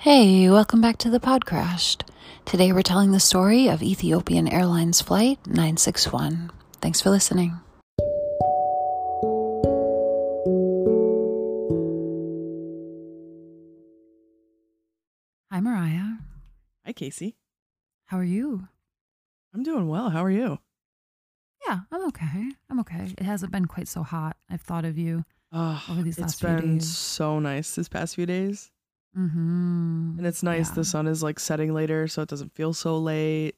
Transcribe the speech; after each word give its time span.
Hey, 0.00 0.48
welcome 0.48 0.80
back 0.80 0.96
to 0.98 1.10
the 1.10 1.20
Podcrashed. 1.20 2.08
Today 2.46 2.72
we're 2.72 2.80
telling 2.80 3.12
the 3.12 3.20
story 3.20 3.68
of 3.68 3.82
Ethiopian 3.82 4.48
Airlines 4.48 5.02
Flight 5.02 5.38
961. 5.46 6.50
Thanks 6.80 7.02
for 7.02 7.10
listening. 7.10 7.60
Hi, 15.52 15.60
Mariah. 15.60 16.18
Hi, 16.86 16.92
Casey. 16.94 17.36
How 18.06 18.18
are 18.18 18.24
you? 18.24 18.68
I'm 19.52 19.62
doing 19.62 19.88
well. 19.88 20.10
How 20.10 20.24
are 20.24 20.30
you? 20.30 20.58
Yeah, 21.66 21.80
I'm 21.90 22.06
okay. 22.06 22.52
I'm 22.70 22.80
okay. 22.80 23.12
It 23.18 23.24
hasn't 23.24 23.52
been 23.52 23.66
quite 23.66 23.88
so 23.88 24.02
hot. 24.02 24.36
I've 24.48 24.62
thought 24.62 24.84
of 24.84 24.96
you 24.96 25.24
Oh, 25.52 25.84
over 25.90 26.02
these 26.02 26.18
last 26.18 26.40
few 26.40 26.48
days 26.48 26.60
been 26.60 26.80
so 26.80 27.40
nice 27.40 27.74
this 27.74 27.88
past 27.88 28.14
few 28.14 28.24
days. 28.24 28.70
Mm-hmm. 29.16 30.14
And 30.18 30.26
it's 30.26 30.42
nice 30.42 30.68
Yeah. 30.68 30.74
the 30.76 30.84
sun 30.84 31.06
is 31.06 31.22
like 31.22 31.40
setting 31.40 31.74
later 31.74 32.06
so 32.08 32.22
it 32.22 32.28
doesn't 32.28 32.54
feel 32.54 32.72
so 32.72 32.98
late. 32.98 33.56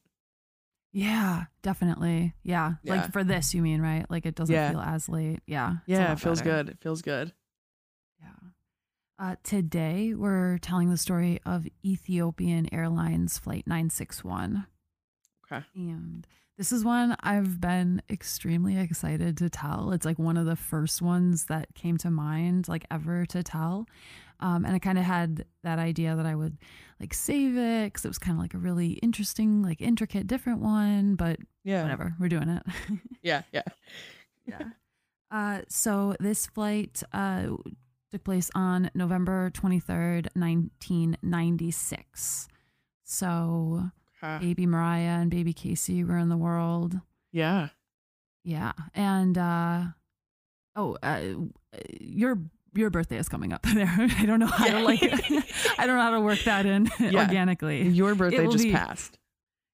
Yeah, 0.92 1.44
definitely. 1.62 2.34
Yeah. 2.42 2.74
Yeah. 2.82 2.94
Like 2.96 3.12
for 3.12 3.24
this, 3.24 3.54
you 3.54 3.62
mean, 3.62 3.80
right? 3.80 4.04
Like 4.10 4.26
it 4.26 4.34
doesn't 4.34 4.54
Yeah. 4.54 4.70
feel 4.70 4.80
as 4.80 5.08
late. 5.08 5.40
Yeah. 5.46 5.76
Yeah, 5.86 6.12
it 6.12 6.20
feels 6.20 6.40
better. 6.42 6.64
good. 6.64 6.68
It 6.70 6.78
feels 6.80 7.00
good. 7.02 7.32
Yeah. 8.20 8.28
Uh, 9.18 9.36
today, 9.42 10.12
we're 10.14 10.58
telling 10.58 10.90
the 10.90 10.98
story 10.98 11.40
of 11.46 11.66
Ethiopian 11.84 12.72
Airlines 12.74 13.38
Flight 13.38 13.66
961. 13.66 14.66
Okay. 15.50 15.64
And 15.74 16.26
this 16.62 16.70
is 16.70 16.84
one 16.84 17.16
I've 17.18 17.60
been 17.60 18.00
extremely 18.08 18.78
excited 18.78 19.36
to 19.38 19.50
tell. 19.50 19.90
It's 19.90 20.06
like 20.06 20.20
one 20.20 20.36
of 20.36 20.46
the 20.46 20.54
first 20.54 21.02
ones 21.02 21.46
that 21.46 21.74
came 21.74 21.96
to 21.98 22.08
mind, 22.08 22.68
like 22.68 22.86
ever 22.88 23.26
to 23.26 23.42
tell. 23.42 23.88
Um, 24.38 24.64
and 24.64 24.72
I 24.72 24.78
kind 24.78 24.96
of 24.96 25.02
had 25.02 25.44
that 25.64 25.80
idea 25.80 26.14
that 26.14 26.24
I 26.24 26.36
would 26.36 26.56
like 27.00 27.14
save 27.14 27.56
it 27.56 27.86
because 27.92 28.04
it 28.04 28.08
was 28.08 28.20
kind 28.20 28.36
of 28.36 28.40
like 28.40 28.54
a 28.54 28.58
really 28.58 28.90
interesting, 29.02 29.60
like 29.60 29.80
intricate, 29.80 30.28
different 30.28 30.60
one, 30.60 31.16
but 31.16 31.40
Yeah. 31.64 31.82
whatever, 31.82 32.14
we're 32.20 32.28
doing 32.28 32.48
it. 32.48 32.62
Yeah. 33.22 33.42
Yeah. 33.52 33.62
yeah. 34.46 34.62
Uh, 35.32 35.62
so 35.68 36.14
this 36.20 36.46
flight 36.46 37.02
uh, 37.12 37.48
took 38.12 38.22
place 38.22 38.52
on 38.54 38.88
November 38.94 39.50
23rd, 39.50 40.28
1996. 40.36 42.46
So 43.02 43.90
Okay. 44.22 44.38
baby 44.46 44.66
Mariah 44.66 45.18
and 45.20 45.30
baby 45.30 45.52
Casey 45.52 46.04
were 46.04 46.18
in 46.18 46.28
the 46.28 46.36
world. 46.36 46.94
Yeah. 47.32 47.68
Yeah. 48.44 48.72
And 48.94 49.36
uh, 49.38 49.82
oh, 50.76 50.96
uh, 51.02 51.20
your 52.00 52.38
your 52.74 52.88
birthday 52.90 53.18
is 53.18 53.28
coming 53.28 53.52
up 53.52 53.62
there. 53.74 53.92
I 54.18 54.24
don't 54.26 54.40
know 54.40 54.46
how 54.46 54.66
Yeah. 54.66 54.78
to 54.78 54.84
like 54.84 55.02
I 55.78 55.86
don't 55.86 55.96
know 55.96 56.02
how 56.02 56.10
to 56.10 56.20
work 56.20 56.40
that 56.44 56.66
in 56.66 56.88
Yeah. 57.00 57.20
organically. 57.26 57.88
Your 57.88 58.14
birthday 58.14 58.46
just 58.46 58.64
be- 58.64 58.72
passed. 58.72 59.18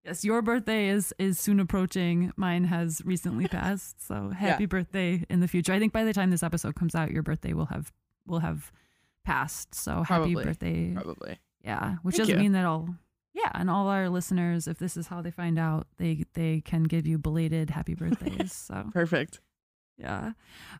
Yes, 0.04 0.24
your 0.24 0.40
birthday 0.42 0.88
is 0.88 1.12
is 1.18 1.38
soon 1.38 1.60
approaching. 1.60 2.32
Mine 2.36 2.64
has 2.64 3.02
recently 3.04 3.46
passed. 3.48 4.06
So 4.06 4.30
happy 4.30 4.64
birthday 4.66 5.24
in 5.28 5.40
the 5.40 5.48
future. 5.48 5.72
I 5.72 5.78
think 5.78 5.92
by 5.92 6.04
the 6.04 6.14
time 6.14 6.30
this 6.30 6.42
episode 6.42 6.74
comes 6.76 6.94
out, 6.94 7.10
your 7.10 7.22
birthday 7.22 7.52
will 7.52 7.66
have 7.66 7.92
will 8.26 8.38
have 8.38 8.72
passed. 9.24 9.74
So 9.74 10.02
happy 10.02 10.32
Probably. 10.32 10.44
birthday. 10.44 10.92
Probably. 10.94 11.38
Yeah. 11.62 11.96
Which 12.02 12.14
Thank 12.16 12.28
doesn't 12.28 12.36
you. 12.36 12.40
mean 12.42 12.52
that 12.52 12.64
all 12.64 12.88
yeah, 13.38 13.50
and 13.54 13.70
all 13.70 13.88
our 13.88 14.08
listeners, 14.08 14.66
if 14.66 14.78
this 14.78 14.96
is 14.96 15.06
how 15.06 15.22
they 15.22 15.30
find 15.30 15.58
out, 15.58 15.86
they 15.98 16.24
they 16.34 16.60
can 16.64 16.82
give 16.84 17.06
you 17.06 17.18
belated 17.18 17.70
happy 17.70 17.94
birthdays. 17.94 18.52
so 18.68 18.86
Perfect. 18.92 19.40
yeah. 19.96 20.32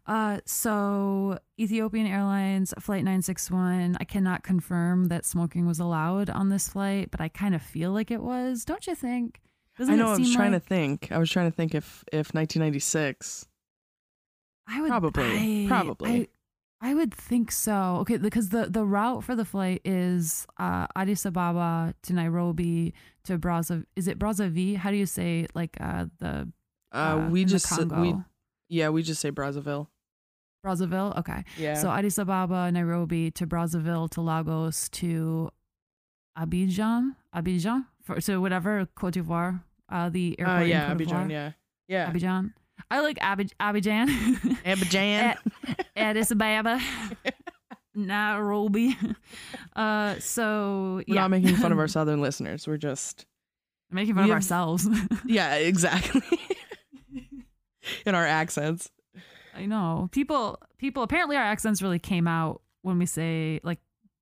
Uh, 0.07 0.39
so 0.45 1.39
Ethiopian 1.61 2.07
Airlines 2.07 2.75
flight 2.81 3.05
961. 3.05 3.97
I 4.01 4.05
cannot 4.05 4.43
confirm 4.43 5.07
that 5.09 5.25
smoking 5.25 5.67
was 5.67 5.79
allowed 5.79 6.31
on 6.31 6.49
this 6.49 6.69
flight, 6.69 7.11
but 7.11 7.21
I 7.21 7.29
kind 7.29 7.55
of 7.55 7.63
feel 7.63 7.93
like 7.93 8.11
it 8.11 8.23
was. 8.23 8.65
Don't 8.65 8.87
you 8.87 8.95
think? 8.95 9.41
Doesn't 9.79 9.95
I 9.95 9.97
know. 9.97 10.09
I 10.13 10.17
was 10.19 10.33
trying 10.35 10.53
like 10.53 10.63
to 10.63 10.69
think. 10.69 11.13
I 11.13 11.19
was 11.19 11.31
trying 11.31 11.51
to 11.51 11.55
think 11.57 11.75
if 11.75 12.03
if 12.13 12.35
1996. 12.35 13.47
I 14.67 14.81
would 14.83 14.89
Probably. 14.89 15.65
I- 15.65 15.69
Probably. 15.69 16.11
I, 16.11 16.29
I 16.81 16.95
would 16.95 17.13
think 17.13 17.51
so. 17.51 17.99
Okay, 18.03 18.19
because 18.19 18.51
the 18.51 18.67
the 18.71 18.85
route 18.85 19.25
for 19.25 19.35
the 19.35 19.45
flight 19.45 19.81
is 19.85 20.47
uh, 20.59 20.87
Addis 20.95 21.27
Ababa 21.27 21.95
to 22.03 22.13
Nairobi 22.13 22.95
to 23.25 23.39
Brazza. 23.39 23.85
Is 23.97 24.07
it 24.07 24.19
Brazzaville? 24.19 24.77
How 24.77 24.91
do 24.91 24.97
you 24.97 25.07
say 25.07 25.47
like 25.55 25.77
uh, 25.81 26.07
the 26.19 26.49
Uh, 26.93 26.97
uh, 26.97 27.29
we 27.31 27.45
the 27.45 27.51
just 27.51 27.69
Congo? 27.69 28.01
we 28.01 28.15
yeah 28.69 28.89
we 28.91 29.03
just 29.03 29.21
say 29.21 29.31
Brazzaville. 29.33 29.89
Brazzaville. 30.65 31.19
Okay. 31.19 31.45
Yeah. 31.57 31.75
So 31.75 31.91
Addis 31.91 32.19
Ababa, 32.19 32.71
Nairobi 32.71 33.31
to 33.33 33.47
Brazzaville 33.47 34.09
to 34.11 34.21
Lagos 34.21 34.89
to 34.91 35.51
Abidjan, 36.39 37.17
Abidjan, 37.35 37.87
for, 38.03 38.21
so 38.21 38.41
whatever 38.41 38.87
Cote 38.95 39.15
d'Ivoire, 39.15 39.63
uh, 39.89 40.09
the 40.09 40.39
airport 40.39 40.63
uh, 40.63 40.65
yeah, 40.65 40.95
Abidjan. 40.95 41.31
Yeah. 41.31 41.53
Yeah. 41.89 42.13
Abidjan. 42.13 42.53
I 42.91 43.01
like 43.01 43.19
Abid- 43.19 43.53
Abidjan. 43.61 44.09
Abidjan. 44.65 45.37
Addis 45.97 46.31
Ababa, 46.31 46.81
Nairobi. 47.95 48.97
Uh, 49.75 50.15
so 50.21 51.03
We're 51.09 51.15
yeah, 51.15 51.23
not 51.23 51.31
making 51.31 51.57
fun 51.57 51.73
of 51.73 51.79
our 51.79 51.89
southern 51.89 52.21
listeners. 52.21 52.67
We're 52.67 52.77
just 52.77 53.27
making 53.91 54.15
fun 54.15 54.25
of 54.25 54.31
have- 54.31 54.37
ourselves. 54.37 54.89
yeah, 55.27 55.55
exactly. 55.57 56.23
In 58.07 58.15
our 58.15 58.27
accents. 58.27 58.91
I 59.55 59.67
know 59.67 60.09
people. 60.13 60.61
People 60.79 61.03
apparently 61.03 61.37
our 61.37 61.43
accents 61.43 61.83
really 61.83 61.99
came 61.99 62.29
out 62.29 62.63
when 62.83 62.99
we 62.99 63.07
say 63.07 63.61
like 63.65 63.81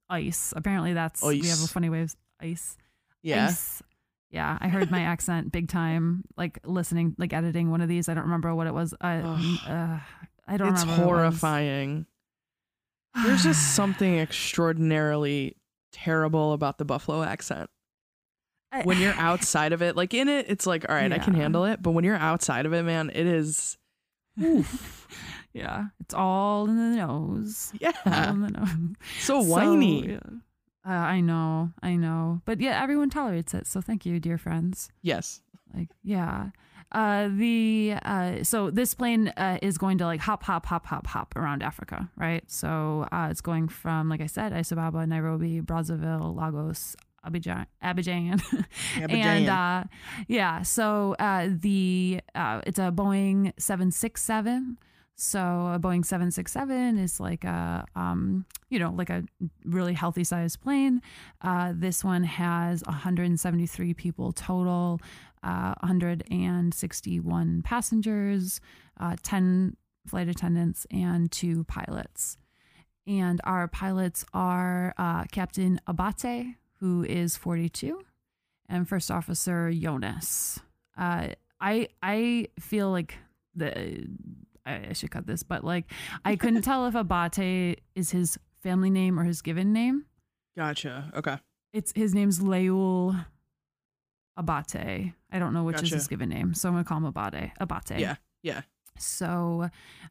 ice. 0.08 0.54
Apparently 0.56 0.94
that's 0.94 1.22
we 1.22 1.46
have 1.48 1.62
a 1.62 1.66
funny 1.66 1.90
way 1.90 2.02
of 2.02 2.16
ice. 2.40 2.76
Yeah. 3.22 3.48
Ice. 3.48 3.82
Yeah, 4.30 4.58
I 4.60 4.68
heard 4.68 4.90
my 4.90 5.00
accent 5.02 5.52
big 5.52 5.68
time. 5.68 6.24
Like 6.36 6.58
listening, 6.64 7.14
like 7.18 7.32
editing 7.32 7.70
one 7.70 7.80
of 7.80 7.88
these. 7.88 8.08
I 8.08 8.14
don't 8.14 8.24
remember 8.24 8.54
what 8.54 8.66
it 8.66 8.74
was. 8.74 8.94
I, 9.00 9.16
uh, 9.18 9.98
I 10.48 10.56
don't 10.56 10.72
It's 10.74 10.82
remember. 10.82 11.06
what 11.06 11.12
it 11.12 11.18
horrifying. 11.18 12.06
There's 13.24 13.42
just 13.44 13.74
something 13.74 14.18
extraordinarily 14.18 15.56
terrible 15.92 16.52
about 16.52 16.78
the 16.78 16.84
Buffalo 16.84 17.22
accent. 17.22 17.70
When 18.82 18.98
you're 18.98 19.14
outside 19.16 19.72
of 19.72 19.80
it, 19.80 19.96
like 19.96 20.12
in 20.12 20.28
it, 20.28 20.46
it's 20.48 20.66
like, 20.66 20.86
all 20.88 20.94
right, 20.94 21.10
I 21.12 21.18
can 21.18 21.32
handle 21.32 21.64
it. 21.64 21.82
But 21.82 21.92
when 21.92 22.04
you're 22.04 22.16
outside 22.16 22.66
of 22.66 22.74
it, 22.74 22.82
man, 22.82 23.10
it 23.14 23.26
is, 23.26 23.78
yeah, 25.54 25.86
it's 26.00 26.12
all 26.12 26.68
in 26.68 26.76
the 26.76 26.96
nose. 26.96 27.70
All 27.72 27.78
yeah, 27.80 28.30
in 28.30 28.40
the 28.42 28.50
nose. 28.50 28.68
so 29.20 29.40
So, 29.42 29.48
whiny. 29.48 30.10
yeah. 30.10 30.18
Uh, 30.86 30.92
I 30.92 31.20
know, 31.20 31.72
I 31.82 31.96
know, 31.96 32.42
but 32.44 32.60
yeah, 32.60 32.80
everyone 32.80 33.10
tolerates 33.10 33.54
it. 33.54 33.66
So 33.66 33.80
thank 33.80 34.06
you, 34.06 34.20
dear 34.20 34.38
friends. 34.38 34.88
Yes. 35.02 35.40
Like, 35.74 35.88
yeah. 36.04 36.50
Uh, 36.92 37.28
the 37.28 37.94
uh, 38.04 38.44
so 38.44 38.70
this 38.70 38.94
plane 38.94 39.28
uh, 39.36 39.58
is 39.60 39.76
going 39.76 39.98
to 39.98 40.04
like 40.04 40.20
hop, 40.20 40.44
hop, 40.44 40.64
hop, 40.66 40.86
hop, 40.86 41.06
hop 41.08 41.34
around 41.34 41.62
Africa, 41.62 42.08
right? 42.16 42.44
So 42.46 43.08
uh, 43.10 43.28
it's 43.30 43.40
going 43.40 43.66
from, 43.66 44.08
like 44.08 44.20
I 44.20 44.26
said, 44.26 44.52
Addis 44.52 44.70
Ababa, 44.70 45.04
Nairobi, 45.06 45.60
Brazzaville, 45.60 46.36
Lagos, 46.36 46.94
Abidjan, 47.26 47.66
Abidjan, 47.82 48.38
and 49.10 49.48
uh, 49.48 49.84
yeah. 50.28 50.62
So 50.62 51.16
uh, 51.18 51.48
the 51.50 52.20
uh, 52.36 52.60
it's 52.66 52.78
a 52.78 52.92
Boeing 52.92 53.52
seven 53.58 53.90
six 53.90 54.22
seven. 54.22 54.78
So 55.16 55.38
a 55.40 55.78
Boeing 55.80 56.04
seven 56.04 56.30
six 56.30 56.52
seven 56.52 56.98
is 56.98 57.18
like 57.18 57.44
a 57.44 57.86
um, 57.94 58.44
you 58.68 58.78
know 58.78 58.90
like 58.90 59.08
a 59.08 59.24
really 59.64 59.94
healthy 59.94 60.24
sized 60.24 60.60
plane. 60.60 61.00
Uh, 61.40 61.72
this 61.74 62.04
one 62.04 62.22
has 62.22 62.82
173 62.84 63.94
people 63.94 64.32
total, 64.32 65.00
uh, 65.42 65.74
161 65.80 67.62
passengers, 67.62 68.60
uh, 69.00 69.16
10 69.22 69.78
flight 70.06 70.28
attendants, 70.28 70.86
and 70.90 71.32
two 71.32 71.64
pilots. 71.64 72.36
And 73.06 73.40
our 73.44 73.68
pilots 73.68 74.26
are 74.34 74.92
uh, 74.98 75.24
Captain 75.32 75.80
Abate, 75.86 76.56
who 76.80 77.04
is 77.04 77.38
42, 77.38 78.02
and 78.68 78.86
First 78.86 79.10
Officer 79.10 79.72
Jonas. 79.72 80.60
Uh, 80.98 81.28
I 81.58 81.88
I 82.02 82.48
feel 82.60 82.90
like 82.90 83.14
the 83.54 84.06
I 84.66 84.88
I 84.90 84.92
should 84.92 85.10
cut 85.10 85.26
this, 85.26 85.42
but 85.42 85.64
like 85.64 85.90
I 86.24 86.36
couldn't 86.42 86.62
tell 86.62 86.86
if 86.86 86.94
Abate 86.94 87.76
is 87.94 88.10
his 88.10 88.38
family 88.62 88.90
name 88.90 89.18
or 89.18 89.24
his 89.24 89.42
given 89.42 89.72
name. 89.72 90.06
Gotcha. 90.56 91.12
Okay. 91.16 91.38
It's 91.72 91.92
his 91.94 92.14
name's 92.14 92.40
Leul 92.40 93.26
Abate. 94.38 95.12
I 95.30 95.38
don't 95.38 95.52
know 95.52 95.64
which 95.64 95.82
is 95.82 95.90
his 95.90 96.08
given 96.08 96.28
name, 96.28 96.54
so 96.54 96.68
I'm 96.68 96.74
gonna 96.74 96.84
call 96.84 96.98
him 96.98 97.04
Abate. 97.06 97.52
Abate. 97.60 97.98
Yeah. 97.98 98.16
Yeah. 98.42 98.62
So, 98.98 99.68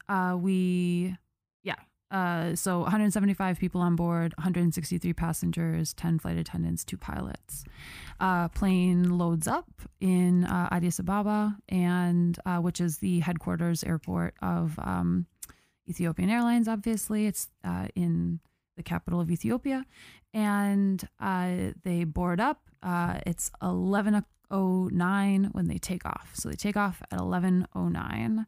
uh, 0.07 0.37
we. 0.39 1.15
Uh, 2.15 2.55
so 2.55 2.79
175 2.79 3.59
people 3.59 3.81
on 3.81 3.97
board, 3.97 4.33
163 4.37 5.11
passengers, 5.11 5.93
10 5.95 6.19
flight 6.19 6.37
attendants, 6.37 6.85
two 6.85 6.95
pilots. 6.95 7.65
Uh, 8.21 8.47
plane 8.47 9.17
loads 9.17 9.49
up 9.49 9.67
in 9.99 10.45
uh, 10.45 10.69
Addis 10.71 10.97
Ababa, 10.99 11.57
and 11.67 12.39
uh, 12.45 12.59
which 12.59 12.79
is 12.79 12.99
the 12.99 13.19
headquarters 13.19 13.83
airport 13.83 14.33
of 14.41 14.79
um, 14.79 15.25
Ethiopian 15.89 16.29
Airlines. 16.29 16.69
Obviously, 16.69 17.25
it's 17.25 17.49
uh, 17.65 17.87
in 17.95 18.39
the 18.77 18.83
capital 18.83 19.19
of 19.19 19.29
Ethiopia, 19.29 19.85
and 20.33 21.05
they 21.83 22.05
board 22.05 22.39
up. 22.39 22.61
It's 23.25 23.51
11:09 23.61 25.53
when 25.53 25.67
they 25.67 25.77
take 25.79 26.05
off. 26.05 26.31
So 26.33 26.47
they 26.47 26.55
take 26.55 26.77
off 26.77 27.01
at 27.11 27.19
11:09. 27.19 28.45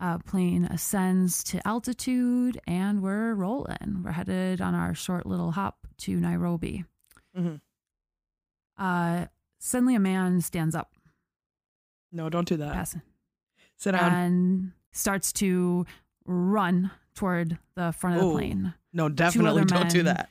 Uh, 0.00 0.16
plane 0.18 0.64
ascends 0.64 1.44
to 1.44 1.60
altitude, 1.68 2.58
and 2.66 3.02
we're 3.02 3.34
rolling. 3.34 4.00
We're 4.02 4.12
headed 4.12 4.60
on 4.62 4.74
our 4.74 4.94
short 4.94 5.26
little 5.26 5.50
hop 5.52 5.86
to 5.98 6.18
Nairobi. 6.18 6.84
hmm 7.36 7.56
Uh, 8.78 9.26
suddenly, 9.58 9.94
a 9.94 10.00
man 10.00 10.40
stands 10.40 10.74
up, 10.74 10.94
No, 12.12 12.30
don't 12.30 12.48
do 12.48 12.56
that. 12.56 12.88
Sit 13.76 13.92
down. 13.92 14.12
and 14.14 14.72
starts 14.92 15.32
to 15.34 15.84
run 16.24 16.90
toward 17.14 17.58
the 17.74 17.92
front 17.92 18.16
of 18.16 18.22
the 18.22 18.28
Oh. 18.28 18.32
plane. 18.32 18.74
no, 18.94 19.08
definitely 19.10 19.64
don't 19.66 19.90
do 19.90 20.02
that. 20.04 20.30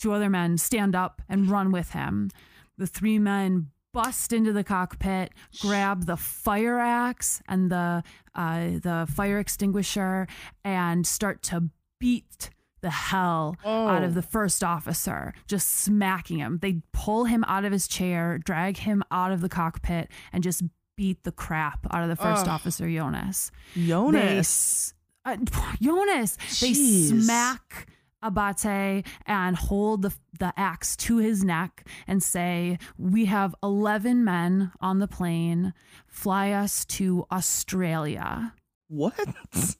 two 0.00 0.12
other 0.12 0.28
men 0.30 0.58
stand 0.58 0.94
up 0.96 1.22
and 1.28 1.48
run 1.48 1.70
with 1.72 1.90
him. 1.92 2.30
The 2.76 2.86
three 2.86 3.18
men 3.18 3.70
bust 4.02 4.32
into 4.32 4.52
the 4.52 4.62
cockpit, 4.64 5.32
grab 5.60 6.06
the 6.06 6.16
fire 6.16 6.78
axe 6.78 7.42
and 7.48 7.70
the 7.70 8.02
uh, 8.34 8.60
the 8.82 9.06
fire 9.12 9.38
extinguisher, 9.40 10.26
and 10.64 11.04
start 11.06 11.42
to 11.42 11.64
beat 11.98 12.50
the 12.80 12.90
hell 12.90 13.56
out 13.64 14.04
of 14.04 14.12
Oh. 14.12 14.14
the 14.14 14.22
first 14.22 14.62
officer, 14.62 15.34
just 15.48 15.68
smacking 15.68 16.38
him. 16.38 16.58
They 16.62 16.80
pull 16.92 17.24
him 17.24 17.42
out 17.48 17.64
of 17.64 17.72
his 17.72 17.88
chair, 17.88 18.38
drag 18.38 18.76
him 18.76 19.02
out 19.10 19.32
of 19.32 19.40
the 19.40 19.48
cockpit, 19.48 20.08
and 20.32 20.44
just 20.44 20.62
beat 20.96 21.24
the 21.24 21.32
crap 21.32 21.80
out 21.90 22.02
of 22.04 22.08
the 22.08 22.14
first 22.16 22.42
Ugh. 22.42 22.48
officer, 22.48 22.88
Jonas. 22.88 23.50
Jonas. 23.74 24.22
s- 24.38 24.94
uh, 25.24 25.36
Jonas. 25.82 26.36
They 26.60 26.72
smack 26.74 27.88
Abate 28.22 29.04
and 29.26 29.56
hold 29.56 30.02
the 30.02 30.12
the 30.38 30.52
axe 30.56 30.96
to 30.96 31.18
his 31.18 31.44
neck 31.44 31.86
and 32.06 32.22
say, 32.22 32.78
"We 32.96 33.26
have 33.26 33.54
eleven 33.62 34.24
men 34.24 34.72
on 34.80 34.98
the 34.98 35.08
plane. 35.08 35.72
Fly 36.06 36.50
us 36.52 36.84
to 36.86 37.26
Australia." 37.30 38.54
What? 38.88 39.76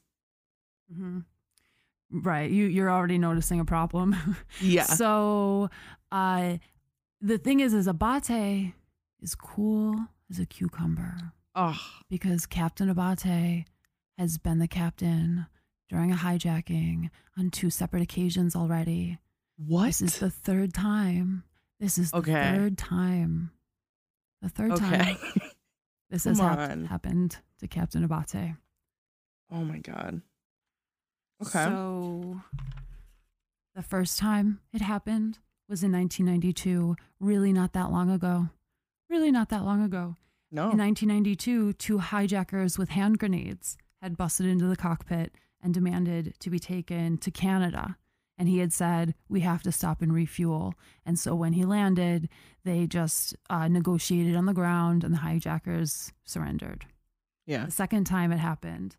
Mhm. 0.93 1.25
Right, 2.11 2.49
you 2.49 2.65
you're 2.65 2.89
already 2.89 3.17
noticing 3.17 3.59
a 3.59 3.65
problem. 3.65 4.15
Yeah. 4.61 4.83
So, 4.83 5.69
uh, 6.11 6.57
the 7.21 7.37
thing 7.37 7.59
is, 7.59 7.73
is 7.73 7.87
Abate 7.87 8.73
is 9.21 9.35
cool 9.35 9.95
as 10.29 10.39
a 10.39 10.45
cucumber 10.45 11.33
oh, 11.55 11.79
because 12.09 12.45
Captain 12.45 12.89
Abate 12.89 13.65
has 14.17 14.37
been 14.37 14.59
the 14.59 14.67
captain 14.67 15.45
during 15.89 16.11
a 16.11 16.15
hijacking 16.15 17.09
on 17.37 17.49
two 17.49 17.69
separate 17.69 18.03
occasions 18.03 18.55
already. 18.55 19.17
what? 19.57 19.87
This 19.87 20.01
is 20.01 20.19
the 20.19 20.29
third 20.29 20.73
time. 20.73 21.43
This 21.79 21.97
is 21.97 22.11
the 22.11 22.21
third 22.21 22.77
time. 22.77 23.51
The 24.41 24.49
third 24.49 24.71
okay. 24.73 24.85
time 24.97 25.17
this 26.09 26.23
has 26.25 26.39
hap- 26.39 26.77
happened 26.87 27.37
to 27.59 27.67
Captain 27.67 28.03
Abate. 28.03 28.55
oh 29.51 29.63
my 29.63 29.79
god. 29.79 30.21
Okay. 31.41 31.63
So 31.65 32.41
the 33.75 33.81
first 33.81 34.19
time 34.19 34.59
it 34.73 34.81
happened 34.81 35.39
was 35.69 35.83
in 35.83 35.91
1992, 35.91 36.95
really 37.19 37.53
not 37.53 37.73
that 37.73 37.91
long 37.91 38.09
ago. 38.09 38.49
Really 39.09 39.31
not 39.31 39.49
that 39.49 39.63
long 39.63 39.83
ago. 39.83 40.15
no. 40.51 40.71
In 40.71 40.77
1992, 40.77 41.73
two 41.73 41.97
hijackers 41.99 42.77
with 42.77 42.89
hand 42.89 43.19
grenades 43.19 43.77
had 44.01 44.17
busted 44.17 44.45
into 44.45 44.65
the 44.65 44.75
cockpit 44.75 45.33
and 45.61 45.73
demanded 45.73 46.35
to 46.39 46.49
be 46.49 46.59
taken 46.59 47.17
to 47.17 47.31
Canada. 47.31 47.97
And 48.37 48.47
he 48.47 48.59
had 48.59 48.71
said, 48.71 49.15
We 49.27 49.41
have 49.41 49.63
to 49.63 49.71
stop 49.71 50.01
and 50.01 50.13
refuel. 50.13 50.73
And 51.05 51.19
so 51.19 51.35
when 51.35 51.53
he 51.53 51.65
landed, 51.65 52.29
they 52.63 52.87
just 52.87 53.35
uh, 53.49 53.67
negotiated 53.67 54.35
on 54.35 54.45
the 54.45 54.53
ground 54.53 55.03
and 55.03 55.13
the 55.13 55.19
hijackers 55.19 56.13
surrendered. 56.23 56.85
yeah. 57.45 57.65
The 57.65 57.71
second 57.71 58.05
time 58.05 58.31
it 58.31 58.37
happened, 58.37 58.95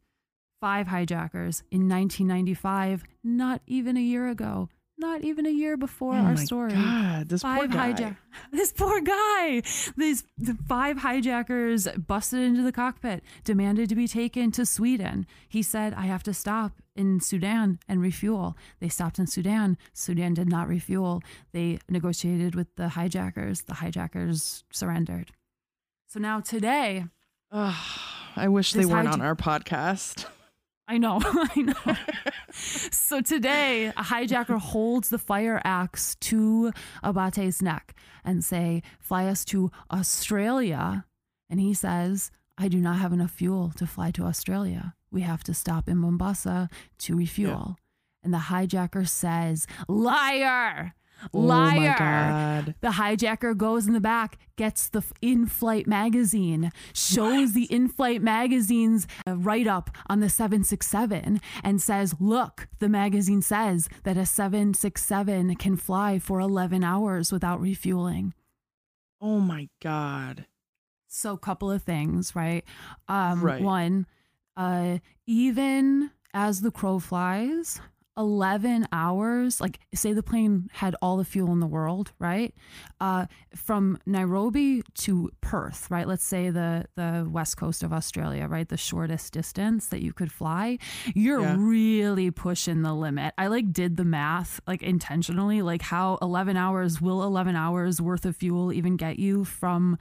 five 0.60 0.88
hijackers 0.88 1.62
in 1.70 1.88
1995, 1.88 3.04
not 3.24 3.62
even 3.66 3.96
a 3.96 4.00
year 4.00 4.28
ago, 4.28 4.68
not 5.00 5.22
even 5.24 5.46
a 5.46 5.50
year 5.50 5.76
before 5.76 6.14
oh 6.14 6.18
our 6.18 6.34
my 6.34 6.44
story. 6.44 6.72
God. 6.72 7.28
This 7.28 7.42
poor 7.42 7.66
guy. 7.66 7.92
hijack 7.92 8.16
this 8.52 8.72
poor 8.72 9.00
guy. 9.00 9.62
These 9.96 10.24
the 10.38 10.56
five 10.68 10.98
hijackers 10.98 11.88
busted 12.06 12.40
into 12.40 12.62
the 12.62 12.72
cockpit 12.72 13.22
demanded 13.44 13.88
to 13.88 13.94
be 13.94 14.06
taken 14.06 14.50
to 14.52 14.64
sweden. 14.66 15.26
He 15.48 15.62
said 15.62 15.94
i 15.94 16.02
have 16.02 16.22
to 16.24 16.34
stop 16.34 16.72
in 16.94 17.20
sudan 17.20 17.78
and 17.88 18.00
refuel. 18.00 18.56
They 18.80 18.88
stopped 18.88 19.18
in 19.18 19.26
sudan. 19.26 19.76
Sudan 19.92 20.34
did 20.34 20.48
not 20.48 20.68
refuel. 20.68 21.22
They 21.52 21.78
negotiated 21.88 22.54
with 22.54 22.76
the 22.76 22.90
hijackers. 22.90 23.62
The 23.62 23.74
hijackers 23.74 24.64
surrendered. 24.70 25.32
So 26.06 26.20
now 26.20 26.40
today 26.40 27.04
I 27.52 28.48
wish 28.48 28.72
they 28.72 28.84
weren't 28.84 29.08
hij- 29.08 29.14
on 29.14 29.20
our 29.22 29.34
podcast. 29.36 30.26
I 30.90 30.98
know, 30.98 31.20
I 31.24 31.62
know. 31.62 31.96
so 32.50 33.20
today, 33.20 33.86
a 33.86 34.02
hijacker 34.02 34.58
holds 34.58 35.08
the 35.08 35.18
fire 35.18 35.62
axe 35.64 36.16
to 36.16 36.72
Abate's 37.04 37.62
neck 37.62 37.94
and 38.24 38.44
say, 38.44 38.82
"Fly 38.98 39.26
us 39.26 39.44
to 39.46 39.70
Australia." 39.92 41.04
And 41.48 41.60
he 41.60 41.74
says, 41.74 42.32
"I 42.58 42.66
do 42.66 42.78
not 42.78 42.98
have 42.98 43.12
enough 43.12 43.30
fuel 43.30 43.70
to 43.76 43.86
fly 43.86 44.10
to 44.10 44.24
Australia. 44.24 44.94
We 45.12 45.20
have 45.20 45.44
to 45.44 45.54
stop 45.54 45.88
in 45.88 45.96
Mombasa 45.96 46.68
to 46.98 47.16
refuel." 47.16 47.76
And 48.24 48.34
the 48.34 48.38
hijacker 48.50 49.08
says, 49.08 49.68
"Liar, 49.86 50.94
Oh 51.34 51.38
liar." 51.40 51.76
my 51.90 51.98
god. 51.98 52.74
The 52.80 52.88
hijacker 52.88 53.56
goes 53.56 53.86
in 53.86 53.92
the 53.92 54.00
back, 54.00 54.38
gets 54.56 54.88
the 54.88 55.02
in 55.20 55.46
flight 55.46 55.86
magazine, 55.86 56.70
shows 56.92 57.52
the 57.52 57.64
in 57.64 57.88
flight 57.88 58.22
magazine's 58.22 59.06
uh, 59.26 59.36
write 59.36 59.66
up 59.66 59.90
on 60.08 60.20
the 60.20 60.28
767, 60.28 61.40
and 61.62 61.80
says, 61.82 62.14
Look, 62.20 62.68
the 62.78 62.88
magazine 62.88 63.42
says 63.42 63.88
that 64.04 64.16
a 64.16 64.26
767 64.26 65.56
can 65.56 65.76
fly 65.76 66.18
for 66.18 66.40
11 66.40 66.84
hours 66.84 67.32
without 67.32 67.60
refueling. 67.60 68.34
Oh 69.20 69.40
my 69.40 69.68
god. 69.82 70.46
So, 71.08 71.36
couple 71.36 71.70
of 71.70 71.82
things, 71.82 72.34
right? 72.36 72.64
Um, 73.08 73.42
Right. 73.42 73.62
One, 73.62 74.06
uh, 74.56 74.98
even 75.26 76.10
as 76.32 76.60
the 76.60 76.70
crow 76.70 76.98
flies, 77.00 77.80
11 78.16 78.86
hours, 78.92 79.60
like 79.60 79.78
say 79.94 80.12
the 80.12 80.22
plane 80.22 80.68
had 80.72 80.94
all 81.00 81.16
the 81.16 81.24
fuel 81.24 81.52
in 81.52 81.60
the 81.60 81.66
world, 81.66 82.12
right? 82.18 82.54
Uh, 83.00 83.26
from 83.54 83.98
Nairobi 84.04 84.82
to 84.94 85.30
Perth, 85.40 85.90
right? 85.90 86.06
Let's 86.06 86.24
say 86.24 86.50
the, 86.50 86.86
the 86.96 87.26
west 87.30 87.56
coast 87.56 87.82
of 87.82 87.92
Australia, 87.92 88.46
right? 88.46 88.68
The 88.68 88.76
shortest 88.76 89.32
distance 89.32 89.86
that 89.88 90.02
you 90.02 90.12
could 90.12 90.30
fly. 90.32 90.78
You're 91.14 91.40
Yeah. 91.42 91.56
really 91.58 92.30
pushing 92.30 92.82
the 92.82 92.92
limit. 92.94 93.32
I 93.38 93.46
like 93.46 93.72
did 93.72 93.96
the 93.96 94.04
math 94.04 94.60
like 94.66 94.82
intentionally, 94.82 95.62
like 95.62 95.82
how 95.82 96.18
11 96.20 96.56
hours 96.56 97.00
will 97.00 97.22
11 97.22 97.56
hours 97.56 98.00
worth 98.00 98.24
of 98.26 98.36
fuel 98.36 98.72
even 98.72 98.96
get 98.96 99.18
you 99.18 99.44
from 99.44 99.96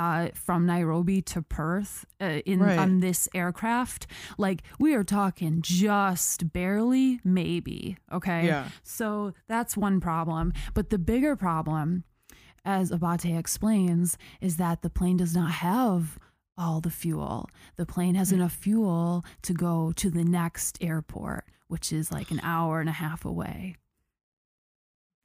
uh, 0.00 0.30
from 0.32 0.64
Nairobi 0.64 1.20
to 1.20 1.42
Perth 1.42 2.06
uh, 2.22 2.40
in 2.46 2.60
Right. 2.60 2.78
on 2.78 3.00
this 3.00 3.28
aircraft. 3.34 4.06
Like 4.38 4.62
we 4.78 4.94
are 4.94 5.04
talking 5.04 5.60
just 5.60 6.54
barely, 6.54 7.20
maybe. 7.22 7.98
Okay. 8.10 8.46
Yeah. 8.46 8.70
So 8.82 9.34
that's 9.46 9.76
one 9.76 10.00
problem. 10.00 10.54
But 10.72 10.88
the 10.88 10.98
bigger 10.98 11.36
problem, 11.36 12.04
as 12.64 12.90
Abate 12.90 13.38
explains, 13.38 14.16
is 14.40 14.56
that 14.56 14.80
the 14.80 14.88
plane 14.88 15.18
does 15.18 15.34
not 15.34 15.50
have 15.50 16.18
all 16.56 16.80
the 16.80 16.90
fuel. 16.90 17.50
The 17.76 17.86
plane 17.86 18.14
has 18.14 18.32
enough 18.32 18.52
fuel 18.52 19.22
to 19.42 19.52
go 19.52 19.92
to 19.96 20.08
the 20.10 20.24
next 20.24 20.78
airport, 20.80 21.44
which 21.68 21.92
is 21.92 22.10
like 22.10 22.30
an 22.30 22.40
hour 22.42 22.80
and 22.80 22.88
a 22.88 22.92
half 22.92 23.26
away. 23.26 23.76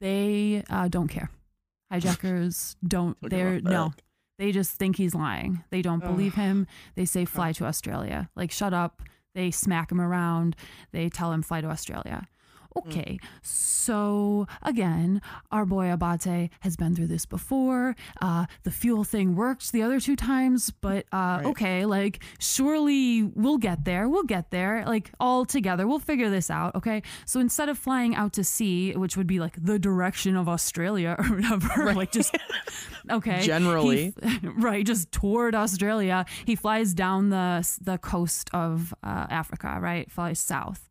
They 0.02 0.62
uh, 0.68 0.88
don't 0.88 1.08
care. 1.08 1.30
Hijackers 1.90 2.76
don't. 2.86 3.18
Don't 3.22 3.30
They're 3.30 3.60
no. 3.60 3.92
They 4.38 4.52
just 4.52 4.72
think 4.72 4.96
he's 4.96 5.14
lying. 5.14 5.64
They 5.70 5.82
don't 5.82 6.02
believe 6.04 6.34
Ugh. 6.34 6.44
him. 6.44 6.66
They 6.94 7.04
say 7.04 7.24
fly 7.24 7.52
to 7.52 7.64
Australia. 7.64 8.28
Like 8.36 8.50
shut 8.50 8.74
up. 8.74 9.02
They 9.34 9.50
smack 9.50 9.90
him 9.92 10.00
around. 10.00 10.56
They 10.92 11.08
tell 11.08 11.32
him 11.32 11.42
fly 11.42 11.60
to 11.60 11.68
Australia. 11.68 12.28
Mm. 12.76 12.86
Okay, 12.88 13.18
so 13.42 14.46
again, 14.62 15.22
our 15.50 15.64
boy 15.64 15.90
Abate 15.90 16.50
has 16.60 16.76
been 16.76 16.94
through 16.94 17.06
this 17.06 17.26
before. 17.26 17.96
Uh, 18.20 18.46
the 18.64 18.70
fuel 18.70 19.04
thing 19.04 19.34
worked 19.36 19.72
the 19.72 19.82
other 19.82 19.98
two 20.00 20.16
times, 20.16 20.70
but 20.70 21.06
uh, 21.12 21.16
Right. 21.42 21.46
okay, 21.46 21.86
like 21.86 22.22
surely 22.38 23.22
we'll 23.22 23.58
get 23.58 23.84
there. 23.84 24.08
We'll 24.08 24.24
get 24.24 24.50
there, 24.50 24.84
like 24.86 25.10
all 25.20 25.44
together. 25.44 25.86
We'll 25.86 25.98
figure 25.98 26.30
this 26.30 26.50
out. 26.50 26.74
Okay, 26.74 27.02
so 27.24 27.40
instead 27.40 27.68
of 27.68 27.78
flying 27.78 28.14
out 28.14 28.32
to 28.34 28.44
sea, 28.44 28.92
which 28.94 29.16
would 29.16 29.26
be 29.26 29.40
like 29.40 29.54
the 29.62 29.78
direction 29.78 30.36
of 30.36 30.48
Australia 30.48 31.16
or 31.18 31.24
whatever, 31.24 31.94
like 31.94 32.12
just 32.12 32.36
okay, 33.10 33.40
Generally. 33.42 34.14
f- 34.22 34.40
right, 34.56 34.84
just 34.84 35.10
toward 35.12 35.54
Australia. 35.54 36.24
He 36.44 36.54
flies 36.56 36.94
down 36.94 37.30
the 37.30 37.66
the 37.80 37.98
coast 37.98 38.50
of 38.52 38.92
uh, 39.02 39.26
Africa, 39.30 39.78
right? 39.80 40.10
Flies 40.10 40.38
south. 40.40 40.88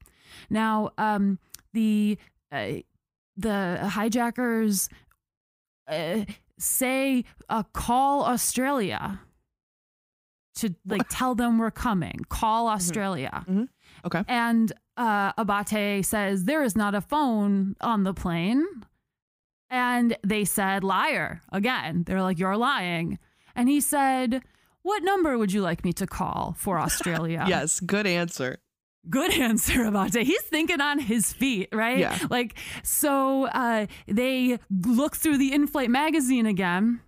Now, 0.50 0.92
um, 0.98 1.40
the 1.76 2.18
uh, 2.52 2.74
the 3.38 3.78
hijackers 3.84 4.90
uh, 5.88 6.22
say 6.58 7.24
uh, 7.50 7.64
call 7.74 8.24
Australia 8.26 9.20
to 10.56 10.74
like 10.86 11.08
tell 11.10 11.36
them 11.36 11.58
we're 11.60 11.70
coming. 11.72 12.22
Call 12.30 12.68
Australia. 12.68 13.46
Okay. 14.06 14.24
And 14.28 14.72
uh, 14.98 15.34
Abate 15.38 16.06
says 16.06 16.46
there 16.46 16.64
is 16.64 16.76
not 16.76 16.96
a 16.96 17.02
phone 17.02 17.76
on 17.82 18.04
the 18.04 18.14
plane. 18.14 18.66
And 19.70 20.16
they 20.26 20.46
said 20.46 20.84
liar 20.84 21.42
again. 21.52 22.04
They're 22.06 22.22
like 22.22 22.40
you're 22.40 22.56
lying. 22.56 23.20
And 23.56 23.68
he 23.68 23.82
said, 23.82 24.44
"What 24.84 25.04
number 25.04 25.38
would 25.38 25.52
you 25.52 25.62
like 25.62 25.84
me 25.84 25.92
to 25.94 26.08
call 26.08 26.56
for 26.58 26.80
Australia?" 26.88 27.44
Yes, 27.48 27.80
good 27.80 28.08
answer. 28.08 28.60
Good 29.10 29.32
answer, 29.40 29.86
Abate. 29.86 30.26
He's 30.26 30.42
thinking 30.44 30.82
on 30.82 31.00
his 31.00 31.34
feet, 31.34 31.70
right? 31.72 31.98
Yeah. 31.98 32.18
Like, 32.30 32.58
so 32.84 33.46
uh, 33.48 33.88
they 34.08 34.60
look 34.70 35.16
through 35.16 35.38
the 35.38 35.54
in 35.54 35.68
flight 35.68 35.90
magazine 35.90 36.46
again, 36.46 37.02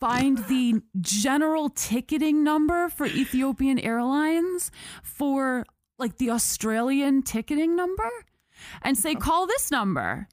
find 0.00 0.38
the 0.48 0.82
general 1.00 1.70
ticketing 1.70 2.42
number 2.44 2.88
for 2.88 3.06
Ethiopian 3.06 3.78
Airlines 3.78 4.70
for 5.02 5.64
like 5.98 6.18
the 6.18 6.30
Australian 6.30 7.22
ticketing 7.22 7.76
number 7.76 8.10
and 8.82 8.96
say, 8.98 9.14
call 9.14 9.46
this 9.46 9.70
number. 9.70 10.28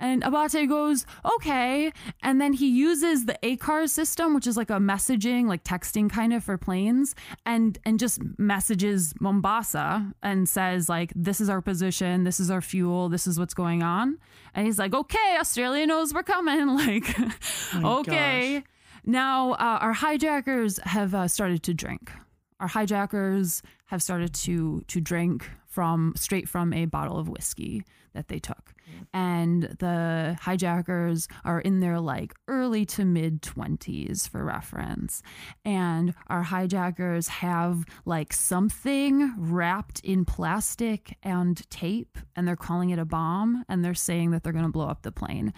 And 0.00 0.22
Abate 0.24 0.66
goes, 0.66 1.04
okay. 1.36 1.92
And 2.22 2.40
then 2.40 2.54
he 2.54 2.68
uses 2.68 3.26
the 3.26 3.38
ACAR 3.42 3.88
system, 3.88 4.34
which 4.34 4.46
is 4.46 4.56
like 4.56 4.70
a 4.70 4.78
messaging, 4.78 5.46
like 5.46 5.62
texting 5.62 6.10
kind 6.10 6.32
of 6.32 6.42
for 6.42 6.56
planes, 6.56 7.14
and 7.44 7.78
and 7.84 7.98
just 7.98 8.20
messages 8.38 9.12
Mombasa 9.20 10.12
and 10.22 10.48
says, 10.48 10.88
like, 10.88 11.12
this 11.14 11.40
is 11.40 11.50
our 11.50 11.60
position, 11.60 12.24
this 12.24 12.40
is 12.40 12.50
our 12.50 12.62
fuel, 12.62 13.10
this 13.10 13.26
is 13.26 13.38
what's 13.38 13.54
going 13.54 13.82
on. 13.82 14.18
And 14.54 14.66
he's 14.66 14.78
like, 14.78 14.94
okay, 14.94 15.36
Australia 15.38 15.86
knows 15.86 16.12
we're 16.14 16.22
coming. 16.22 16.50
Like, 16.80 17.18
my 17.74 17.90
okay. 18.00 18.64
Now 19.04 19.52
uh, 19.52 19.78
our 19.80 19.92
hijackers 19.92 20.78
have 20.84 21.14
uh, 21.14 21.28
started 21.28 21.62
to 21.64 21.74
drink. 21.74 22.10
Our 22.58 22.68
hijackers 22.68 23.62
have 23.86 24.02
started 24.02 24.32
to 24.34 24.82
to 24.88 25.00
drink 25.00 25.48
from 25.66 26.14
straight 26.16 26.48
from 26.48 26.72
a 26.72 26.86
bottle 26.86 27.18
of 27.18 27.28
whiskey 27.28 27.84
that 28.14 28.28
they 28.28 28.38
took. 28.38 28.74
And 29.12 29.76
the 29.78 30.36
hijackers 30.40 31.28
are 31.44 31.60
in 31.60 31.80
their 31.80 32.00
like 32.00 32.34
early 32.48 32.84
to 32.86 33.04
mid 33.04 33.42
20s 33.42 34.28
for 34.28 34.44
reference. 34.44 35.22
And 35.64 36.14
our 36.28 36.42
hijackers 36.42 37.28
have 37.28 37.84
like 38.04 38.32
something 38.32 39.34
wrapped 39.36 40.00
in 40.00 40.24
plastic 40.24 41.16
and 41.22 41.68
tape, 41.70 42.18
and 42.36 42.46
they're 42.46 42.56
calling 42.56 42.90
it 42.90 42.98
a 42.98 43.04
bomb, 43.04 43.64
and 43.68 43.84
they're 43.84 43.94
saying 43.94 44.30
that 44.30 44.42
they're 44.42 44.52
going 44.52 44.64
to 44.64 44.70
blow 44.70 44.88
up 44.88 45.02
the 45.02 45.12
plane. 45.12 45.52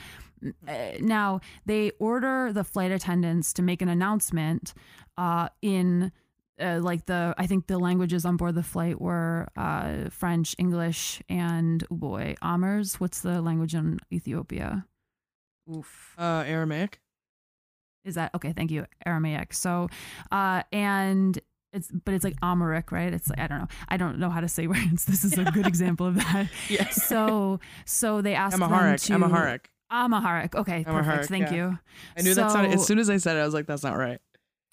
Uh, 0.67 0.93
now, 1.01 1.41
they 1.67 1.93
order 1.99 2.53
the 2.53 2.65
flight 2.65 2.91
attendants 2.91 3.53
to 3.53 3.63
make 3.63 3.81
an 3.81 3.89
announcement 3.89 4.75
uh, 5.17 5.49
in 5.61 6.11
uh, 6.63 6.81
like 6.81 7.07
the 7.07 7.35
I 7.37 7.47
think 7.47 7.67
the 7.67 7.79
languages 7.79 8.25
on 8.25 8.37
board 8.37 8.55
the 8.55 8.63
flight 8.63 9.01
were 9.01 9.49
uh, 9.57 10.11
French, 10.11 10.55
English, 10.59 11.23
and 11.29 11.85
oh 11.91 11.97
boy, 11.97 12.35
Amers. 12.43 13.01
What's 13.01 13.21
the 13.21 13.41
language 13.43 13.75
in 13.75 13.99
Ethiopia? 14.13 14.87
Oof. 15.75 16.15
Uh, 16.19 16.45
Aramaic. 16.47 17.01
Is 18.05 18.17
that 18.17 18.35
okay? 18.35 18.53
Thank 18.53 18.71
you, 18.71 18.87
Aramaic. 19.07 19.53
So, 19.55 19.89
uh, 20.31 20.63
and 20.73 21.39
it's 21.73 21.91
but 22.05 22.15
it's 22.15 22.25
like 22.25 22.37
Amharic, 22.43 22.91
right? 22.91 23.13
It's 23.13 23.29
like 23.29 23.39
I 23.39 23.47
don't 23.47 23.59
know. 23.61 23.69
I 23.89 23.97
don't 23.97 24.19
know 24.19 24.31
how 24.31 24.41
to 24.41 24.49
say 24.49 24.67
words. 24.69 25.05
This 25.05 25.25
is 25.25 25.39
a 25.39 25.45
good 25.45 25.67
example 25.73 26.07
of 26.07 26.17
that. 26.17 26.49
Yes. 26.69 27.07
So, 27.07 27.61
so 27.85 28.21
they 28.23 28.35
asked 28.35 28.55
Amharic. 28.55 29.01
them 29.01 29.21
to 29.21 29.27
Amharic. 29.27 29.71
Amharic. 29.91 30.55
Okay, 30.55 30.85
perfect. 30.85 30.89
Amharic, 30.89 31.27
Thank 31.27 31.51
yeah. 31.51 31.57
you. 31.57 31.79
I 32.17 32.23
knew 32.23 32.35
that's 32.35 32.55
not. 32.55 32.65
As 32.67 32.87
soon 32.87 32.99
as 32.99 33.11
I 33.11 33.19
said 33.19 33.37
it, 33.37 33.41
I 33.41 33.45
was 33.45 33.55
like, 33.55 33.67
"That's 33.67 33.83
not 33.83 33.97
right." 33.97 34.21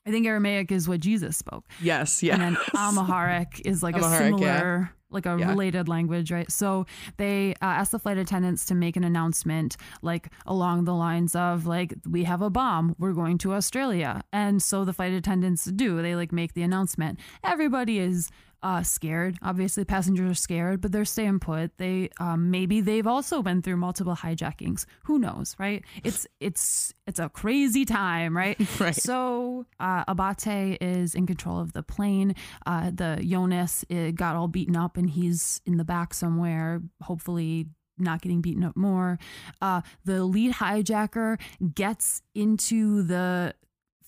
I 0.05 0.11
think 0.11 0.25
Aramaic 0.25 0.71
is 0.71 0.87
what 0.87 1.01
Jesus 1.01 1.37
spoke. 1.37 1.65
Yes. 1.81 2.23
Yeah. 2.23 2.33
and 2.35 2.41
then 2.41 2.57
Amharic 2.75 3.61
is 3.65 3.83
like 3.83 3.95
a 3.95 3.99
Amharic, 3.99 4.39
yeah. 4.39 4.57
similar, 4.57 4.91
like 5.11 5.25
a 5.25 5.37
Yeah. 5.39 5.49
related 5.49 5.87
language, 5.87 6.31
right? 6.31 6.49
So 6.51 6.85
they 7.17 7.51
uh, 7.61 7.65
asked 7.65 7.91
the 7.91 7.99
flight 7.99 8.17
attendants 8.17 8.65
to 8.67 8.75
make 8.75 8.95
an 8.95 9.03
announcement, 9.03 9.75
like 10.01 10.29
along 10.45 10.85
the 10.85 10.93
lines 10.95 11.35
of, 11.35 11.65
like, 11.67 11.93
we 12.09 12.23
have 12.23 12.41
a 12.41 12.49
bomb, 12.49 12.95
we're 12.97 13.13
going 13.13 13.37
to 13.39 13.53
Australia, 13.53 14.21
and 14.33 14.63
so 14.63 14.85
the 14.85 14.93
flight 14.93 15.13
attendants 15.13 15.65
do. 15.65 16.01
They 16.01 16.15
like 16.15 16.31
make 16.31 16.53
the 16.53 16.63
announcement. 16.63 17.19
Everybody 17.43 17.99
is. 17.99 18.29
Uh, 18.61 18.83
scared. 18.83 19.37
Obviously, 19.41 19.85
passengers 19.85 20.29
are 20.29 20.35
scared, 20.35 20.81
but 20.81 20.91
they're 20.91 21.05
staying 21.05 21.39
put. 21.39 21.77
They 21.77 22.09
um, 22.19 22.51
maybe 22.51 22.81
they've 22.81 23.07
also 23.07 23.41
been 23.41 23.61
through 23.61 23.77
multiple 23.77 24.15
hijackings. 24.15 24.85
Who 25.03 25.17
knows, 25.17 25.55
right? 25.57 25.83
It's 26.03 26.27
it's 26.41 26.93
it's 27.07 27.19
a 27.19 27.29
crazy 27.29 27.85
time, 27.85 28.35
right? 28.35 28.59
Right. 28.79 28.95
So 28.95 29.65
uh, 29.79 30.03
Abate 30.07 30.77
is 30.81 31.15
in 31.15 31.25
control 31.25 31.59
of 31.59 31.73
the 31.73 31.83
plane. 31.83 32.35
Uh, 32.65 32.91
the 32.93 33.21
Jonas 33.25 33.83
uh, 33.89 34.11
got 34.11 34.35
all 34.35 34.47
beaten 34.47 34.75
up, 34.75 34.97
and 34.97 35.09
he's 35.09 35.61
in 35.65 35.77
the 35.77 35.85
back 35.85 36.13
somewhere. 36.13 36.81
Hopefully, 37.01 37.67
not 37.97 38.21
getting 38.21 38.41
beaten 38.41 38.63
up 38.63 38.75
more. 38.75 39.19
Uh, 39.61 39.81
the 40.05 40.23
lead 40.23 40.55
hijacker 40.55 41.39
gets 41.73 42.21
into 42.33 43.03
the 43.03 43.53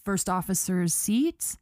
first 0.03 0.29
officer's 0.29 0.93
seat 0.93 1.55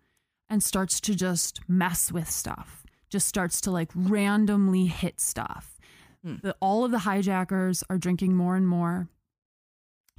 and 0.50 0.63
starts 0.63 1.00
to 1.01 1.15
just 1.15 1.62
mess 1.67 2.12
with 2.12 2.29
stuff. 2.29 2.79
Just 3.10 3.28
starts 3.28 3.62
to 3.62 3.72
like 3.72 3.92
randomly 3.96 4.86
hit 4.86 5.20
stuff. 5.20 5.80
Hmm. 6.24 6.36
The, 6.42 6.56
all 6.60 6.86
of 6.86 6.92
the 6.92 7.00
hijackers 7.00 7.84
are 7.89 7.98
drinking 7.98 8.36
more 8.36 8.56
and 8.56 8.68
more 8.68 9.08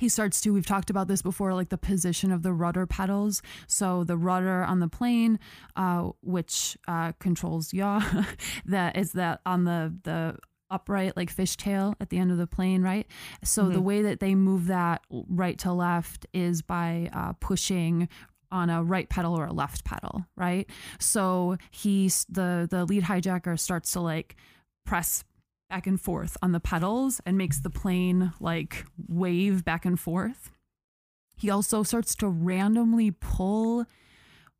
he 0.00 0.08
starts 0.08 0.40
to 0.40 0.50
we've 0.50 0.66
talked 0.66 0.88
about 0.88 1.08
this 1.08 1.20
before 1.20 1.52
like 1.52 1.68
the 1.68 1.78
position 1.78 2.32
of 2.32 2.42
the 2.42 2.54
rudder 2.54 2.86
pedals 2.86 3.42
so 3.66 4.02
the 4.02 4.16
rudder 4.16 4.64
on 4.64 4.80
the 4.80 4.88
plane 4.88 5.38
uh, 5.76 6.08
which 6.22 6.78
uh, 6.88 7.12
controls 7.20 7.74
yaw 7.74 8.02
that 8.64 8.96
is 8.96 9.12
that 9.12 9.40
on 9.44 9.64
the 9.64 9.94
the 10.04 10.36
upright 10.70 11.16
like 11.16 11.34
fishtail 11.34 11.94
at 12.00 12.10
the 12.10 12.18
end 12.18 12.30
of 12.30 12.38
the 12.38 12.46
plane 12.46 12.80
right 12.80 13.06
so 13.44 13.68
the 13.68 13.80
way 13.80 14.02
that 14.02 14.20
they 14.20 14.34
move 14.34 14.68
that 14.68 15.02
right 15.10 15.58
to 15.58 15.72
left 15.72 16.26
is 16.32 16.62
by 16.62 17.10
uh, 17.12 17.32
pushing 17.40 18.08
on 18.52 18.68
a 18.70 18.82
right 18.82 19.08
pedal 19.08 19.34
or 19.38 19.46
a 19.46 19.52
left 19.52 19.84
pedal 19.84 20.24
right 20.36 20.68
so 20.98 21.56
he's 21.70 22.24
the 22.28 22.66
the 22.70 22.84
lead 22.84 23.04
hijacker 23.04 23.58
starts 23.58 23.92
to 23.92 24.00
like 24.00 24.36
press 24.84 25.24
back 25.68 25.86
and 25.86 26.00
forth 26.00 26.36
on 26.42 26.50
the 26.52 26.58
pedals 26.60 27.20
and 27.24 27.38
makes 27.38 27.60
the 27.60 27.70
plane 27.70 28.32
like 28.40 28.84
wave 29.08 29.64
back 29.64 29.84
and 29.84 30.00
forth. 30.00 30.50
He 31.36 31.48
also 31.48 31.84
starts 31.84 32.16
to 32.16 32.26
randomly 32.28 33.12
pull 33.12 33.86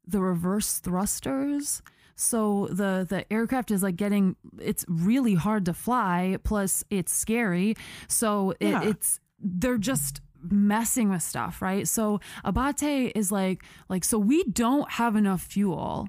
the 0.07 0.21
reverse 0.21 0.79
thrusters. 0.79 1.83
So 2.15 2.69
the 2.71 3.05
the 3.09 3.31
aircraft 3.33 3.73
is 3.73 3.83
like 3.83 3.97
getting 3.97 4.37
it's 4.61 4.85
really 4.89 5.35
hard 5.35 5.65
to 5.65 5.75
fly 5.75 6.37
plus 6.45 6.85
it's 6.91 7.13
scary. 7.13 7.75
So 8.07 8.53
it, 8.61 8.69
Yeah. 8.69 8.83
it's 8.85 9.19
they're 9.41 9.79
just 9.79 10.21
messing 10.49 11.11
with 11.11 11.23
stuff, 11.23 11.61
right? 11.63 11.87
So 11.87 12.21
Abate 12.45 13.13
is 13.15 13.31
like 13.33 13.65
like 13.89 14.05
so 14.05 14.19
we 14.19 14.45
don't 14.45 14.91
have 14.93 15.17
enough 15.17 15.43
fuel 15.43 16.09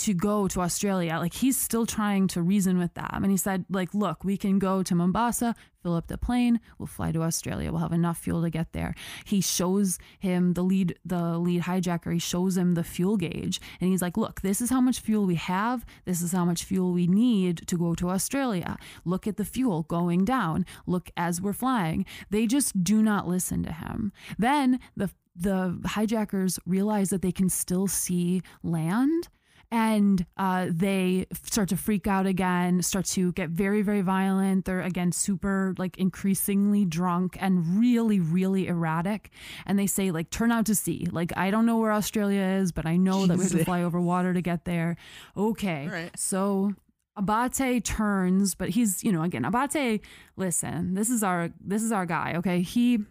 to 0.00 0.14
go 0.14 0.48
to 0.48 0.60
Australia. 0.60 1.18
Like 1.18 1.34
he's 1.34 1.58
still 1.58 1.86
trying 1.86 2.28
to 2.28 2.42
reason 2.42 2.78
with 2.78 2.94
them. 2.94 3.20
And 3.22 3.30
he 3.30 3.36
said, 3.36 3.64
like, 3.68 3.92
look, 3.94 4.24
we 4.24 4.36
can 4.36 4.58
go 4.58 4.82
to 4.82 4.94
Mombasa, 4.94 5.54
fill 5.82 5.94
up 5.94 6.08
the 6.08 6.16
plane, 6.16 6.60
we'll 6.78 6.86
fly 6.86 7.12
to 7.12 7.22
Australia. 7.22 7.70
We'll 7.70 7.82
have 7.82 7.92
enough 7.92 8.18
fuel 8.18 8.42
to 8.42 8.50
get 8.50 8.72
there. 8.72 8.94
He 9.24 9.40
shows 9.40 9.98
him 10.18 10.54
the 10.54 10.62
lead 10.62 10.98
the 11.04 11.38
lead 11.38 11.62
hijacker, 11.62 12.12
he 12.12 12.18
shows 12.18 12.56
him 12.56 12.74
the 12.74 12.84
fuel 12.84 13.16
gauge. 13.16 13.60
And 13.80 13.90
he's 13.90 14.02
like, 14.02 14.16
look, 14.16 14.40
this 14.40 14.60
is 14.60 14.70
how 14.70 14.80
much 14.80 15.00
fuel 15.00 15.26
we 15.26 15.34
have. 15.34 15.84
This 16.06 16.22
is 16.22 16.32
how 16.32 16.44
much 16.44 16.64
fuel 16.64 16.92
we 16.92 17.06
need 17.06 17.66
to 17.66 17.76
go 17.76 17.94
to 17.94 18.10
Australia. 18.10 18.78
Look 19.04 19.26
at 19.26 19.36
the 19.36 19.44
fuel 19.44 19.82
going 19.82 20.24
down. 20.24 20.64
Look 20.86 21.10
as 21.16 21.40
we're 21.42 21.52
flying. 21.52 22.06
They 22.30 22.46
just 22.46 22.82
do 22.82 23.02
not 23.02 23.28
listen 23.28 23.62
to 23.64 23.72
him. 23.72 24.12
Then 24.38 24.80
the 24.96 25.10
the 25.36 25.80
hijackers 25.84 26.58
realize 26.66 27.10
that 27.10 27.22
they 27.22 27.32
can 27.32 27.48
still 27.48 27.86
see 27.86 28.42
land 28.62 29.28
and 29.70 30.26
uh, 30.36 30.66
they 30.68 31.26
start 31.44 31.68
to 31.68 31.76
freak 31.76 32.06
out 32.06 32.26
again, 32.26 32.82
start 32.82 33.04
to 33.06 33.32
get 33.32 33.50
very, 33.50 33.82
very 33.82 34.00
violent. 34.00 34.64
They're 34.64 34.80
again 34.80 35.12
super, 35.12 35.74
like, 35.78 35.96
increasingly 35.98 36.84
drunk 36.84 37.36
and 37.40 37.78
really, 37.78 38.18
really 38.18 38.66
erratic. 38.66 39.30
And 39.66 39.78
they 39.78 39.86
say, 39.86 40.10
like, 40.10 40.30
turn 40.30 40.50
out 40.50 40.66
to 40.66 40.74
sea. 40.74 41.06
Like, 41.10 41.32
I 41.36 41.50
don't 41.50 41.66
know 41.66 41.78
where 41.78 41.92
Australia 41.92 42.42
is, 42.42 42.72
but 42.72 42.86
I 42.86 42.96
know 42.96 43.26
that 43.26 43.36
we 43.36 43.44
have 43.44 43.52
to 43.52 43.64
fly 43.64 43.82
over 43.82 44.00
water 44.00 44.34
to 44.34 44.40
get 44.40 44.64
there. 44.64 44.96
Okay. 45.36 45.88
Right. 45.88 46.18
So 46.18 46.74
Abate 47.16 47.84
turns, 47.84 48.54
but 48.54 48.70
he's, 48.70 49.04
you 49.04 49.12
know, 49.12 49.22
again, 49.22 49.44
Abate, 49.44 50.00
listen, 50.36 50.94
this 50.94 51.10
is 51.10 51.22
our 51.22 51.50
this 51.60 51.82
is 51.82 51.92
our 51.92 52.06
guy, 52.06 52.34
okay? 52.36 52.62
He 52.62 53.04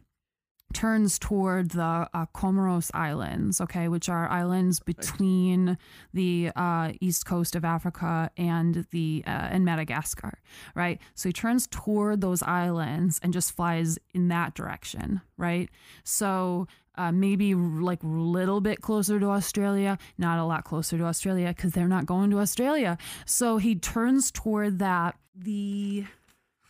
turns 0.73 1.17
toward 1.17 1.71
the 1.71 2.09
uh, 2.13 2.25
Comoros 2.33 2.91
Islands, 2.93 3.59
okay, 3.61 3.87
which 3.87 4.09
are 4.09 4.29
islands 4.29 4.79
between 4.79 5.77
the 6.13 6.51
uh, 6.55 6.91
east 7.01 7.25
coast 7.25 7.55
of 7.55 7.65
Africa 7.65 8.31
and 8.37 8.85
the 8.91 9.23
uh, 9.25 9.29
and 9.51 9.65
Madagascar, 9.65 10.39
right? 10.75 10.99
So 11.15 11.29
he 11.29 11.33
turns 11.33 11.67
toward 11.67 12.21
those 12.21 12.43
islands 12.43 13.19
and 13.23 13.33
just 13.33 13.55
flies 13.55 13.97
in 14.13 14.27
that 14.29 14.53
direction, 14.53 15.21
right? 15.37 15.69
So 16.03 16.67
uh, 16.95 17.11
maybe 17.11 17.55
like 17.55 18.03
a 18.03 18.07
little 18.07 18.61
bit 18.61 18.81
closer 18.81 19.19
to 19.19 19.27
Australia, 19.27 19.97
not 20.17 20.37
a 20.37 20.43
lot 20.43 20.65
closer 20.65 20.97
to 20.97 21.05
Australia 21.05 21.47
because 21.47 21.71
they're 21.71 21.87
not 21.87 22.05
going 22.05 22.29
to 22.31 22.39
Australia. 22.39 22.97
So 23.25 23.57
he 23.57 23.75
turns 23.75 24.31
toward 24.31 24.79
that. 24.79 25.15
The 25.41 26.05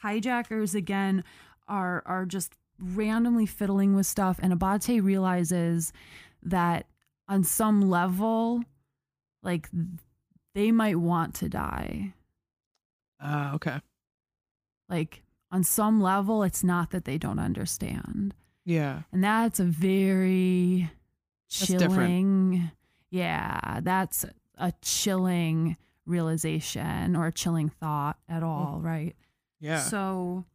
hijackers 0.02 0.76
again 0.76 1.24
are 1.68 2.04
are 2.06 2.26
just 2.26 2.54
randomly 2.82 3.46
fiddling 3.46 3.96
with 3.96 4.06
stuff 4.06 4.40
and 4.42 4.54
Abate 4.54 5.04
realizes 5.04 5.92
that 6.44 6.86
on 7.28 7.44
some 7.44 7.90
level 7.90 8.64
like 9.44 9.70
they 10.56 10.72
might 10.72 10.98
want 10.98 11.36
to 11.36 11.50
die. 11.50 12.14
Uh, 13.22 13.52
okay. 13.56 13.80
Like 14.88 15.24
on 15.52 15.64
some 15.64 16.02
level 16.02 16.44
it's 16.44 16.64
not 16.64 16.92
that 16.92 17.06
they 17.06 17.18
don't 17.18 17.40
understand. 17.40 18.34
Yeah. 18.66 19.02
And 19.12 19.24
that's 19.24 19.60
a 19.60 19.66
very 19.66 20.92
chilling 21.50 22.72
yeah, 23.12 23.80
that's 23.82 24.26
a 24.58 24.74
chilling 24.82 25.78
realization 26.06 27.16
or 27.16 27.28
a 27.28 27.32
chilling 27.32 27.70
thought 27.70 28.18
at 28.28 28.44
all, 28.44 28.80
right? 28.82 29.16
Yeah. 29.60 29.80
So, 29.80 30.46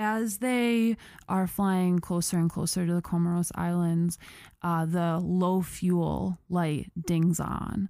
as 0.00 0.38
they 0.38 0.96
are 1.28 1.46
flying 1.46 1.98
closer 1.98 2.38
and 2.38 2.48
closer 2.48 2.86
to 2.86 2.94
the 2.94 3.02
Comoros 3.02 3.52
Islands, 3.54 4.18
uh, 4.62 4.86
the 4.86 5.18
low 5.22 5.60
fuel 5.60 6.38
light 6.48 6.90
dings 6.98 7.38
on. 7.38 7.88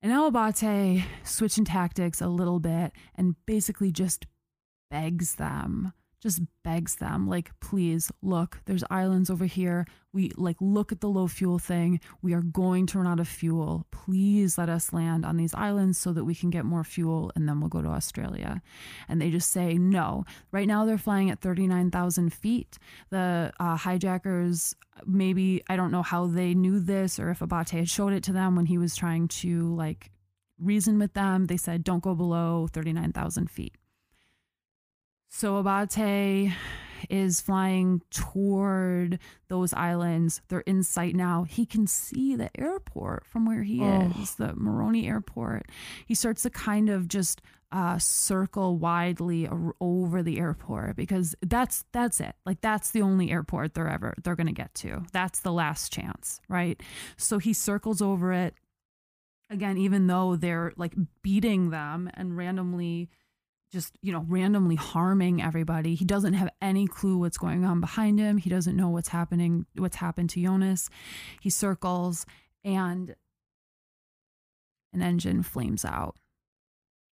And 0.00 0.12
now 0.12 0.28
Abate 0.28 1.04
switching 1.24 1.64
tactics 1.64 2.20
a 2.20 2.28
little 2.28 2.60
bit 2.60 2.92
and 3.16 3.34
basically 3.44 3.90
just 3.90 4.26
begs 4.88 5.34
them, 5.34 5.92
just 6.26 6.42
begs 6.64 6.96
them, 6.96 7.28
like, 7.28 7.52
please 7.60 8.10
look, 8.20 8.58
there's 8.64 8.82
islands 8.90 9.30
over 9.30 9.44
here. 9.44 9.86
We 10.12 10.32
like 10.36 10.56
look 10.60 10.90
at 10.90 11.00
the 11.00 11.08
low 11.08 11.28
fuel 11.28 11.60
thing. 11.60 12.00
We 12.20 12.34
are 12.34 12.42
going 12.42 12.86
to 12.86 12.98
run 12.98 13.06
out 13.06 13.20
of 13.20 13.28
fuel. 13.28 13.86
Please 13.92 14.58
let 14.58 14.68
us 14.68 14.92
land 14.92 15.24
on 15.24 15.36
these 15.36 15.54
islands 15.54 15.98
so 15.98 16.12
that 16.14 16.24
we 16.24 16.34
can 16.34 16.50
get 16.50 16.64
more 16.64 16.82
fuel 16.82 17.30
and 17.36 17.48
then 17.48 17.60
we'll 17.60 17.68
go 17.68 17.80
to 17.80 17.88
Australia. 17.88 18.60
And 19.08 19.22
they 19.22 19.30
just 19.30 19.52
say 19.52 19.74
no. 19.74 20.24
Right 20.50 20.66
now 20.66 20.84
they're 20.84 20.98
flying 20.98 21.30
at 21.30 21.40
39,000 21.40 22.32
feet. 22.32 22.76
The 23.10 23.52
uh, 23.60 23.76
hijackers, 23.76 24.74
maybe, 25.06 25.62
I 25.68 25.76
don't 25.76 25.92
know 25.92 26.02
how 26.02 26.26
they 26.26 26.54
knew 26.54 26.80
this 26.80 27.20
or 27.20 27.30
if 27.30 27.40
Abate 27.40 27.70
had 27.70 27.88
showed 27.88 28.14
it 28.14 28.24
to 28.24 28.32
them 28.32 28.56
when 28.56 28.66
he 28.66 28.78
was 28.78 28.96
trying 28.96 29.28
to 29.28 29.72
like 29.76 30.10
reason 30.58 30.98
with 30.98 31.14
them. 31.14 31.44
They 31.44 31.56
said, 31.56 31.84
don't 31.84 32.02
go 32.02 32.16
below 32.16 32.66
39,000 32.72 33.48
feet. 33.48 33.76
So 35.36 35.58
Abate 35.58 36.50
is 37.10 37.42
flying 37.42 38.00
toward 38.10 39.18
those 39.48 39.74
islands. 39.74 40.40
They're 40.48 40.60
in 40.60 40.82
sight 40.82 41.14
now. 41.14 41.42
He 41.44 41.66
can 41.66 41.86
see 41.86 42.34
the 42.36 42.48
airport 42.58 43.26
from 43.26 43.44
where 43.44 43.62
he 43.62 43.82
Oh. 43.82 44.10
is, 44.18 44.36
the 44.36 44.54
Moroni 44.56 45.06
airport. 45.06 45.66
He 46.06 46.14
starts 46.14 46.42
to 46.44 46.50
kind 46.50 46.88
of 46.88 47.06
just 47.06 47.42
uh, 47.70 47.98
circle 47.98 48.78
widely 48.78 49.46
over 49.78 50.22
the 50.22 50.38
airport 50.38 50.96
because 50.96 51.34
that's 51.42 51.84
that's 51.92 52.18
it. 52.18 52.34
Like 52.46 52.62
that's 52.62 52.92
the 52.92 53.02
only 53.02 53.30
airport 53.30 53.74
they're 53.74 53.90
ever 53.90 54.14
they're 54.24 54.36
gonna 54.36 54.52
get 54.52 54.72
to. 54.76 55.02
That's 55.12 55.40
the 55.40 55.52
last 55.52 55.92
chance, 55.92 56.40
right? 56.48 56.80
So 57.18 57.36
he 57.38 57.52
circles 57.52 58.00
over 58.00 58.32
it 58.32 58.54
again, 59.50 59.76
even 59.76 60.06
though 60.06 60.34
they're 60.36 60.72
like 60.78 60.94
beating 61.22 61.68
them 61.68 62.08
and 62.14 62.38
randomly 62.38 63.10
just 63.72 63.98
you 64.02 64.12
know 64.12 64.24
randomly 64.28 64.76
harming 64.76 65.42
everybody. 65.42 65.94
He 65.94 66.04
doesn't 66.04 66.34
have 66.34 66.50
any 66.60 66.86
clue 66.86 67.18
what's 67.18 67.38
going 67.38 67.64
on 67.64 67.80
behind 67.80 68.18
him. 68.18 68.38
He 68.38 68.50
doesn't 68.50 68.76
know 68.76 68.88
what's 68.88 69.08
happening 69.08 69.66
what's 69.76 69.96
happened 69.96 70.30
to 70.30 70.42
jonas. 70.42 70.88
He 71.40 71.50
circles 71.50 72.26
and 72.64 73.14
an 74.92 75.02
engine 75.02 75.42
flames 75.42 75.84
out 75.84 76.16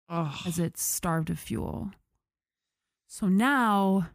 oh. 0.10 0.40
as 0.46 0.60
it's 0.60 0.84
starved 0.84 1.30
of 1.30 1.40
fuel. 1.40 1.92
So 3.08 3.28
now 3.28 4.10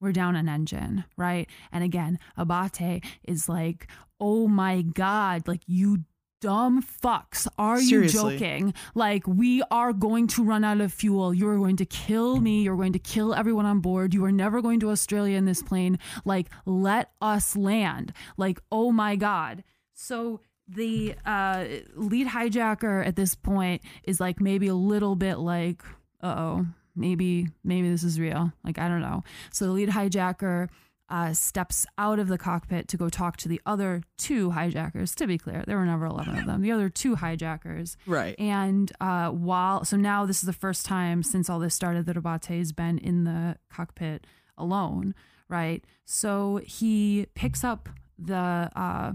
we're 0.00 0.12
down 0.12 0.34
an 0.36 0.48
engine 0.48 1.04
right? 1.16 1.48
And 1.70 1.84
again 1.84 2.18
abate 2.36 3.04
is 3.24 3.48
like 3.48 3.88
oh 4.20 4.46
my 4.48 4.82
god 4.82 5.46
like 5.48 5.62
you 5.66 6.04
dumb 6.42 6.82
fucks. 6.82 7.46
Are 7.56 7.80
Seriously. 7.80 8.34
you 8.34 8.38
joking? 8.38 8.74
Like 8.94 9.26
we 9.26 9.62
are 9.70 9.92
going 9.92 10.26
to 10.28 10.42
run 10.42 10.64
out 10.64 10.80
of 10.80 10.92
fuel. 10.92 11.32
You're 11.32 11.56
going 11.56 11.76
to 11.76 11.86
kill 11.86 12.40
me. 12.40 12.62
You're 12.62 12.76
going 12.76 12.92
to 12.92 12.98
kill 12.98 13.32
everyone 13.32 13.64
on 13.64 13.80
board. 13.80 14.12
You 14.12 14.24
are 14.24 14.32
never 14.32 14.60
going 14.60 14.80
to 14.80 14.90
australia 14.90 15.38
in 15.38 15.46
this 15.46 15.62
plane. 15.62 15.98
Like 16.24 16.48
let 16.66 17.12
us 17.22 17.56
land. 17.56 18.12
Like 18.36 18.60
oh 18.70 18.92
my 18.92 19.16
god. 19.16 19.62
So 19.94 20.40
the 20.68 21.14
uh, 21.24 21.64
lead 21.94 22.26
hijacker 22.26 23.06
at 23.06 23.14
this 23.16 23.34
point 23.34 23.82
is 24.04 24.20
like 24.20 24.40
maybe 24.40 24.66
a 24.66 24.74
little 24.74 25.14
bit 25.14 25.38
like 25.38 25.82
uh-oh 26.22 26.66
maybe 26.94 27.48
maybe 27.64 27.88
this 27.88 28.02
is 28.02 28.18
real. 28.18 28.52
Like 28.64 28.78
i 28.78 28.88
don't 28.88 29.00
know. 29.00 29.22
So 29.52 29.66
the 29.66 29.72
lead 29.72 29.90
hijacker 29.90 30.68
uh, 31.12 31.34
steps 31.34 31.84
out 31.98 32.18
of 32.18 32.28
the 32.28 32.38
cockpit 32.38 32.88
to 32.88 32.96
go 32.96 33.10
talk 33.10 33.36
to 33.36 33.46
the 33.46 33.60
other 33.66 34.02
two 34.16 34.50
hijackers. 34.52 35.14
To 35.16 35.26
be 35.26 35.36
clear, 35.36 35.62
there 35.66 35.76
were 35.76 35.84
never 35.84 36.06
11 36.06 36.38
of 36.38 36.46
them. 36.46 36.62
The 36.62 36.72
other 36.72 36.88
two 36.88 37.16
hijackers. 37.16 37.98
Right. 38.06 38.34
And 38.38 38.90
uh, 38.98 39.28
while, 39.28 39.84
so 39.84 39.98
now 39.98 40.24
this 40.24 40.38
is 40.38 40.46
the 40.46 40.54
first 40.54 40.86
time 40.86 41.22
since 41.22 41.50
all 41.50 41.58
this 41.58 41.74
started 41.74 42.06
that 42.06 42.16
Abate's 42.16 42.72
been 42.72 42.96
in 42.96 43.24
the 43.24 43.56
cockpit 43.70 44.26
alone, 44.56 45.14
right? 45.50 45.84
So 46.06 46.62
he 46.64 47.26
picks 47.34 47.62
up 47.62 47.90
the, 48.18 48.70
uh, 48.74 49.12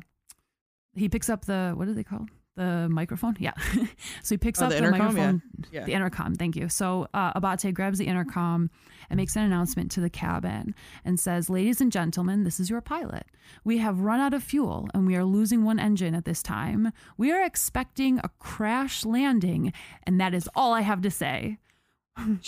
he 0.93 1.09
picks 1.09 1.31
up 1.31 1.45
the, 1.45 1.73
what 1.75 1.87
are 1.87 1.93
they 1.93 2.03
called? 2.03 2.29
The 2.57 2.89
microphone? 2.89 3.37
Yeah. 3.39 3.53
so 4.23 4.33
he 4.35 4.37
picks 4.37 4.61
Oh, 4.61 4.65
up 4.65 4.71
the 4.71 4.81
the, 4.81 4.91
microphone. 4.91 5.41
Yeah. 5.71 5.85
The 5.85 5.93
intercom, 5.93 6.35
thank 6.35 6.55
you. 6.55 6.67
So 6.69 7.07
uh, 7.13 7.31
Abate 7.35 7.73
grabs 7.73 7.99
the 7.99 8.05
intercom 8.07 8.69
and 9.09 9.17
makes 9.17 9.35
an 9.35 9.43
announcement 9.43 9.91
to 9.91 9.99
the 10.01 10.09
cabin 10.09 10.73
and 11.05 11.19
says, 11.19 11.49
Ladies 11.49 11.79
and 11.81 11.91
gentlemen, 11.91 12.43
this 12.43 12.59
is 12.59 12.69
your 12.69 12.81
pilot. 12.81 13.27
We 13.63 13.77
have 13.77 13.99
run 13.99 14.19
out 14.19 14.33
of 14.33 14.43
fuel 14.43 14.89
and 14.93 15.05
we 15.07 15.15
are 15.15 15.23
losing 15.23 15.63
one 15.63 15.79
engine 15.79 16.15
at 16.15 16.25
this 16.25 16.41
time. 16.43 16.91
We 17.17 17.31
are 17.31 17.43
expecting 17.45 18.19
a 18.23 18.29
crash 18.39 19.05
landing, 19.05 19.71
and 20.03 20.19
that 20.19 20.33
is 20.33 20.49
all 20.55 20.73
I 20.73 20.81
have 20.81 21.01
to 21.03 21.11
say. 21.11 21.59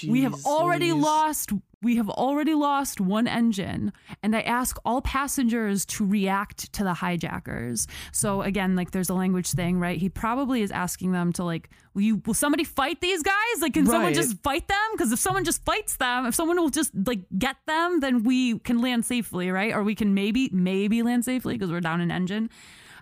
we 0.08 0.24
have 0.24 0.34
already 0.45 0.91
Louise. 0.91 1.04
lost 1.06 1.52
we 1.82 1.96
have 1.96 2.10
already 2.10 2.54
lost 2.54 3.00
one 3.00 3.28
engine 3.28 3.94
and 4.22 4.36
i 4.36 4.42
ask 4.42 4.78
all 4.84 5.02
passengers 5.02 5.86
to 5.86 6.06
react 6.06 6.72
to 6.74 6.84
the 6.84 6.94
hijackers. 6.94 7.88
So 8.12 8.42
again 8.42 8.76
like 8.76 8.92
there's 8.92 9.10
a 9.10 9.13
language 9.13 9.52
thing 9.52 9.80
right? 9.80 9.98
He 9.98 10.10
probably 10.10 10.62
is 10.62 10.72
asking 10.72 11.12
them 11.12 11.32
to 11.34 11.44
like 11.44 11.70
will 11.94 12.02
you 12.02 12.22
will 12.26 12.34
somebody 12.34 12.63
fight 12.63 13.00
these 13.02 13.24
guys? 13.24 13.62
Like 13.62 13.74
can 13.74 13.86
someone 13.86 14.13
just 14.13 14.42
fight 14.44 14.68
them? 14.68 14.78
Because 14.94 15.12
if 15.12 15.20
someone 15.20 15.46
just 15.46 15.63
fights 15.63 15.96
them 15.98 16.26
if 16.26 16.36
someone 16.36 16.58
will 16.58 16.70
just 16.70 16.92
like 17.06 17.22
get 17.38 17.56
them 17.65 18.00
then 18.00 18.24
we 18.24 18.60
can 18.60 18.82
land 18.82 19.06
safely 19.06 19.50
right? 19.52 19.74
Or 19.74 19.84
we 19.84 19.96
can 19.96 20.13
maybe 20.13 20.50
maybe 20.52 21.02
land 21.02 21.26
safely 21.26 21.56
because 21.56 21.72
we're 21.72 21.82
down 21.82 22.02
an 22.02 22.12
engine. 22.12 22.50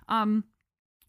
Um 0.08 0.44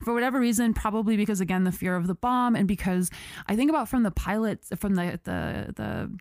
for 0.04 0.14
whatever 0.14 0.40
reason, 0.40 0.74
probably 0.74 1.18
because 1.18 1.42
again 1.42 1.66
the 1.66 1.72
fear 1.72 1.96
of 1.96 2.08
the 2.08 2.16
bomb, 2.16 2.56
and 2.56 2.68
because 2.68 3.10
I 3.48 3.56
think 3.56 3.70
about 3.70 3.90
from 3.90 4.04
the 4.04 4.12
pilots, 4.12 4.72
from 4.78 4.96
the 4.96 5.20
the 5.24 5.74
the 5.76 6.18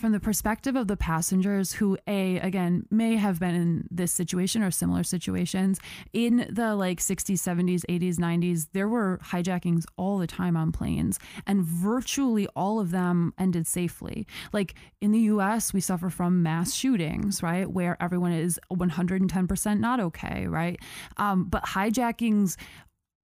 from 0.00 0.12
the 0.12 0.20
perspective 0.20 0.76
of 0.76 0.88
the 0.88 0.96
passengers 0.96 1.74
who 1.74 1.96
a 2.08 2.38
again 2.38 2.86
may 2.90 3.16
have 3.16 3.38
been 3.38 3.54
in 3.54 3.88
this 3.90 4.10
situation 4.10 4.62
or 4.62 4.70
similar 4.70 5.04
situations. 5.04 5.78
In 6.12 6.46
the 6.50 6.74
like 6.74 7.00
60s 7.00 7.34
70s 7.34 7.84
80s 7.88 8.16
90s 8.16 8.68
there 8.72 8.88
were 8.88 9.20
hijackings 9.22 9.84
all 9.96 10.18
the 10.18 10.26
time 10.26 10.56
on 10.56 10.72
planes 10.72 11.18
and 11.46 11.62
virtually 11.62 12.46
all 12.56 12.80
of 12.80 12.90
them 12.90 13.34
ended 13.38 13.66
safely. 13.66 14.26
Like 14.52 14.74
in 15.00 15.12
the 15.12 15.20
US 15.20 15.74
we 15.74 15.80
suffer 15.80 16.08
from 16.08 16.42
mass 16.42 16.72
shootings 16.72 17.42
right 17.42 17.70
where 17.70 17.96
everyone 18.02 18.32
is 18.32 18.58
110% 18.72 19.78
not 19.80 20.00
okay 20.00 20.46
right? 20.46 20.80
Um, 21.18 21.44
but 21.44 21.62
hijackings 21.64 22.56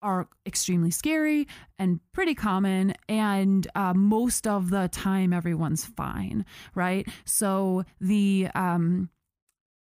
are 0.01 0.27
extremely 0.45 0.91
scary 0.91 1.47
and 1.79 1.99
pretty 2.13 2.35
common 2.35 2.93
and 3.07 3.67
uh, 3.75 3.93
most 3.93 4.47
of 4.47 4.69
the 4.69 4.87
time 4.91 5.33
everyone's 5.33 5.85
fine 5.85 6.45
right 6.75 7.07
so 7.25 7.83
the 7.99 8.47
um 8.55 9.09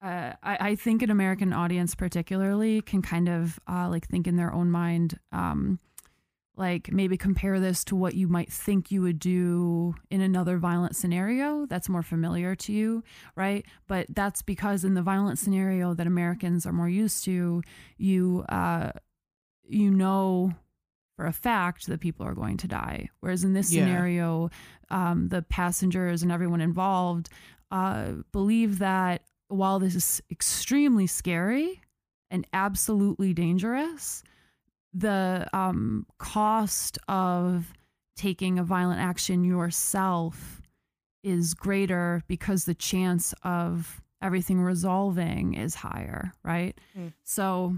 uh, 0.03 0.33
I, 0.43 0.57
I 0.71 0.75
think 0.77 1.03
an 1.03 1.11
American 1.11 1.53
audience 1.53 1.95
particularly 1.95 2.81
can 2.81 3.03
kind 3.03 3.29
of 3.29 3.61
uh, 3.71 3.87
like 3.91 4.09
think 4.09 4.27
in 4.27 4.37
their 4.37 4.53
own 4.53 4.71
mind 4.71 5.19
um 5.33 5.79
like 6.61 6.93
maybe 6.93 7.17
compare 7.17 7.59
this 7.59 7.83
to 7.85 7.97
what 7.97 8.15
you 8.15 8.29
might 8.29 8.53
think 8.53 8.91
you 8.91 9.01
would 9.01 9.19
do 9.19 9.95
in 10.11 10.21
another 10.21 10.59
violent 10.59 10.95
scenario 10.95 11.65
that's 11.67 11.89
more 11.89 12.03
familiar 12.03 12.55
to 12.55 12.73
you, 12.73 13.03
right? 13.35 13.65
But 13.89 14.07
that's 14.11 14.43
because 14.43 14.85
in 14.85 14.93
the 14.93 15.03
violent 15.03 15.39
scenario 15.39 15.95
that 15.95 16.07
Americans 16.07 16.67
are 16.67 16.73
more 16.73 16.89
used 16.89 17.25
to, 17.25 17.63
you 17.97 18.45
uh, 18.51 18.91
you 19.71 19.91
know 19.91 20.53
for 21.17 21.27
a 21.27 21.33
fact 21.33 21.87
that 21.87 22.01
people 22.01 22.27
are 22.27 22.35
going 22.35 22.57
to 22.59 22.69
die. 22.69 23.09
Whereas 23.21 23.45
in 23.45 23.53
this 23.53 23.71
Yeah. 23.73 23.85
scenario, 23.85 24.51
um, 24.91 25.29
the 25.29 25.43
passengers 25.43 26.23
and 26.23 26.33
everyone 26.33 26.61
involved 26.61 27.29
uh, 27.71 28.13
believe 28.33 28.79
that 28.79 29.23
while 29.49 29.79
this 29.79 29.95
is 29.95 30.23
extremely 30.31 31.07
scary 31.07 31.81
and 32.31 32.47
absolutely 32.53 33.33
dangerous, 33.35 34.23
the 34.93 35.47
um, 35.53 36.07
cost 36.19 36.99
of 37.09 37.73
taking 38.17 38.59
a 38.59 38.65
violent 38.65 39.01
action 39.01 39.45
yourself 39.45 40.61
is 41.23 41.55
greater 41.55 42.23
because 42.29 42.65
the 42.65 42.75
chance 42.75 43.35
of 43.45 44.01
everything 44.23 44.61
resolving 44.61 45.55
is 45.55 45.75
higher, 45.77 46.33
right? 46.43 46.79
Mm. 46.99 47.13
So 47.25 47.77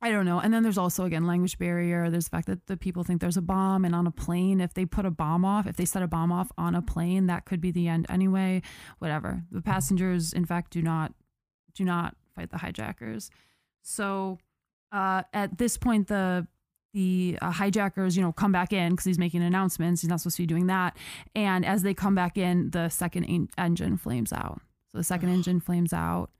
I 0.00 0.10
don't 0.10 0.26
know. 0.26 0.38
And 0.38 0.54
then 0.54 0.62
there's 0.62 0.78
also 0.78 1.04
again 1.04 1.26
language 1.26 1.58
barrier. 1.58 2.08
There's 2.08 2.26
the 2.26 2.30
fact 2.30 2.46
that 2.46 2.66
the 2.66 2.76
people 2.76 3.02
think 3.02 3.20
there's 3.20 3.36
a 3.36 3.42
bomb 3.42 3.84
and 3.84 3.94
on 3.94 4.06
a 4.06 4.12
plane, 4.12 4.60
if 4.60 4.74
they 4.74 4.86
put 4.86 5.04
a 5.04 5.10
bomb 5.10 5.44
off, 5.44 5.66
if 5.66 5.76
they 5.76 5.84
set 5.84 6.02
a 6.02 6.06
bomb 6.06 6.30
off 6.30 6.52
on 6.56 6.74
a 6.74 6.82
plane, 6.82 7.26
that 7.26 7.44
could 7.46 7.60
be 7.60 7.70
the 7.70 7.88
end 7.88 8.06
anyway. 8.08 8.62
Whatever. 8.98 9.42
The 9.50 9.60
passengers, 9.60 10.32
in 10.32 10.44
fact, 10.44 10.72
do 10.72 10.82
not 10.82 11.12
do 11.74 11.84
not 11.84 12.14
fight 12.34 12.50
the 12.50 12.58
hijackers. 12.58 13.30
So 13.82 14.38
uh, 14.92 15.22
at 15.32 15.58
this 15.58 15.76
point, 15.76 16.08
the 16.08 16.46
the 16.94 17.38
uh, 17.42 17.50
hijackers, 17.50 18.16
you 18.16 18.22
know, 18.22 18.32
come 18.32 18.52
back 18.52 18.72
in 18.72 18.92
because 18.92 19.04
he's 19.04 19.18
making 19.18 19.42
announcements. 19.42 20.00
He's 20.00 20.08
not 20.08 20.20
supposed 20.20 20.36
to 20.36 20.42
be 20.42 20.46
doing 20.46 20.68
that. 20.68 20.96
And 21.34 21.64
as 21.66 21.82
they 21.82 21.92
come 21.92 22.14
back 22.14 22.38
in, 22.38 22.70
the 22.70 22.88
second 22.88 23.24
en- 23.24 23.48
engine 23.58 23.96
flames 23.96 24.32
out. 24.32 24.60
So 24.90 24.98
the 24.98 25.04
second 25.04 25.28
engine 25.28 25.60
flames 25.60 25.92
out. 25.92 26.30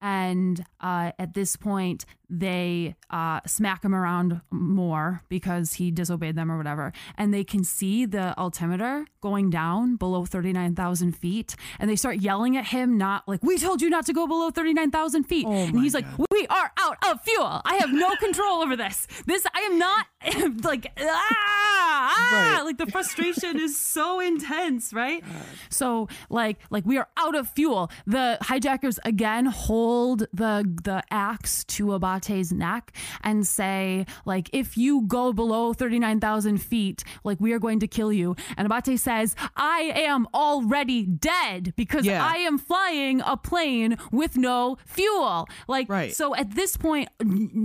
And 0.00 0.64
uh, 0.80 1.12
at 1.18 1.34
this 1.34 1.56
point, 1.56 2.04
they 2.30 2.94
uh, 3.10 3.40
smack 3.46 3.84
him 3.84 3.94
around 3.94 4.40
more 4.50 5.22
because 5.28 5.74
he 5.74 5.90
disobeyed 5.90 6.36
them 6.36 6.52
or 6.52 6.56
whatever. 6.56 6.92
And 7.16 7.32
they 7.32 7.42
can 7.42 7.64
see 7.64 8.06
the 8.06 8.38
altimeter 8.38 9.06
going 9.20 9.50
down 9.50 9.96
below 9.96 10.24
39,000 10.24 11.12
feet. 11.12 11.56
And 11.80 11.90
they 11.90 11.96
start 11.96 12.18
yelling 12.18 12.56
at 12.56 12.66
him, 12.66 12.96
not 12.98 13.26
like, 13.26 13.42
We 13.42 13.58
told 13.58 13.82
you 13.82 13.90
not 13.90 14.06
to 14.06 14.12
go 14.12 14.26
below 14.26 14.50
39,000 14.50 15.24
feet. 15.24 15.46
Oh 15.48 15.52
and 15.52 15.80
he's 15.80 15.94
like, 15.94 16.06
We 16.30 16.46
are 16.48 16.70
out 16.78 16.98
of 17.08 17.20
fuel. 17.22 17.60
I 17.64 17.76
have 17.80 17.92
no 17.92 18.10
control 18.16 18.62
over 18.62 18.76
this. 18.76 19.06
This, 19.26 19.44
I 19.52 19.60
am 19.60 19.78
not 19.78 20.06
like, 20.64 20.92
ah, 21.00 21.87
ah. 22.08 22.54
Right. 22.56 22.64
Like 22.64 22.78
the 22.78 22.86
frustration 22.86 23.58
is 23.58 23.78
so 23.78 24.20
intense, 24.20 24.92
right? 24.92 25.22
So 25.70 26.08
like 26.30 26.58
like 26.70 26.84
we 26.86 26.96
are 26.98 27.08
out 27.16 27.34
of 27.34 27.48
fuel. 27.48 27.90
The 28.06 28.38
hijackers 28.42 28.98
again 29.04 29.46
hold 29.46 30.20
the 30.32 30.64
the 30.84 31.02
axe 31.10 31.64
to 31.64 31.86
Abate's 31.88 32.52
neck 32.52 32.92
and 33.22 33.46
say 33.46 34.06
like 34.24 34.50
if 34.52 34.76
you 34.76 35.02
go 35.06 35.32
below 35.32 35.72
thirty 35.72 35.98
nine 35.98 36.20
thousand 36.20 36.58
feet, 36.58 37.04
like 37.24 37.38
we 37.40 37.52
are 37.52 37.58
going 37.58 37.80
to 37.80 37.86
kill 37.88 38.12
you. 38.12 38.36
And 38.56 38.66
Abate 38.70 38.98
says, 38.98 39.34
I 39.56 39.92
am 39.94 40.26
already 40.34 41.04
dead 41.04 41.74
because 41.76 42.04
Yeah. 42.04 42.24
I 42.24 42.36
am 42.38 42.58
flying 42.58 43.20
a 43.24 43.36
plane 43.36 43.96
with 44.12 44.36
no 44.36 44.78
fuel. 44.86 45.48
Like 45.68 45.88
Right. 45.88 46.12
so 46.14 46.34
at 46.34 46.54
this 46.54 46.76
point, 46.76 47.08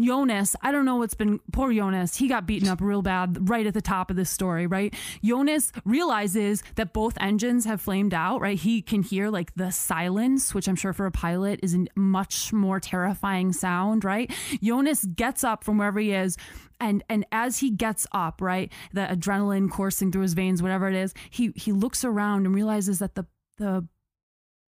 Jonas, 0.02 0.56
I 0.62 0.72
don't 0.72 0.86
know 0.86 0.98
what's 0.98 1.14
been 1.16 1.40
poor 1.52 1.72
Jonas. 1.74 2.16
He 2.18 2.28
got 2.28 2.46
beaten 2.46 2.68
up 2.70 2.82
real 2.82 3.02
bad 3.02 3.50
right 3.50 3.66
at 3.66 3.74
the 3.74 3.82
top 3.82 4.10
of 4.10 4.16
this 4.16 4.33
story, 4.34 4.68
right? 4.68 4.94
Jonas 5.24 5.72
realizes 5.86 6.64
that 6.76 6.94
both 6.94 7.18
engines 7.22 7.66
have 7.66 7.80
flamed 7.82 8.14
out, 8.14 8.42
right? 8.42 8.58
He 8.58 8.82
can 8.82 9.04
hear 9.04 9.30
like 9.30 9.54
the 9.56 9.72
silence, 9.72 10.54
which 10.54 10.68
I'm 10.68 10.76
sure 10.76 10.94
for 10.94 11.06
a 11.06 11.12
pilot 11.12 11.60
is 11.64 11.74
a 11.76 11.86
much 11.96 12.52
more 12.52 12.80
terrifying 12.80 13.54
sound, 13.54 14.04
right? 14.04 14.32
Jonas 14.62 15.06
gets 15.06 15.44
up 15.44 15.64
from 15.64 15.78
wherever 15.78 16.00
he 16.00 16.12
is. 16.12 16.38
And, 16.80 17.04
and 17.08 17.26
as 17.32 17.60
he 17.60 17.70
gets 17.70 18.06
up, 18.12 18.42
right, 18.42 18.72
the 18.92 19.02
adrenaline 19.02 19.70
coursing 19.72 20.12
through 20.12 20.24
his 20.24 20.34
veins, 20.34 20.62
whatever 20.62 20.90
it 20.90 20.96
is, 20.96 21.14
he 21.30 21.52
he 21.56 21.72
looks 21.72 22.04
around 22.04 22.46
and 22.46 22.54
realizes 22.54 23.00
that 23.00 23.16
the 23.16 23.26
the 23.58 23.88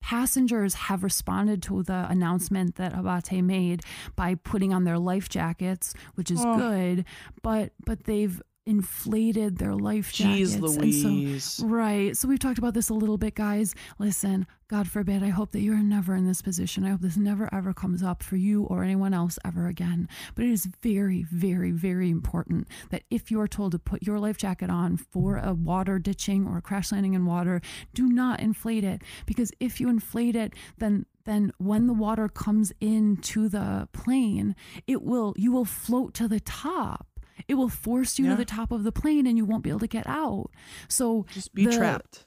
passengers 0.02 0.74
have 0.74 1.04
responded 1.04 1.62
to 1.62 1.82
the 1.82 2.06
announcement 2.08 2.76
that 2.76 2.94
Abate 2.94 3.44
made 3.44 3.82
by 4.16 4.34
putting 4.34 4.72
on 4.72 4.84
their 4.84 4.98
life 4.98 5.28
jackets, 5.28 5.94
which 6.14 6.30
is 6.30 6.42
Oh. 6.44 6.56
good, 6.56 7.04
but 7.42 7.72
but 7.84 8.04
they've 8.04 8.40
inflated 8.70 9.58
their 9.58 9.74
life 9.74 10.12
jackets. 10.12 10.52
Jeez 10.52 10.54
And 10.54 10.62
Louise. 10.62 11.44
so, 11.44 11.66
right. 11.66 12.16
So 12.16 12.28
we've 12.28 12.38
talked 12.38 12.58
about 12.58 12.74
this 12.74 12.88
a 12.88 12.94
little 12.94 13.18
bit, 13.18 13.34
guys. 13.34 13.74
Listen, 13.98 14.46
God 14.68 14.86
forbid, 14.88 15.24
I 15.24 15.30
hope 15.30 15.50
that 15.50 15.60
you're 15.60 15.76
never 15.78 16.14
in 16.14 16.26
this 16.26 16.40
position. 16.40 16.84
I 16.84 16.90
hope 16.90 17.00
this 17.00 17.16
never 17.16 17.52
ever 17.52 17.74
comes 17.74 18.04
up 18.04 18.22
for 18.22 18.36
you 18.36 18.62
or 18.64 18.84
anyone 18.84 19.12
else 19.12 19.36
ever 19.44 19.66
again. 19.66 20.08
But 20.36 20.44
it 20.44 20.52
is 20.52 20.66
very, 20.80 21.24
very, 21.24 21.72
very 21.72 22.08
important 22.08 22.68
that 22.90 23.02
if 23.10 23.32
you 23.32 23.40
are 23.40 23.48
told 23.48 23.72
to 23.72 23.80
put 23.80 24.04
your 24.04 24.20
life 24.20 24.36
jacket 24.36 24.70
on 24.70 24.96
for 24.96 25.38
a 25.38 25.52
water 25.52 25.98
ditching 25.98 26.46
or 26.46 26.58
a 26.58 26.62
crash 26.62 26.92
landing 26.92 27.14
in 27.14 27.26
water, 27.26 27.60
do 27.92 28.06
not 28.06 28.38
inflate 28.38 28.84
it. 28.84 29.02
Because 29.26 29.50
if 29.58 29.80
you 29.80 29.88
inflate 29.88 30.36
it, 30.36 30.54
then 30.78 31.04
then 31.24 31.52
when 31.58 31.86
the 31.86 31.92
water 31.92 32.28
comes 32.28 32.72
into 32.80 33.48
the 33.48 33.88
plane, 33.92 34.54
it 34.86 35.02
will 35.02 35.34
you 35.36 35.52
will 35.52 35.64
float 35.64 36.14
to 36.14 36.28
the 36.28 36.40
top. 36.40 37.06
It 37.48 37.54
will 37.54 37.68
force 37.68 38.18
you 38.18 38.26
Yeah. 38.26 38.32
to 38.32 38.36
the 38.36 38.44
top 38.44 38.70
of 38.72 38.82
the 38.84 38.92
plane 38.92 39.26
and 39.26 39.36
you 39.36 39.44
won't 39.44 39.62
be 39.62 39.70
able 39.70 39.80
to 39.80 39.86
get 39.86 40.06
out. 40.06 40.50
So 40.88 41.26
Just 41.32 41.54
be 41.54 41.64
the- 41.66 41.76
trapped. 41.76 42.26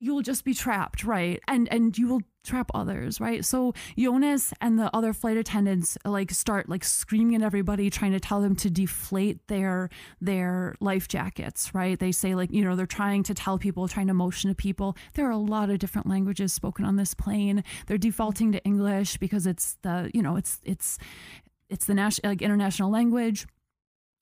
you 0.00 0.12
will 0.14 0.22
just 0.22 0.44
be 0.44 0.52
trapped, 0.54 1.04
right? 1.04 1.40
And 1.48 1.66
and 1.72 1.96
you 1.96 2.08
will 2.08 2.20
trap 2.44 2.70
others, 2.74 3.20
right? 3.22 3.42
So 3.42 3.72
Jonas 3.96 4.52
and 4.60 4.78
the 4.78 4.94
other 4.94 5.14
flight 5.14 5.38
attendants 5.38 5.96
like 6.04 6.30
start 6.30 6.68
like 6.68 6.84
screaming 6.84 7.36
at 7.36 7.40
everybody, 7.42 7.88
trying 7.88 8.12
to 8.12 8.20
tell 8.20 8.42
them 8.42 8.54
to 8.56 8.68
deflate 8.68 9.46
their 9.46 9.88
their 10.20 10.74
life 10.78 11.08
jackets, 11.08 11.74
right? 11.74 11.98
They 11.98 12.12
say 12.12 12.34
like 12.34 12.50
you 12.52 12.62
know 12.62 12.76
they're 12.76 12.84
trying 12.86 13.22
to 13.22 13.34
tell 13.34 13.56
people, 13.58 13.88
trying 13.88 14.08
to 14.08 14.14
motion 14.14 14.50
to 14.50 14.54
people. 14.54 14.94
There 15.14 15.26
are 15.26 15.30
a 15.30 15.38
lot 15.38 15.70
of 15.70 15.78
different 15.78 16.06
languages 16.06 16.52
spoken 16.52 16.84
on 16.84 16.96
this 16.96 17.14
plane. 17.14 17.64
They're 17.86 17.96
defaulting 17.96 18.52
to 18.52 18.62
English 18.64 19.16
because 19.16 19.46
it's 19.46 19.78
the 19.80 20.10
you 20.12 20.20
know 20.20 20.36
it's 20.36 20.60
it's 20.64 20.98
it's 21.70 21.86
the 21.86 21.94
national 21.94 22.30
like 22.32 22.42
international 22.42 22.90
language 22.90 23.46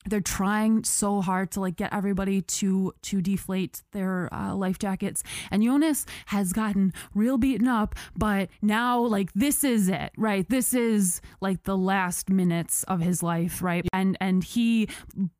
they're 0.07 0.21
trying 0.21 0.85
so 0.85 1.21
hard 1.21 1.51
to 1.53 1.61
like 1.61 1.77
get 1.77 1.93
everybody 1.93 2.43
to 2.43 2.93
to 3.03 3.21
deflate 3.21 3.83
their 3.93 4.33
uh, 4.33 4.55
life 4.55 4.79
jackets. 4.79 5.23
And 5.51 5.63
jonas 5.63 6.07
has 6.27 6.53
gotten 6.53 6.93
real 7.15 7.39
beaten 7.39 7.69
up 7.69 7.95
but 8.17 8.49
now 8.61 9.01
like 9.01 9.33
this 9.35 9.65
is 9.65 9.89
it 9.89 10.13
right? 10.17 10.49
This 10.49 10.75
is 10.75 11.21
like 11.41 11.65
the 11.65 11.77
last 11.77 12.31
minutes 12.31 12.83
of 12.85 13.01
his 13.01 13.23
life 13.23 13.63
right? 13.63 13.87
And 13.93 14.17
and 14.21 14.45
he 14.45 14.89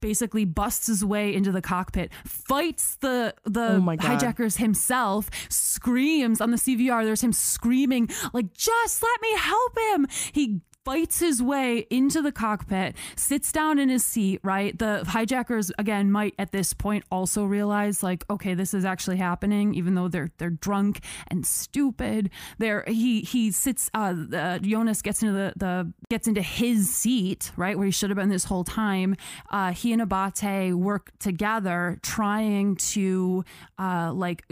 basically 0.01 0.45
busts 0.45 0.87
his 0.87 1.05
way 1.05 1.35
into 1.35 1.53
the 1.53 1.63
cockpit 1.63 2.13
fights 2.25 2.97
the 2.97 3.35
the 3.45 3.83
Oh 3.83 3.97
hijackers 4.01 4.57
himself 4.57 5.31
screams 5.49 6.41
on 6.41 6.51
the 6.51 6.57
cvr 6.57 7.05
there's 7.05 7.23
him 7.23 7.33
screaming 7.33 8.09
like 8.33 8.53
just 8.55 9.03
let 9.03 9.21
me 9.21 9.37
help 9.37 9.79
him! 9.79 10.07
He 10.33 10.61
fights 10.85 11.21
his 11.21 11.43
way 11.43 11.87
into 11.91 12.21
the 12.23 12.33
cockpit, 12.33 12.97
sits 13.17 13.53
down 13.53 13.79
in 13.79 13.89
his 13.89 14.05
seat, 14.05 14.41
right? 14.43 14.79
The 14.79 15.05
hijackers 15.07 15.71
again 15.79 16.11
might 16.11 16.35
at 16.39 16.53
this 16.53 16.73
point 16.73 17.05
also 17.11 17.45
realize 17.45 18.03
like, 18.03 18.25
okay, 18.29 18.55
this 18.55 18.75
is 18.75 18.85
actually 18.85 19.19
happening, 19.19 19.75
even 19.75 19.95
though 19.95 20.09
they're 20.09 20.31
they're 20.39 20.51
drunk 20.51 21.01
and 21.29 21.47
stupid. 21.47 22.31
They're 22.59 22.85
he 22.87 23.21
he 23.21 23.51
sits 23.51 23.91
uh 23.95 24.13
the, 24.13 24.61
Jonas 24.63 25.03
gets 25.03 25.23
into 25.23 25.35
the, 25.35 25.53
the 25.57 25.93
gets 26.11 26.27
into 26.27 26.43
his 26.43 26.93
seat, 26.93 27.53
right, 27.57 27.77
where 27.77 27.87
he 27.87 27.93
should 27.93 28.11
have 28.11 28.17
been 28.17 28.29
this 28.29 28.45
whole 28.45 28.65
time. 28.65 29.17
Uh 29.51 29.73
he 29.73 29.93
and 29.93 30.03
Abate 30.03 30.75
work 30.75 31.13
together 31.19 31.99
trying 32.03 32.77
to 32.77 33.45
uh 33.79 34.13
like 34.13 34.45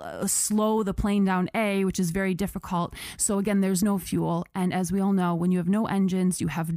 uh, 0.00 0.26
slow 0.26 0.82
the 0.82 0.94
plane 0.94 1.24
down 1.24 1.48
A, 1.54 1.84
which 1.84 1.98
is 1.98 2.10
very 2.10 2.34
difficult. 2.34 2.94
So 3.16 3.38
again, 3.38 3.60
there's 3.60 3.82
no 3.82 3.98
fuel, 3.98 4.46
and 4.54 4.72
as 4.72 4.92
we 4.92 5.00
all 5.00 5.12
know, 5.12 5.34
when 5.34 5.52
you 5.52 5.58
have 5.58 5.68
no 5.68 5.86
engines, 5.86 6.40
you 6.40 6.48
have 6.48 6.70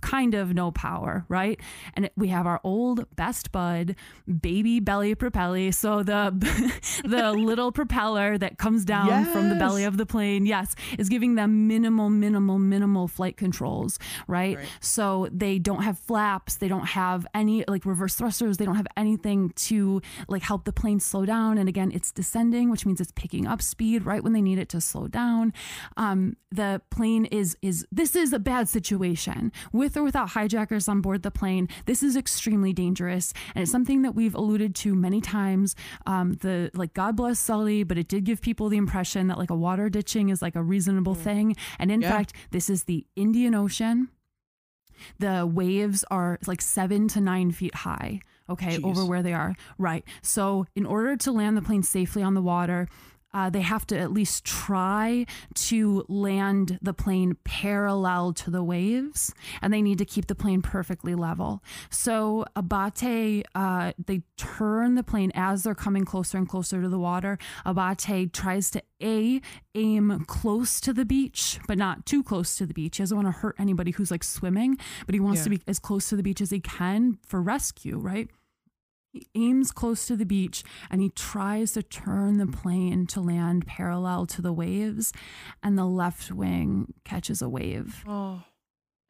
kind 0.00 0.34
of 0.34 0.54
no 0.54 0.70
power, 0.70 1.24
right? 1.28 1.60
And 1.94 2.10
we 2.16 2.28
have 2.28 2.46
our 2.46 2.60
old 2.64 3.04
best 3.16 3.52
bud, 3.52 3.96
baby 4.40 4.80
belly 4.80 5.14
propelli. 5.14 5.72
So 5.74 6.02
the 6.02 6.30
the 7.04 7.32
little 7.50 7.72
propeller 7.72 8.38
that 8.38 8.58
comes 8.58 8.84
down 8.84 9.24
from 9.26 9.48
the 9.48 9.56
belly 9.56 9.84
of 9.84 9.96
the 9.96 10.06
plane, 10.06 10.46
yes, 10.46 10.74
is 10.98 11.08
giving 11.08 11.34
them 11.34 11.66
minimal, 11.66 12.10
minimal, 12.10 12.58
minimal 12.58 13.08
flight 13.08 13.36
controls, 13.36 13.98
right? 14.26 14.56
Right. 14.56 14.68
So 14.80 15.28
they 15.32 15.58
don't 15.58 15.82
have 15.82 15.98
flaps, 15.98 16.56
they 16.56 16.68
don't 16.68 16.86
have 16.86 17.26
any 17.34 17.64
like 17.66 17.84
reverse 17.84 18.14
thrusters, 18.14 18.56
they 18.56 18.64
don't 18.64 18.76
have 18.76 18.88
anything 18.96 19.50
to 19.68 20.00
like 20.28 20.42
help 20.42 20.64
the 20.64 20.72
plane 20.72 21.00
slow 21.00 21.24
down. 21.24 21.58
And 21.58 21.68
again, 21.68 21.90
it's 21.94 22.12
descending 22.12 22.59
descending, 22.60 22.70
which 22.70 22.86
means 22.86 23.00
it's 23.00 23.12
picking 23.12 23.46
up 23.46 23.62
speed 23.62 24.04
right 24.04 24.22
when 24.22 24.32
they 24.32 24.42
need 24.42 24.58
it 24.58 24.68
to 24.70 24.80
slow 24.80 25.08
down. 25.08 25.52
Um, 25.96 26.36
the 26.52 26.80
plane 26.90 27.26
is 27.26 27.56
is 27.62 27.86
this 27.92 28.14
is 28.16 28.32
a 28.32 28.38
bad 28.38 28.68
situation 28.68 29.52
with 29.72 29.96
or 29.96 30.02
without 30.02 30.30
hijackers 30.30 30.88
on 30.88 31.00
board 31.00 31.22
the 31.22 31.30
plane. 31.30 31.68
This 31.86 32.02
is 32.02 32.16
extremely 32.16 32.72
dangerous, 32.72 33.32
and 33.54 33.62
it's 33.62 33.72
something 33.72 34.02
that 34.02 34.14
we've 34.14 34.34
alluded 34.34 34.74
to 34.76 34.94
many 34.94 35.20
times. 35.20 35.74
Um, 36.06 36.34
the 36.40 36.70
like 36.74 36.92
God 36.94 37.16
bless 37.16 37.38
Sully, 37.38 37.84
but 37.84 37.98
it 37.98 38.08
did 38.08 38.24
give 38.24 38.40
people 38.40 38.68
the 38.68 38.76
impression 38.78 39.28
that 39.28 39.38
like 39.38 39.50
a 39.50 39.56
water 39.56 39.88
ditching 39.88 40.28
is 40.30 40.42
like 40.42 40.56
a 40.56 40.62
reasonable 40.62 41.14
thing, 41.14 41.56
and 41.78 41.90
in 41.90 42.00
Yeah. 42.00 42.10
fact, 42.10 42.32
this 42.50 42.68
is 42.68 42.84
the 42.84 43.06
Indian 43.16 43.54
Ocean. 43.54 44.08
The 45.18 45.46
waves 45.46 46.04
are 46.10 46.38
like 46.46 46.60
seven 46.60 47.08
to 47.08 47.20
nine 47.20 47.52
feet 47.52 47.74
high, 47.74 48.20
okay, 48.50 48.78
Jeez. 48.78 48.84
over 48.84 49.04
where 49.04 49.22
they 49.22 49.32
are. 49.32 49.54
Right. 49.78 50.04
So, 50.22 50.66
in 50.74 50.86
order 50.86 51.16
to 51.16 51.32
land 51.32 51.56
the 51.56 51.62
plane 51.62 51.82
safely 51.82 52.22
on 52.22 52.34
the 52.34 52.42
water, 52.42 52.88
uh, 53.32 53.50
they 53.50 53.60
have 53.60 53.86
to 53.86 53.98
at 53.98 54.12
least 54.12 54.44
try 54.44 55.26
to 55.54 56.04
land 56.08 56.78
the 56.82 56.92
plane 56.92 57.36
parallel 57.44 58.32
to 58.32 58.50
the 58.50 58.62
waves, 58.62 59.32
and 59.62 59.72
they 59.72 59.82
need 59.82 59.98
to 59.98 60.04
keep 60.04 60.26
the 60.26 60.34
plane 60.34 60.62
perfectly 60.62 61.14
level. 61.14 61.62
So 61.90 62.44
Abate, 62.56 63.44
uh, 63.54 63.92
they 64.04 64.22
turn 64.36 64.96
the 64.96 65.02
plane 65.02 65.30
as 65.34 65.62
they're 65.62 65.74
coming 65.74 66.04
closer 66.04 66.38
and 66.38 66.48
closer 66.48 66.82
to 66.82 66.88
the 66.88 66.98
water. 66.98 67.38
Abate 67.64 68.32
tries 68.32 68.70
to 68.72 68.82
a 69.02 69.40
aim 69.74 70.24
close 70.26 70.80
to 70.80 70.92
the 70.92 71.04
beach, 71.04 71.58
but 71.68 71.78
not 71.78 72.04
too 72.06 72.22
close 72.22 72.56
to 72.56 72.66
the 72.66 72.74
beach. 72.74 72.96
He 72.96 73.02
doesn't 73.02 73.16
want 73.16 73.28
to 73.28 73.32
hurt 73.32 73.56
anybody 73.58 73.92
who's 73.92 74.10
like 74.10 74.24
swimming, 74.24 74.76
but 75.06 75.14
he 75.14 75.20
wants 75.20 75.44
to 75.44 75.50
be 75.50 75.60
as 75.66 75.78
close 75.78 76.08
to 76.08 76.16
the 76.16 76.22
beach 76.22 76.40
as 76.40 76.50
he 76.50 76.60
can 76.60 77.18
for 77.24 77.40
rescue, 77.40 77.98
right? 77.98 78.28
He 79.12 79.26
aims 79.34 79.72
close 79.72 80.06
to 80.06 80.14
the 80.16 80.24
beach 80.24 80.62
and 80.90 81.00
he 81.00 81.10
tries 81.10 81.72
to 81.72 81.82
turn 81.82 82.38
the 82.38 82.46
plane 82.46 83.06
to 83.08 83.20
land 83.20 83.66
parallel 83.66 84.26
to 84.26 84.40
the 84.42 84.52
waves, 84.52 85.12
and 85.62 85.76
the 85.76 85.84
left 85.84 86.30
wing 86.30 86.94
catches 87.04 87.42
a 87.42 87.48
wave 87.48 88.04
Oh, 88.06 88.42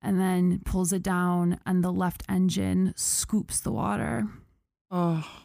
and 0.01 0.19
then 0.19 0.61
pulls 0.65 0.93
it 0.95 1.03
down, 1.03 1.59
and 1.67 1.85
the 1.85 1.93
left 1.93 2.23
engine 2.31 2.95
scoops 2.97 3.61
the 3.61 3.73
water, 3.73 4.27
oh, 4.91 5.43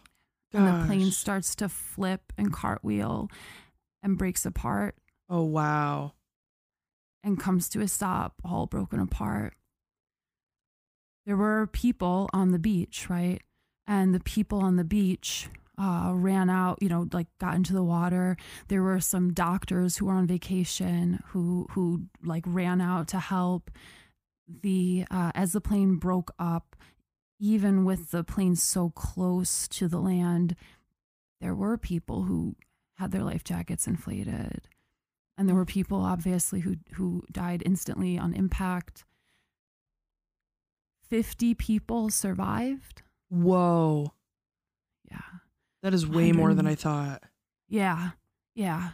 and 0.53 0.65
the 0.67 0.85
plane 0.85 1.11
starts 1.11 1.53
to 1.55 1.67
flip 1.67 2.31
and 2.37 2.53
cartwheel 2.53 3.29
and 4.01 4.17
breaks 4.17 4.45
apart 4.45 4.95
Oh 5.27 5.43
wow. 5.43 6.13
and 7.23 7.37
comes 7.37 7.67
to 7.69 7.81
a 7.81 7.89
stop, 7.89 8.35
all 8.45 8.67
broken 8.67 9.01
apart. 9.01 9.53
There 11.25 11.35
were 11.35 11.67
people 11.67 12.29
on 12.31 12.51
the 12.51 12.59
beach, 12.59 13.09
right? 13.09 13.41
And 13.87 14.13
the 14.13 14.19
people 14.19 14.59
on 14.59 14.77
the 14.77 14.83
beach 14.83 15.47
uh, 15.77 16.11
ran 16.13 16.49
out, 16.49 16.79
you 16.81 16.89
know, 16.89 17.07
like 17.11 17.27
got 17.39 17.55
into 17.55 17.73
the 17.73 17.83
water. 17.83 18.37
There 18.67 18.81
were 18.81 18.99
some 18.99 19.33
doctors 19.33 19.97
who 19.97 20.05
were 20.05 20.13
on 20.13 20.27
vacation 20.27 21.21
who 21.27 21.67
who 21.71 22.03
like 22.23 22.43
ran 22.47 22.81
out 22.81 23.07
to 23.09 23.19
help. 23.19 23.69
The 24.47 25.05
uh, 25.11 25.31
as 25.35 25.53
the 25.53 25.61
plane 25.61 25.97
broke 25.97 26.31
up, 26.39 26.75
even 27.39 27.85
with 27.85 28.11
the 28.11 28.23
plane 28.23 28.55
so 28.55 28.89
close 28.89 29.67
to 29.69 29.87
the 29.87 29.99
land, 29.99 30.55
there 31.41 31.55
were 31.55 31.77
people 31.77 32.23
who 32.23 32.55
had 32.97 33.11
their 33.11 33.23
life 33.23 33.43
jackets 33.43 33.87
inflated 33.87 34.67
and 35.37 35.47
there 35.47 35.55
were 35.55 35.65
people 35.65 35.99
obviously 35.99 36.61
who 36.61 36.75
who 36.93 37.23
died 37.31 37.61
instantly 37.65 38.17
on 38.17 38.33
impact 38.33 39.03
50 41.09 41.53
people 41.55 42.09
survived 42.09 43.03
Whoa. 43.29 44.13
yeah. 45.09 45.19
That 45.83 45.93
is 45.93 46.07
way 46.07 46.31
more 46.31 46.53
than 46.53 46.67
I 46.67 46.75
thought. 46.75 47.23
yeah. 47.67 48.11
Yeah. 48.55 48.91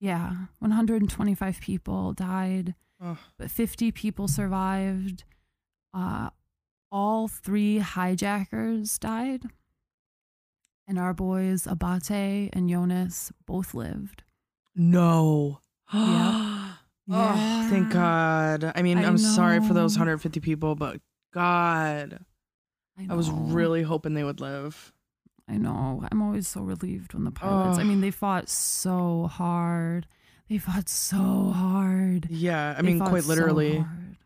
Yeah. 0.00 0.32
125 0.58 1.60
people 1.60 2.12
died 2.12 2.74
Oh, 3.02 3.18
but 3.38 3.50
50 3.50 3.90
people 3.92 4.28
survived. 4.28 5.24
Uh 5.92 6.30
all 6.92 7.26
three 7.28 7.78
hijackers 7.78 8.98
died. 8.98 9.44
And 10.86 10.98
our 10.98 11.14
boys 11.14 11.66
abate 11.66 12.50
and 12.52 12.68
jonas 12.68 13.32
both 13.46 13.74
lived. 13.74 14.22
No. 14.74 15.60
Yeah. 17.06 17.26
Oh, 17.36 17.66
thank 17.68 17.92
God. 17.92 18.72
I 18.74 18.80
mean, 18.80 18.96
I 18.96 19.04
I'm 19.04 19.18
sorry 19.18 19.60
for 19.60 19.74
those 19.74 19.92
150 19.98 20.40
people, 20.40 20.74
but 20.74 21.02
God, 21.34 22.24
I 23.10 23.14
was 23.14 23.30
really 23.30 23.82
hoping 23.82 24.14
they 24.14 24.24
would 24.24 24.40
live. 24.40 24.92
I 25.48 25.58
know. 25.58 26.02
I'm 26.10 26.22
always 26.22 26.48
so 26.48 26.62
relieved 26.62 27.12
when 27.14 27.24
the 27.24 27.30
pilots. 27.30 27.78
I 27.78 27.84
mean, 27.84 28.00
they 28.00 28.10
fought 28.10 28.48
so 28.48 29.26
hard. 29.26 30.06
They 30.48 30.58
fought 30.58 30.88
so 30.88 31.52
hard. 31.54 32.28
Yeah, 32.30 32.74
I 32.76 32.82
They 32.82 32.88
mean, 32.88 32.98
quite 33.00 33.24
literally. 33.24 33.78
hard. 33.78 34.16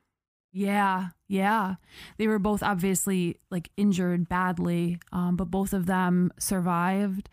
Yeah, 0.53 1.09
yeah. 1.29 1.77
They 2.17 2.27
were 2.27 2.39
both 2.39 2.63
obviously 2.63 3.39
like 3.51 3.71
injured 3.77 4.29
badly, 4.29 4.99
um, 5.13 5.37
but 5.37 5.51
both 5.51 5.73
of 5.73 5.87
them 5.87 6.33
survived. 6.39 7.29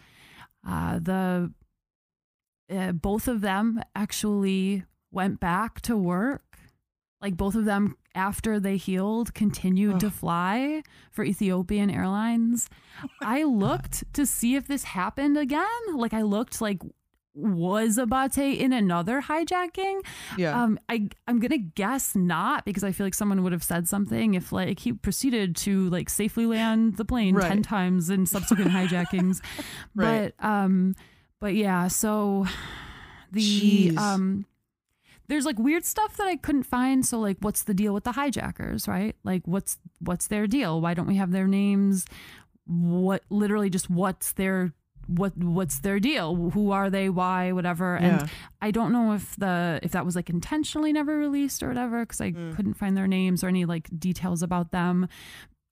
Uh, 0.67 0.99
the 0.99 1.51
uh, 2.73 2.91
both 2.91 3.27
of 3.27 3.41
them 3.41 3.81
actually 3.95 4.83
went 5.11 5.39
back 5.39 5.81
to 5.81 5.95
work. 5.95 6.54
Like 7.25 7.37
both 7.37 7.55
of 7.55 7.65
them, 7.65 7.95
after 8.13 8.59
they 8.59 8.77
healed, 8.77 9.33
continued 9.33 9.99
to 10.01 10.11
fly 10.11 10.83
for 11.11 11.23
Ethiopian 11.23 11.89
Airlines. 11.89 12.69
I 13.19 13.41
looked 13.63 14.03
to 14.13 14.27
see 14.27 14.53
if 14.55 14.67
this 14.67 14.83
happened 14.83 15.35
again. 15.35 15.65
Like 15.95 16.13
I 16.13 16.21
looked 16.21 16.61
like 16.61 16.81
was 17.33 17.97
Abate 17.97 18.59
in 18.59 18.71
another 18.71 19.21
hijacking? 19.23 20.01
Yeah. 20.37 20.61
Um, 20.61 20.77
I 20.87 21.09
I'm 21.27 21.39
gonna 21.39 21.57
guess 21.57 22.15
not 22.15 22.63
because 22.63 22.83
I 22.83 22.91
feel 22.91 23.07
like 23.07 23.15
someone 23.15 23.41
would 23.41 23.53
have 23.53 23.63
said 23.63 23.87
something 23.87 24.35
if 24.35 24.51
like 24.51 24.77
he 24.81 24.93
proceeded 24.93 25.55
to 25.65 25.89
like 25.89 26.07
safely 26.11 26.45
land 26.45 26.97
the 26.97 27.05
plane 27.05 27.33
Right. 27.33 27.47
ten 27.47 27.63
times 27.63 28.11
in 28.11 28.27
subsequent 28.27 28.69
hijackings. 28.77 29.41
Right. 29.95 30.31
But 30.39 30.45
um, 30.47 30.95
but 31.39 31.55
yeah, 31.55 31.87
so 31.87 32.45
the 33.31 33.41
Jeez. 33.41 33.97
um. 33.97 34.45
There's 35.27 35.45
like 35.45 35.57
weird 35.59 35.85
stuff 35.85 36.17
that 36.17 36.27
I 36.27 36.35
couldn't 36.35 36.63
find. 36.63 37.05
So 37.05 37.19
like, 37.19 37.37
what's 37.41 37.63
the 37.63 37.73
deal 37.73 37.93
with 37.93 38.03
the 38.03 38.11
hijackers, 38.13 38.87
right? 38.87 39.15
Like, 39.23 39.41
what's 39.45 39.77
what's 39.99 40.27
their 40.27 40.47
deal? 40.47 40.81
Why 40.81 40.93
don't 40.93 41.07
we 41.07 41.15
have 41.17 41.31
their 41.31 41.47
names? 41.47 42.05
What 42.67 43.23
literally 43.29 43.69
just 43.69 43.89
what's 43.89 44.31
their 44.33 44.73
what 45.07 45.37
what's 45.37 45.79
their 45.81 45.99
deal? 45.99 46.35
Who 46.51 46.71
are 46.71 46.89
they? 46.89 47.09
Why? 47.09 47.51
Whatever. 47.51 47.99
yeah. 48.01 48.21
And 48.21 48.29
I 48.61 48.71
don't 48.71 48.91
know 48.91 49.13
if 49.13 49.35
the 49.35 49.79
if 49.83 49.91
that 49.91 50.03
was 50.05 50.15
like 50.15 50.29
intentionally 50.31 50.91
never 50.91 51.15
released 51.17 51.61
or 51.61 51.67
whatever 51.67 51.99
because 52.01 52.21
I 52.21 52.31
Mm. 52.31 52.55
couldn't 52.55 52.73
find 52.73 52.97
their 52.97 53.07
names 53.07 53.43
or 53.43 53.47
any 53.47 53.65
like 53.65 53.87
details 53.99 54.41
about 54.41 54.71
them. 54.71 55.07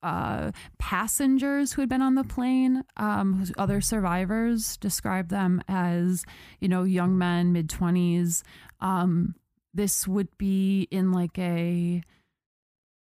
Uh, 0.04 0.52
passengers 0.80 1.72
who 1.74 1.82
had 1.82 1.88
been 1.90 2.02
on 2.02 2.14
the 2.16 2.26
plane, 2.26 2.84
um, 2.98 3.46
other 3.58 3.80
survivors 3.80 4.76
described 4.78 5.30
them 5.30 5.64
as 5.68 6.26
you 6.60 6.68
know 6.68 6.84
young 6.84 7.18
men, 7.18 7.54
mid 7.54 7.70
twenties. 7.70 8.44
Um, 8.82 9.34
this 9.74 10.08
would 10.08 10.38
be 10.38 10.88
in 10.92 11.12
like 11.12 11.38
a, 11.38 12.02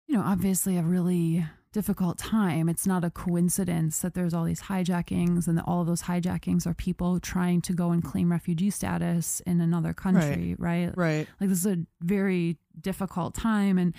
you 0.07 0.16
know, 0.16 0.22
obviously 0.22 0.77
a 0.77 0.83
really 0.83 1.44
difficult 1.74 2.16
time. 2.16 2.68
It's 2.68 2.87
not 2.87 3.05
a 3.05 3.11
coincidence 3.11 3.98
that 3.98 4.14
there's 4.14 4.33
all 4.33 4.44
these 4.44 4.62
hijackings 4.62 5.48
and 5.48 5.59
that 5.59 5.64
all 5.66 5.81
of 5.81 5.88
those 5.88 6.03
hijackings 6.03 6.66
are 6.66 6.72
people 6.72 7.18
trying 7.18 7.61
to 7.62 7.72
go 7.72 7.90
and 7.90 8.03
claim 8.03 8.31
refugee 8.31 8.70
status 8.70 9.40
in 9.40 9.61
another 9.61 9.92
country, 9.92 10.55
right? 10.59 10.96
Right. 10.96 11.27
Like 11.40 11.50
this 11.50 11.59
is 11.59 11.66
a 11.66 11.79
very 12.00 12.57
difficult 12.81 13.35
time 13.35 13.79
and 13.79 13.94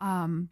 um 0.00 0.48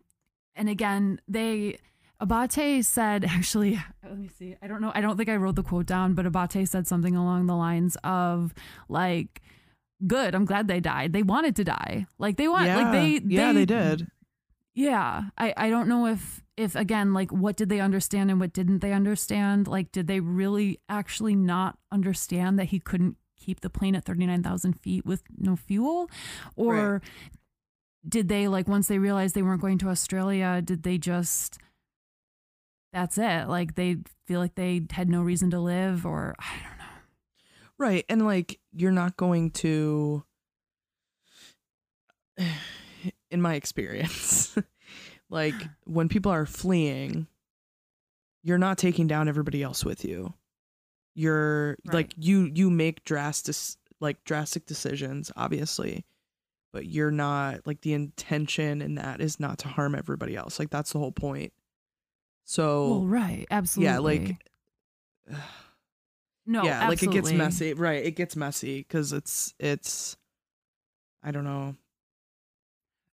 and 0.55 0.69
again 0.69 1.21
they 1.27 1.79
Abate 2.21 2.85
said 2.85 3.25
actually 3.29 3.81
let 4.05 4.19
me 4.19 4.29
see. 4.29 4.55
I 4.63 4.67
don't 4.67 4.83
know. 4.83 4.93
I 4.95 5.01
don't 5.01 5.17
think 5.17 5.31
I 5.31 5.37
wrote 5.37 5.57
the 5.57 5.63
quote 5.63 5.87
down, 5.87 6.13
but 6.13 6.27
Abate 6.27 6.69
said 6.69 6.87
something 6.87 7.17
along 7.17 7.47
the 7.47 7.57
lines 7.57 7.97
of 8.05 8.53
like 8.91 9.41
good, 10.07 10.35
I'm 10.35 10.45
glad 10.45 10.69
they 10.69 10.81
died. 10.81 11.13
They 11.13 11.23
wanted 11.23 11.57
to 11.57 11.65
die. 11.65 12.07
Like 12.19 12.37
they 12.37 12.49
want 12.49 12.67
yeah. 12.67 12.77
like 12.77 12.93
they 12.93 13.21
yeah, 13.27 13.53
they 13.53 13.65
did. 13.65 14.07
yeah 14.75 15.25
i 15.37 15.53
i 15.57 15.69
don't 15.69 15.89
know 15.89 16.07
if 16.07 16.43
if 16.57 16.75
again 16.77 17.13
like 17.13 17.31
what 17.33 17.57
did 17.57 17.69
they 17.69 17.81
understand 17.81 18.31
and 18.31 18.39
what 18.39 18.53
didn't 18.53 18.79
they 18.81 18.93
understand 18.93 19.67
like 19.67 19.91
did 19.93 20.07
they 20.07 20.21
really 20.21 20.79
actually 20.89 21.35
not 21.35 21.79
understand 21.91 22.59
that 22.59 22.67
he 22.67 22.79
couldn't 22.79 23.17
keep 23.37 23.61
the 23.61 23.71
plane 23.71 23.95
at 23.95 24.05
39000 24.05 24.75
feet 24.75 25.05
with 25.05 25.23
no 25.39 25.57
fuel 25.57 26.09
or 26.57 27.01
did 28.09 28.29
they 28.29 28.47
like 28.47 28.69
once 28.69 28.89
they 28.89 28.99
realized 28.99 29.35
they 29.35 29.43
weren't 29.43 29.61
going 29.63 29.79
to 29.79 29.89
australia 29.89 30.61
did 30.63 30.83
they 30.83 30.99
just 30.99 31.59
that's 32.93 33.19
it 33.19 33.49
like 33.49 33.75
they 33.75 33.97
feel 34.27 34.41
like 34.41 34.55
they 34.55 34.83
had 34.91 35.09
no 35.09 35.23
reason 35.23 35.51
to 35.51 35.59
live 35.59 36.05
or 36.07 36.35
i 36.39 36.53
don't 36.63 36.79
know 36.79 36.80
Right. 37.81 38.05
And 38.11 38.25
like 38.27 38.61
you're 38.73 38.93
not 38.93 39.16
going 39.16 39.51
to 39.53 40.23
in 43.31 43.40
my 43.40 43.55
experience, 43.55 44.57
like 45.31 45.55
when 45.87 46.09
people 46.09 46.31
are 46.33 46.47
fleeing, 46.47 47.27
you're 48.43 48.59
not 48.59 48.79
taking 48.79 49.07
down 49.07 49.29
everybody 49.29 49.62
else 49.62 49.85
with 49.85 50.05
you. 50.05 50.35
you're 51.14 51.77
Right. 51.87 51.95
like 51.95 52.14
you 52.19 52.51
you 52.55 52.71
make 52.71 53.05
drastic 53.05 53.57
like 54.01 54.23
drastic 54.25 54.64
decisions 54.66 55.31
obviously 55.37 56.05
but 56.73 56.87
you're 56.87 57.11
not 57.11 57.66
like 57.66 57.81
the 57.83 57.93
intention 57.93 58.81
in 58.81 58.95
that 58.95 59.21
is 59.21 59.38
not 59.40 59.59
to 59.59 59.69
harm 59.69 59.95
everybody 59.95 60.37
else 60.37 60.59
like 60.59 60.71
that's 60.71 60.93
the 60.93 60.99
whole 60.99 61.12
point 61.12 61.53
so 62.45 62.88
well, 62.88 63.07
right. 63.07 63.47
Absolutely. 63.51 63.93
yeah 63.93 63.99
like 63.99 64.37
no. 66.51 66.65
yeah 66.65 66.89
like 66.89 67.03
it 67.03 67.11
gets 67.13 67.33
messy 67.33 67.73
right 67.75 68.05
it 68.05 68.13
gets 68.17 68.35
messy 68.37 68.79
because 68.79 69.13
it's 69.13 69.55
it's 69.59 70.17
i 71.23 71.31
don't 71.31 71.45
know 71.45 71.77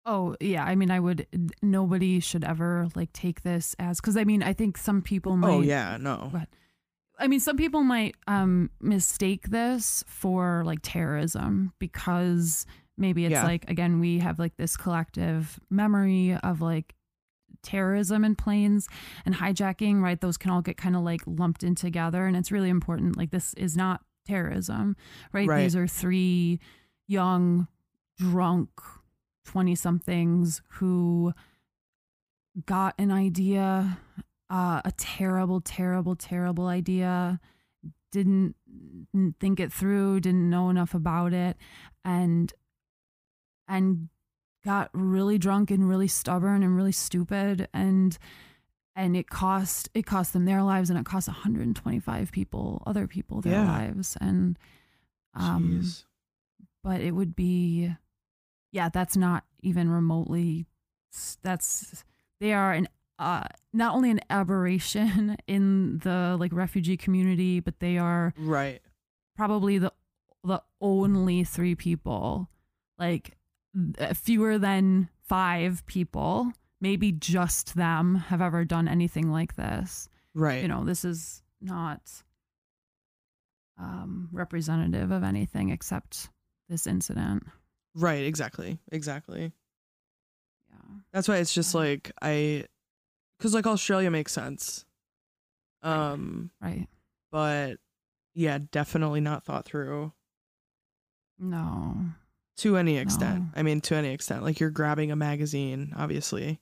Oh 0.04 0.34
yeah, 0.40 0.64
I 0.64 0.74
mean, 0.74 0.90
I 0.90 0.98
would. 0.98 1.28
Nobody 1.62 2.18
should 2.18 2.42
ever 2.42 2.88
like 2.96 3.12
take 3.12 3.42
this 3.42 3.76
as 3.78 4.00
because 4.00 4.16
I 4.16 4.24
mean, 4.24 4.42
I 4.42 4.52
think 4.52 4.76
some 4.76 5.00
people 5.00 5.36
might. 5.36 5.52
oh 5.52 5.60
yeah 5.60 5.96
no 6.00 6.28
But 6.32 6.48
I 7.20 7.28
mean, 7.28 7.38
some 7.38 7.56
people 7.56 7.84
might 7.84 8.16
um 8.26 8.70
mistake 8.80 9.50
this 9.50 10.02
for 10.08 10.64
like 10.66 10.80
terrorism 10.82 11.72
because 11.78 12.66
maybe 12.98 13.26
it's 13.26 13.32
Yeah. 13.32 13.44
like 13.44 13.70
again 13.70 14.00
we 14.00 14.18
have 14.18 14.40
like 14.40 14.56
this 14.56 14.76
collective 14.76 15.60
memory 15.70 16.34
of 16.42 16.60
like 16.60 16.96
terrorism 17.62 18.24
and 18.24 18.36
planes 18.36 18.88
and 19.24 19.34
hijacking, 19.34 20.00
right? 20.00 20.20
Those 20.20 20.36
can 20.36 20.50
all 20.50 20.62
get 20.62 20.76
kind 20.76 20.96
of 20.96 21.02
like 21.02 21.22
lumped 21.26 21.62
in 21.62 21.74
together, 21.74 22.26
and 22.26 22.36
it's 22.36 22.52
really 22.52 22.70
important. 22.70 23.16
Like 23.16 23.30
this 23.30 23.54
is 23.54 23.76
not 23.76 24.02
terrorism, 24.26 24.96
right? 25.32 25.48
Right. 25.48 25.62
These 25.62 25.76
are 25.76 25.86
three 25.86 26.60
young, 27.06 27.68
drunk, 28.18 28.70
twenty 29.44 29.74
somethings 29.74 30.62
who 30.68 31.32
got 32.66 32.94
an 32.98 33.10
idea 33.10 33.98
uh, 34.52 34.82
a 34.84 34.92
terrible, 34.98 35.62
terrible, 35.62 36.14
terrible 36.14 36.66
idea. 36.66 37.40
Didn't 38.12 38.54
think 39.40 39.58
it 39.58 39.72
through. 39.72 40.20
Didn't 40.20 40.50
know 40.50 40.68
enough 40.68 40.92
about 40.92 41.32
it, 41.32 41.56
and 42.04 42.52
and 43.66 44.10
got 44.64 44.90
really 44.92 45.38
drunk 45.38 45.70
and 45.70 45.88
really 45.88 46.08
stubborn 46.08 46.62
and 46.62 46.76
really 46.76 46.92
stupid 46.92 47.68
and 47.74 48.18
and 48.94 49.16
it 49.16 49.28
cost 49.28 49.88
it 49.94 50.04
cost 50.06 50.32
them 50.32 50.44
their 50.44 50.62
lives 50.62 50.90
and 50.90 50.98
it 50.98 51.04
cost 51.04 51.26
125 51.28 52.30
people 52.32 52.82
other 52.86 53.06
people 53.06 53.40
their 53.40 53.52
Yeah. 53.54 53.66
lives 53.66 54.16
and 54.20 54.58
um 55.34 55.80
Jeez. 55.82 56.04
but 56.84 57.00
it 57.00 57.12
would 57.12 57.34
be 57.34 57.90
yeah 58.70 58.88
that's 58.88 59.16
not 59.16 59.44
even 59.62 59.88
remotely 59.90 60.66
that's 61.42 62.04
they 62.40 62.52
are 62.52 62.72
an 62.72 62.88
uh 63.18 63.44
not 63.72 63.94
only 63.94 64.10
an 64.10 64.20
aberration 64.30 65.36
in 65.46 65.98
the 65.98 66.36
like 66.38 66.52
refugee 66.52 66.96
community 66.96 67.60
but 67.60 67.80
they 67.80 67.98
are 67.98 68.32
right 68.38 68.80
probably 69.36 69.78
the 69.78 69.92
the 70.44 70.62
only 70.80 71.44
three 71.44 71.74
people 71.74 72.48
like 72.98 73.36
fewer 74.14 74.58
than 74.58 75.08
5 75.24 75.84
people 75.86 76.52
maybe 76.80 77.12
just 77.12 77.74
them 77.76 78.16
have 78.16 78.42
ever 78.42 78.64
done 78.64 78.88
anything 78.88 79.30
like 79.30 79.54
this. 79.56 80.08
Right. 80.34 80.62
you 80.62 80.68
know 80.68 80.84
this 80.84 81.04
is 81.04 81.42
not 81.60 82.00
um 83.78 84.28
representative 84.32 85.10
of 85.10 85.22
anything 85.22 85.70
except 85.70 86.28
this 86.68 86.86
incident. 86.86 87.44
Right 87.94 88.24
exactly 88.24 88.78
exactly. 88.90 89.52
Yeah. 90.70 90.96
That's 91.12 91.28
why 91.28 91.36
it's 91.36 91.52
just 91.54 91.74
Yeah. 91.74 91.80
like 91.80 92.12
I, 92.22 92.64
because 93.38 93.54
like 93.54 93.66
Australia 93.66 94.10
makes 94.10 94.32
sense, 94.32 94.84
Right. 95.82 95.92
um, 96.12 96.50
right. 96.60 96.86
but 97.30 97.76
yeah, 98.34 98.58
definitely 98.70 99.20
not 99.20 99.44
thought 99.44 99.64
through. 99.66 100.12
No 101.38 102.06
to 102.62 102.76
any 102.76 102.98
extent. 102.98 103.40
No. 103.40 103.46
I 103.54 103.62
mean, 103.62 103.80
to 103.82 103.94
any 103.94 104.08
extent, 104.10 104.42
like 104.42 104.58
you're 104.60 104.70
grabbing 104.70 105.10
a 105.12 105.16
magazine, 105.16 105.92
obviously. 105.96 106.60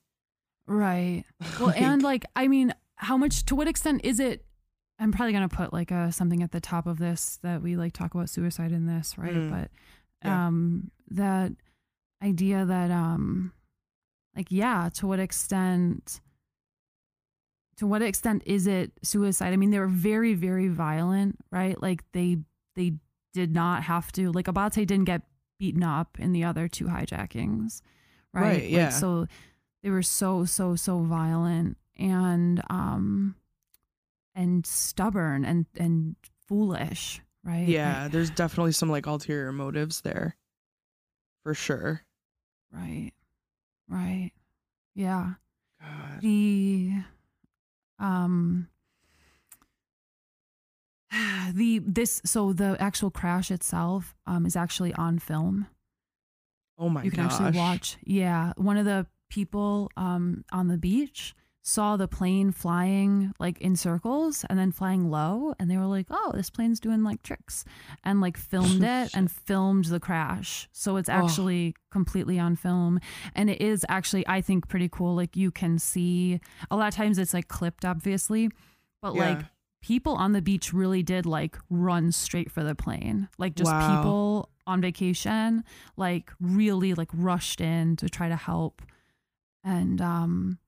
right 0.67 1.25
well 1.59 1.69
Like, 1.69 1.81
and 1.81 2.03
like 2.03 2.25
i 2.37 2.47
mean 2.47 2.73
how 2.97 3.17
much 3.17 3.45
to 3.47 3.55
what 3.57 3.67
extent 3.67 4.03
is 4.05 4.21
it 4.21 4.45
i'm 5.01 5.11
probably 5.11 5.33
going 5.33 5.49
to 5.49 5.57
put 5.57 5.73
like 5.73 5.91
a 5.91 6.13
something 6.13 6.43
at 6.43 6.53
the 6.53 6.61
top 6.61 6.87
of 6.87 6.99
this 6.99 7.39
that 7.43 7.61
we 7.63 7.77
like 7.77 7.93
talk 7.93 8.15
about 8.15 8.29
suicide 8.29 8.71
in 8.71 8.87
this 8.87 9.17
right 9.19 9.35
Mm. 9.35 9.51
but 9.51 9.71
Yeah. 10.25 10.47
um 10.47 10.91
that 11.11 11.53
idea 12.23 12.65
that 12.67 12.91
um 12.91 13.53
like 14.37 14.47
yeah 14.51 14.91
to 14.95 15.07
what 15.09 15.19
extent 15.19 16.21
to 17.79 17.87
what 17.87 18.03
extent 18.03 18.43
is 18.47 18.67
it 18.67 18.93
suicide 19.03 19.53
i 19.53 19.57
mean 19.57 19.71
they 19.71 19.79
were 19.79 19.87
very 19.89 20.35
very 20.35 20.69
violent 20.69 21.39
right 21.51 21.81
like 21.83 22.05
they 22.13 22.37
they 22.77 22.93
did 23.33 23.53
not 23.55 23.83
have 23.85 24.13
to 24.13 24.31
like 24.33 24.47
abate 24.49 24.87
didn't 24.87 25.05
get 25.07 25.23
beaten 25.61 25.83
up 25.85 26.19
in 26.19 26.33
the 26.33 26.43
other 26.43 26.67
two 26.67 26.87
hijackings 26.87 27.83
right, 28.33 28.43
Right, 28.43 28.63
Like, 28.63 28.71
yeah. 28.73 28.89
so 28.89 29.27
they 29.83 29.91
were 29.91 30.03
so 30.03 30.45
so 30.47 30.75
so 30.75 31.01
violent 31.03 31.77
and 31.99 32.63
um 32.71 33.37
and 34.35 34.65
stubborn 34.67 35.45
and 35.45 35.67
and 35.77 36.17
foolish 36.49 37.21
right 37.45 37.69
yeah, 37.69 38.05
Like- 38.05 38.13
there's 38.13 38.31
definitely 38.31 38.73
some 38.73 38.91
like 38.91 39.07
ulterior 39.07 39.53
motives 39.53 40.01
there, 40.01 40.37
for 41.43 41.53
sure. 41.55 42.03
right 42.73 43.13
right 43.89 44.31
yeah 44.95 45.35
God. 45.81 46.21
the 46.23 46.93
um 47.99 48.69
the 51.53 51.81
this 51.81 52.21
so 52.25 52.53
the 52.53 52.77
actual 52.81 53.11
crash 53.11 53.51
itself 53.51 54.15
um 54.27 54.47
is 54.47 54.57
actually 54.57 54.93
on 54.95 55.19
film 55.19 55.67
Oh 56.79 56.89
my 56.89 57.03
you 57.03 57.11
can 57.11 57.25
gosh. 57.25 57.33
actually 57.41 57.59
watch 57.59 57.97
yeah 58.05 58.53
one 58.57 58.77
of 58.77 58.85
the 58.85 59.07
people 59.29 59.91
um 59.97 60.45
on 60.53 60.69
the 60.69 60.79
beach 60.79 61.35
saw 61.63 61.97
the 61.99 62.09
plane 62.09 62.51
flying 62.53 63.33
like 63.39 63.61
in 63.61 63.77
circles 63.77 64.47
and 64.49 64.59
then 64.59 64.73
flying 64.73 65.11
low 65.11 65.53
and 65.59 65.71
they 65.71 65.77
were 65.77 65.85
like 65.85 66.07
oh 66.11 66.33
this 66.35 66.49
plane's 66.49 66.81
doing 66.81 67.05
like 67.05 67.23
tricks 67.23 67.65
and 68.03 68.21
like 68.23 68.39
filmed 68.39 68.83
it 68.83 69.11
and 69.15 69.31
filmed 69.31 69.85
the 69.85 70.01
crash 70.01 70.69
so 70.73 70.97
it's 70.97 71.09
Oh. 71.11 71.13
actually 71.13 71.75
completely 71.93 72.39
on 72.39 72.57
film 72.57 72.99
and 73.35 73.51
it 73.51 73.61
is 73.61 73.85
actually 73.91 74.27
i 74.27 74.41
think 74.41 74.69
pretty 74.69 74.89
cool 74.89 75.15
like 75.15 75.37
you 75.37 75.51
can 75.51 75.79
see 75.79 76.41
a 76.71 76.77
lot 76.77 76.89
of 76.89 76.95
times 76.95 77.19
it's 77.19 77.35
like 77.35 77.49
clipped 77.49 77.85
obviously 77.85 78.49
but 79.03 79.15
Yeah. 79.15 79.29
like 79.37 79.45
people 79.83 80.15
on 80.15 80.33
the 80.33 80.43
beach 80.43 80.73
really 80.73 81.03
did 81.03 81.25
like 81.27 81.57
run 81.71 82.13
straight 82.13 82.51
for 82.51 82.63
the 82.63 82.75
plane 82.75 83.29
like 83.39 83.55
just 83.55 83.73
Wow. 83.73 83.87
people 83.87 84.49
on 84.67 84.81
vacation 84.81 85.65
like 85.97 86.31
really 86.41 86.95
like 86.95 87.09
rushed 87.15 87.61
in 87.61 87.97
to 87.97 88.09
try 88.09 88.29
to 88.29 88.37
help 88.37 88.83
and 89.65 90.01
um 90.01 90.59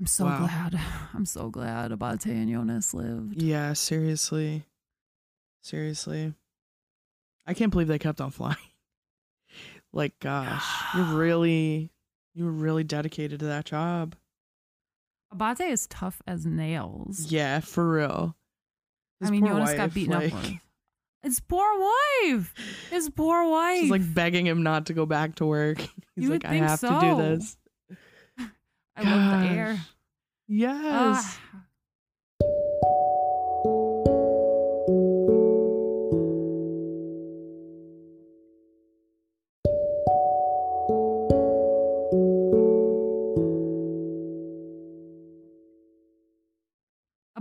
i'm 0.00 0.06
so 0.06 0.24
Wow. 0.24 0.38
glad 0.38 0.80
i'm 1.14 1.26
so 1.26 1.50
glad 1.50 1.92
abate 1.92 2.26
and 2.26 2.50
jonas 2.50 2.94
lived 2.94 3.40
Yeah, 3.42 3.72
seriously. 3.74 4.64
Seriously. 5.62 6.34
I 7.46 7.54
can't 7.54 7.70
believe 7.70 7.88
they 7.88 7.98
kept 7.98 8.20
on 8.20 8.30
flying. 8.30 8.56
like 9.92 10.18
gosh, 10.20 10.64
you're 10.96 11.04
really 11.18 11.90
you 12.34 12.44
were 12.44 12.50
really 12.52 12.84
dedicated 12.84 13.40
to 13.40 13.46
that 13.46 13.64
job. 13.66 14.14
Abate 15.34 15.70
is 15.70 15.86
tough 15.88 16.22
as 16.26 16.46
nails 16.46 17.26
Yeah, 17.30 17.60
for 17.60 17.88
real. 17.88 18.36
i 19.22 19.30
mean 19.30 19.46
jonas 19.46 19.68
wife, 19.70 19.76
got 19.76 19.94
beaten 19.94 20.14
like, 20.14 20.32
up 20.34 20.42
with 20.42 20.52
his 21.22 21.40
poor 21.40 21.66
wife 21.80 22.54
his 22.90 23.08
poor 23.10 23.48
wife 23.48 23.80
She's 23.80 23.90
like 23.90 24.14
begging 24.14 24.46
him 24.46 24.62
not 24.62 24.86
to 24.86 24.92
go 24.92 25.06
back 25.06 25.36
to 25.36 25.46
work. 25.46 25.78
He's 26.14 26.24
You 26.24 26.30
like, 26.30 26.44
I 26.44 26.54
have 26.56 26.80
to 26.80 26.98
do 27.00 27.16
this. 27.16 27.56
i 28.96 29.02
love 29.02 29.40
the 29.42 29.48
air 29.48 29.80
Yes. 30.46 30.76
Ah. 30.76 31.63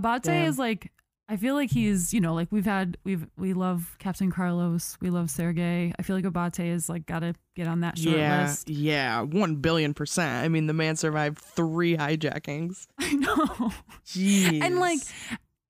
Abate 0.03 0.23
Damn. 0.23 0.47
is 0.47 0.59
like 0.59 0.91
I 1.29 1.37
feel 1.37 1.55
like 1.55 1.71
he's, 1.71 2.13
you 2.13 2.19
know, 2.19 2.33
like 2.33 2.49
we've 2.51 2.65
had 2.65 2.97
we've 3.05 3.25
we 3.37 3.53
love 3.53 3.95
Captain 3.97 4.29
Carlos, 4.29 4.97
we 5.01 5.09
love 5.09 5.29
Sergey. 5.29 5.93
I 5.97 6.01
feel 6.01 6.17
like 6.17 6.25
Abate 6.25 6.59
is 6.59 6.89
like 6.89 7.05
gotta 7.05 7.33
get 7.55 7.65
on 7.67 7.79
that 7.79 7.97
short 7.97 8.17
yeah, 8.17 8.43
list. 8.43 8.69
yeah, 8.69 9.21
one 9.21 9.55
billion 9.55 9.93
percent. 9.93 10.43
I 10.43 10.49
mean, 10.49 10.67
the 10.67 10.73
man 10.73 10.97
survived 10.97 11.39
three 11.39 11.95
hijackings. 11.95 12.87
I 12.99 13.13
know. 13.13 13.71
Jeez. 14.05 14.61
And 14.61 14.79
like 14.79 14.99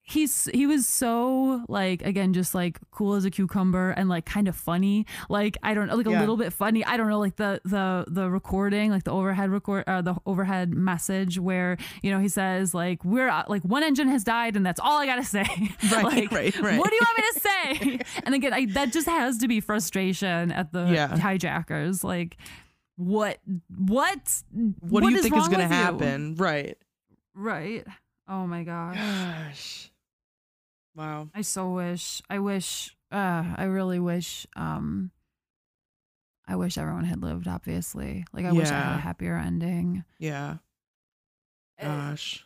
he's 0.06 0.50
he 0.54 0.68
was 0.68 0.86
so 0.86 1.64
like 1.70 2.02
again 2.02 2.34
just 2.34 2.54
like 2.54 2.78
cool 2.92 3.14
as 3.14 3.24
a 3.24 3.32
cucumber 3.32 3.92
and 3.92 4.10
like 4.10 4.26
kind 4.26 4.50
of 4.50 4.56
funny 4.56 5.06
like 5.30 5.58
i 5.64 5.74
don't 5.74 5.88
know 5.88 5.96
like 5.96 6.06
a 6.06 6.10
little 6.10 6.36
bit 6.36 6.52
funny 6.52 6.84
i 6.84 6.98
don't 6.98 7.08
know 7.08 7.20
like 7.20 7.38
the 7.38 7.62
the 7.64 8.04
the 8.10 8.30
recording 8.30 8.92
like 8.92 9.06
the 9.06 9.12
overhead 9.12 9.50
record 9.50 9.82
uh, 9.88 10.02
the 10.02 10.14
overhead 10.26 10.74
message 10.74 11.40
where 11.40 11.78
you 12.02 12.12
know 12.12 12.20
he 12.20 12.28
says 12.28 12.74
like 12.74 13.04
we're 13.06 13.30
uh, 13.30 13.44
like 13.48 13.62
one 13.64 13.82
engine 13.82 14.10
has 14.10 14.26
died 14.26 14.58
and 14.58 14.66
that's 14.66 14.80
all 14.82 14.98
i 15.00 15.06
gotta 15.06 15.24
say 15.24 15.46
Right, 15.92 16.04
like 16.04 16.32
right, 16.34 16.60
right. 16.60 16.78
what 16.78 16.90
do 16.90 16.96
you 16.96 17.02
want 17.02 17.18
me 17.18 17.24
to 17.34 17.40
say 17.40 18.00
and 18.26 18.36
again 18.36 18.54
I, 18.54 18.66
that 18.74 18.92
just 18.92 19.08
has 19.08 19.38
to 19.38 19.48
be 19.48 19.62
frustration 19.62 20.52
at 20.52 20.74
the 20.74 20.84
Yeah. 20.86 21.18
hijackers 21.18 22.04
like 22.04 22.36
what 22.98 23.40
what 23.74 24.20
What, 24.82 25.02
do 25.04 25.12
you 25.12 25.22
think 25.22 25.36
is 25.38 25.48
gonna 25.48 25.64
with 25.64 25.72
you? 25.72 25.76
happen? 25.76 26.36
Right. 26.36 26.78
right 27.34 27.86
oh 28.28 28.46
my 28.48 28.64
gosh 28.64 28.98
Gosh. 28.98 29.90
Wow. 30.96 31.30
I 31.34 31.42
so 31.42 31.72
wish. 31.72 32.22
I 32.30 32.40
wish. 32.40 32.96
Uh, 33.12 33.44
I 33.58 33.64
really 33.66 34.00
wish. 34.00 34.46
Um, 34.56 35.12
I 36.48 36.56
wish 36.56 36.78
everyone 36.78 37.06
had 37.06 37.22
lived. 37.22 37.48
Obviously, 37.48 38.26
like 38.34 38.46
I 38.46 38.52
wish 38.52 38.70
I 38.70 38.74
had 38.80 38.96
a 38.96 39.02
happier 39.02 39.38
ending. 39.38 40.04
Yeah. 40.20 40.58
Uh, 41.82 41.86
Gosh. 41.86 42.46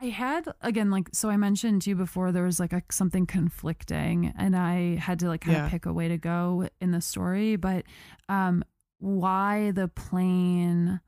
I 0.00 0.06
had 0.06 0.46
again, 0.60 0.90
like 0.90 1.08
so. 1.14 1.30
I 1.30 1.38
mentioned 1.38 1.82
to 1.82 1.90
you 1.90 1.96
before 1.96 2.30
there 2.32 2.42
was 2.42 2.60
like 2.60 2.74
a, 2.74 2.82
something 2.90 3.24
conflicting, 3.26 4.34
and 4.36 4.54
I 4.54 4.96
had 4.96 5.18
to 5.20 5.28
like 5.28 5.40
kind 5.42 5.56
Yeah. 5.56 5.64
of 5.66 5.70
pick 5.70 5.86
a 5.86 5.92
way 5.92 6.08
to 6.08 6.18
go 6.18 6.68
in 6.80 6.90
the 6.90 7.00
story. 7.00 7.56
But 7.56 7.84
um, 8.28 8.62
why 8.98 9.70
the 9.70 9.88
plane 9.88 11.00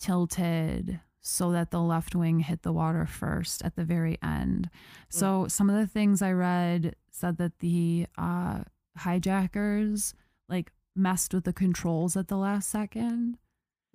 tilted 0.00 1.00
so 1.20 1.50
that 1.52 1.70
the 1.70 1.80
left 1.82 2.14
wing 2.14 2.40
hit 2.40 2.62
the 2.62 2.72
water 2.72 3.04
first 3.06 3.62
at 3.64 3.76
the 3.76 3.84
very 3.84 4.16
end. 4.22 4.70
So 5.08 5.46
some 5.48 5.68
of 5.68 5.76
the 5.76 5.86
things 5.86 6.22
I 6.22 6.32
read 6.32 6.94
said 7.10 7.36
that 7.38 7.58
the 7.58 8.06
uh, 8.16 8.60
hijackers 8.96 10.14
like 10.48 10.72
messed 10.94 11.34
with 11.34 11.44
the 11.44 11.52
controls 11.52 12.16
at 12.16 12.28
the 12.28 12.36
last 12.36 12.68
second, 12.70 13.38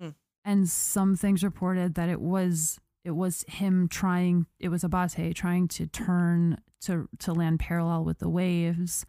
Hmm. 0.00 0.10
and 0.44 0.68
some 0.68 1.16
things 1.16 1.42
reported 1.44 1.94
that 1.94 2.08
it 2.08 2.20
was 2.20 2.78
it 3.04 3.12
was 3.12 3.44
him 3.48 3.88
trying 3.88 4.46
it 4.58 4.68
was 4.70 4.82
Abate 4.84 5.34
trying 5.34 5.68
to 5.68 5.86
turn 5.86 6.58
to 6.82 7.08
to 7.18 7.32
land 7.32 7.60
parallel 7.60 8.04
with 8.04 8.18
the 8.18 8.28
waves, 8.28 9.04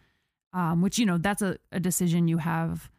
um, 0.53 0.81
which 0.81 0.97
you 0.99 1.05
know 1.05 1.17
that's 1.17 1.41
a, 1.41 1.57
a 1.71 1.79
decision 1.79 2.27
you 2.27 2.39
have. 2.39 2.89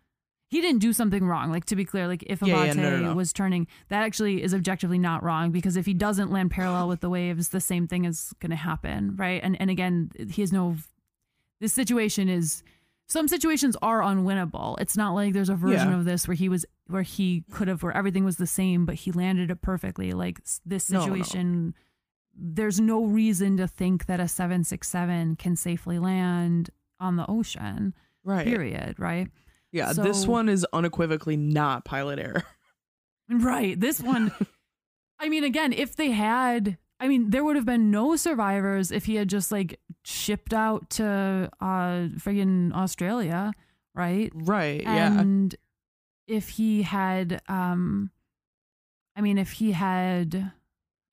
He 0.49 0.61
didn't 0.61 0.79
do 0.81 0.93
something 0.93 1.25
wrong. 1.27 1.51
Like 1.51 1.65
to 1.67 1.77
be 1.77 1.85
clear, 1.85 2.07
like 2.07 2.23
if 2.27 2.41
Yeah, 2.41 2.49
yeah, 2.65 2.71
Abate 2.73 2.77
no, 2.77 2.91
no, 2.91 3.01
no. 3.09 3.15
was 3.15 3.33
turning, 3.33 3.67
that 3.89 4.03
actually 4.03 4.43
is 4.43 4.55
objectively 4.55 4.99
not 4.99 5.23
wrong 5.25 5.51
because 5.51 5.77
if 5.77 5.87
he 5.87 5.95
doesn't 5.95 6.31
land 6.31 6.53
parallel 6.53 6.87
with 6.89 7.01
the 7.01 7.11
waves, 7.11 7.49
the 7.49 7.61
same 7.61 7.89
thing 7.89 8.05
is 8.05 8.33
going 8.41 8.51
to 8.51 8.57
happen, 8.57 9.17
right? 9.17 9.41
And 9.43 9.61
and 9.61 9.71
again, 9.71 10.11
he 10.31 10.43
has 10.43 10.53
no. 10.53 10.77
This 11.61 11.73
situation 11.73 12.29
is 12.29 12.63
some 13.09 13.27
situations 13.29 13.77
are 13.83 14.01
unwinnable. 14.01 14.79
It's 14.81 14.97
not 14.97 15.15
like 15.15 15.33
there's 15.33 15.49
a 15.49 15.55
version 15.57 15.91
Yeah. 15.91 15.99
of 15.99 16.05
this 16.05 16.29
where 16.29 16.35
he 16.37 16.49
was 16.49 16.65
where 16.87 17.03
he 17.03 17.43
could 17.51 17.67
have 17.67 17.83
where 17.83 17.97
everything 17.97 18.25
was 18.25 18.37
the 18.37 18.47
same, 18.47 18.87
but 18.87 18.95
he 18.95 19.11
landed 19.11 19.51
it 19.51 19.63
perfectly. 19.63 20.13
Like 20.13 20.39
this 20.65 20.85
situation, 20.85 21.75
there's 22.35 22.79
no 22.81 23.05
reason 23.05 23.57
to 23.57 23.67
think 23.67 24.07
that 24.07 24.21
a 24.21 24.29
seven 24.29 24.63
six 24.65 24.89
seven 24.89 25.35
can 25.37 25.57
safely 25.57 25.99
land 25.99 26.71
on 27.01 27.17
the 27.17 27.27
ocean. 27.29 27.95
Right. 28.23 28.47
Period. 28.47 28.97
Right. 28.99 29.29
Yeah. 29.77 29.93
this 29.93 30.27
one 30.27 30.49
is 30.49 30.67
unequivocally 30.73 31.37
not 31.37 31.85
pilot 31.85 32.19
error. 32.19 32.43
Right. 33.29 33.79
This 33.79 34.01
one, 34.01 34.31
I 35.19 35.29
mean, 35.29 35.43
again, 35.43 35.73
if 35.73 35.97
they 35.97 36.13
had, 36.13 36.79
I 37.01 37.09
mean, 37.09 37.31
there 37.31 37.43
would 37.43 37.57
have 37.57 37.65
been 37.67 37.91
no 37.91 38.15
survivors 38.15 38.93
if 38.93 39.07
he 39.07 39.17
had 39.17 39.29
just 39.29 39.51
like 39.51 39.81
shipped 40.05 40.55
out 40.55 40.91
to 40.91 41.51
uh 41.61 42.07
friggin' 42.21 42.73
Australia, 42.73 43.53
right? 43.97 44.31
Right. 44.33 44.83
yeah. 44.83 45.19
And 45.19 45.55
if 46.29 46.51
he 46.51 46.83
had, 46.83 47.43
um, 47.49 48.11
I 49.17 49.23
mean, 49.23 49.39
if 49.39 49.51
he 49.51 49.73
had, 49.73 50.53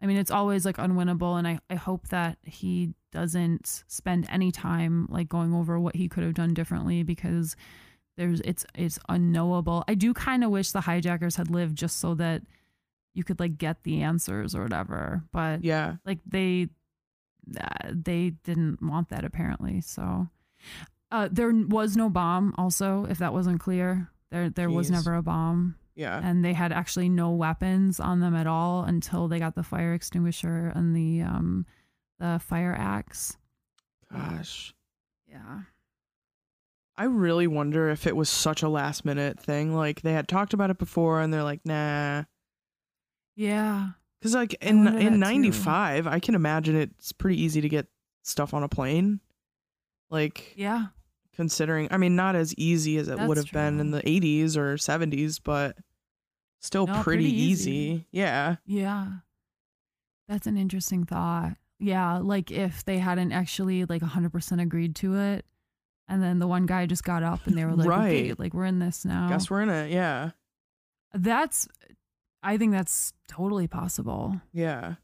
I 0.02 0.06
mean, 0.06 0.18
it's 0.18 0.30
always 0.32 0.66
like 0.66 0.78
unwinnable, 0.78 1.38
and 1.38 1.48
I 1.48 1.60
I 1.70 1.76
hope 1.76 2.10
that 2.10 2.38
he 2.44 2.94
doesn't 3.12 3.84
spend 3.88 4.28
any 4.30 4.52
time 4.52 5.08
like 5.10 5.30
going 5.30 5.54
over 5.54 5.80
what 5.80 5.96
he 5.96 6.08
could 6.08 6.24
have 6.24 6.34
done 6.34 6.54
differently 6.54 7.02
because 7.02 7.56
there's 8.18 8.40
it's 8.42 8.66
it's 8.76 9.00
unknowable. 9.10 9.84
I 9.88 9.96
do 9.96 10.14
kind 10.14 10.44
of 10.44 10.52
wish 10.52 10.72
the 10.72 10.82
hijackers 10.82 11.36
had 11.36 11.50
lived 11.50 11.78
just 11.78 12.00
so 12.00 12.14
that 12.16 12.44
you 13.16 13.24
could 13.24 13.40
like 13.40 13.58
get 13.58 13.84
the 13.84 14.02
answers 14.02 14.56
or 14.56 14.64
whatever, 14.64 15.24
but 15.32 15.64
Yeah. 15.64 15.96
like 16.06 16.20
they 16.26 16.70
uh, 17.60 17.90
they 17.92 18.32
didn't 18.44 18.82
want 18.82 19.10
that 19.10 19.26
apparently 19.26 19.82
so 19.82 20.28
uh 21.12 21.28
there 21.30 21.52
was 21.52 21.98
no 21.98 22.10
bomb 22.10 22.56
also 22.58 23.06
if 23.10 23.18
that 23.18 23.34
wasn't 23.34 23.60
clear 23.60 24.10
there 24.32 24.50
there 24.50 24.70
was 24.70 24.90
never 24.90 25.14
a 25.16 25.22
bomb 25.22 25.76
Yeah. 25.94 26.22
and 26.24 26.44
they 26.46 26.54
had 26.54 26.72
actually 26.72 27.10
no 27.10 27.32
weapons 27.32 28.00
on 28.00 28.22
them 28.22 28.34
at 28.34 28.48
all 28.48 28.84
until 28.86 29.28
they 29.28 29.40
got 29.40 29.56
the 29.56 29.62
fire 29.64 29.94
extinguisher 29.94 30.72
and 30.74 30.96
the 30.96 31.22
um 31.24 31.66
the 32.20 32.40
fire 32.42 32.74
axe 32.80 33.36
Gosh. 34.10 34.74
yeah 35.28 35.64
I 36.96 37.06
really 37.06 37.48
wonder 37.48 37.90
if 37.90 38.06
it 38.06 38.16
was 38.16 38.30
such 38.30 38.62
a 38.62 38.70
last 38.70 39.04
minute 39.06 39.40
thing. 39.40 39.76
Like 39.76 40.02
they 40.02 40.14
had 40.14 40.28
talked 40.28 40.54
about 40.54 40.70
it 40.70 40.78
before 40.78 41.22
and 41.22 41.34
they're 41.34 41.44
like, 41.44 41.62
nah. 41.66 42.24
yeah 43.36 43.90
Because 44.20 44.36
like 44.36 44.54
in 44.62 44.88
in 44.88 45.20
'95, 45.20 46.08
I 46.08 46.20
can 46.20 46.36
imagine 46.36 46.76
it's 46.76 47.12
pretty 47.12 47.42
easy 47.42 47.62
to 47.62 47.70
get 47.70 47.88
stuff 48.22 48.54
on 48.54 48.64
a 48.64 48.70
plane. 48.70 49.20
Like 50.10 50.54
yeah 50.56 50.88
considering, 51.36 51.88
I 51.90 51.98
mean, 51.98 52.16
not 52.16 52.36
as 52.36 52.54
easy 52.60 52.98
as 52.98 53.08
it 53.08 53.18
would 53.20 53.38
That's 53.38 53.48
have 53.48 53.54
been 53.54 53.80
in 53.80 53.90
the 53.92 54.02
'80s 54.04 54.56
or 54.56 54.76
'70s, 54.76 55.40
but 55.44 55.76
still 56.60 56.86
No, 56.86 57.02
pretty, 57.02 57.24
pretty 57.24 57.42
easy. 57.42 57.72
easy. 57.72 58.08
Yeah. 58.12 58.56
yeah 58.66 59.08
that's 60.30 60.48
an 60.48 60.56
interesting 60.56 61.04
thought 61.04 61.58
yeah 61.80 62.18
like 62.20 62.50
if 62.50 62.86
they 62.86 62.98
hadn't 63.00 63.34
actually 63.34 63.84
like 63.84 64.02
100% 64.02 64.62
agreed 64.62 64.96
to 64.96 65.16
it 65.16 65.46
and 66.14 66.22
then 66.24 66.40
the 66.40 66.48
one 66.48 66.66
guy 66.66 66.86
just 66.86 67.04
got 67.04 67.24
up 67.24 67.46
and 67.48 67.58
they 67.58 67.66
were 67.66 67.74
like 67.76 67.88
okay 67.88 68.34
like 68.38 68.54
we're 68.54 68.66
in 68.66 68.80
this 68.80 69.04
now 69.06 69.28
Guess 69.30 69.50
we're 69.50 69.62
in 69.62 69.70
it. 69.70 69.92
Yeah. 69.92 70.32
That's, 71.14 71.68
I 72.42 72.58
think 72.58 72.72
that's 72.72 73.14
totally 73.28 73.68
possible. 73.68 74.40
Yeah. 74.52 74.96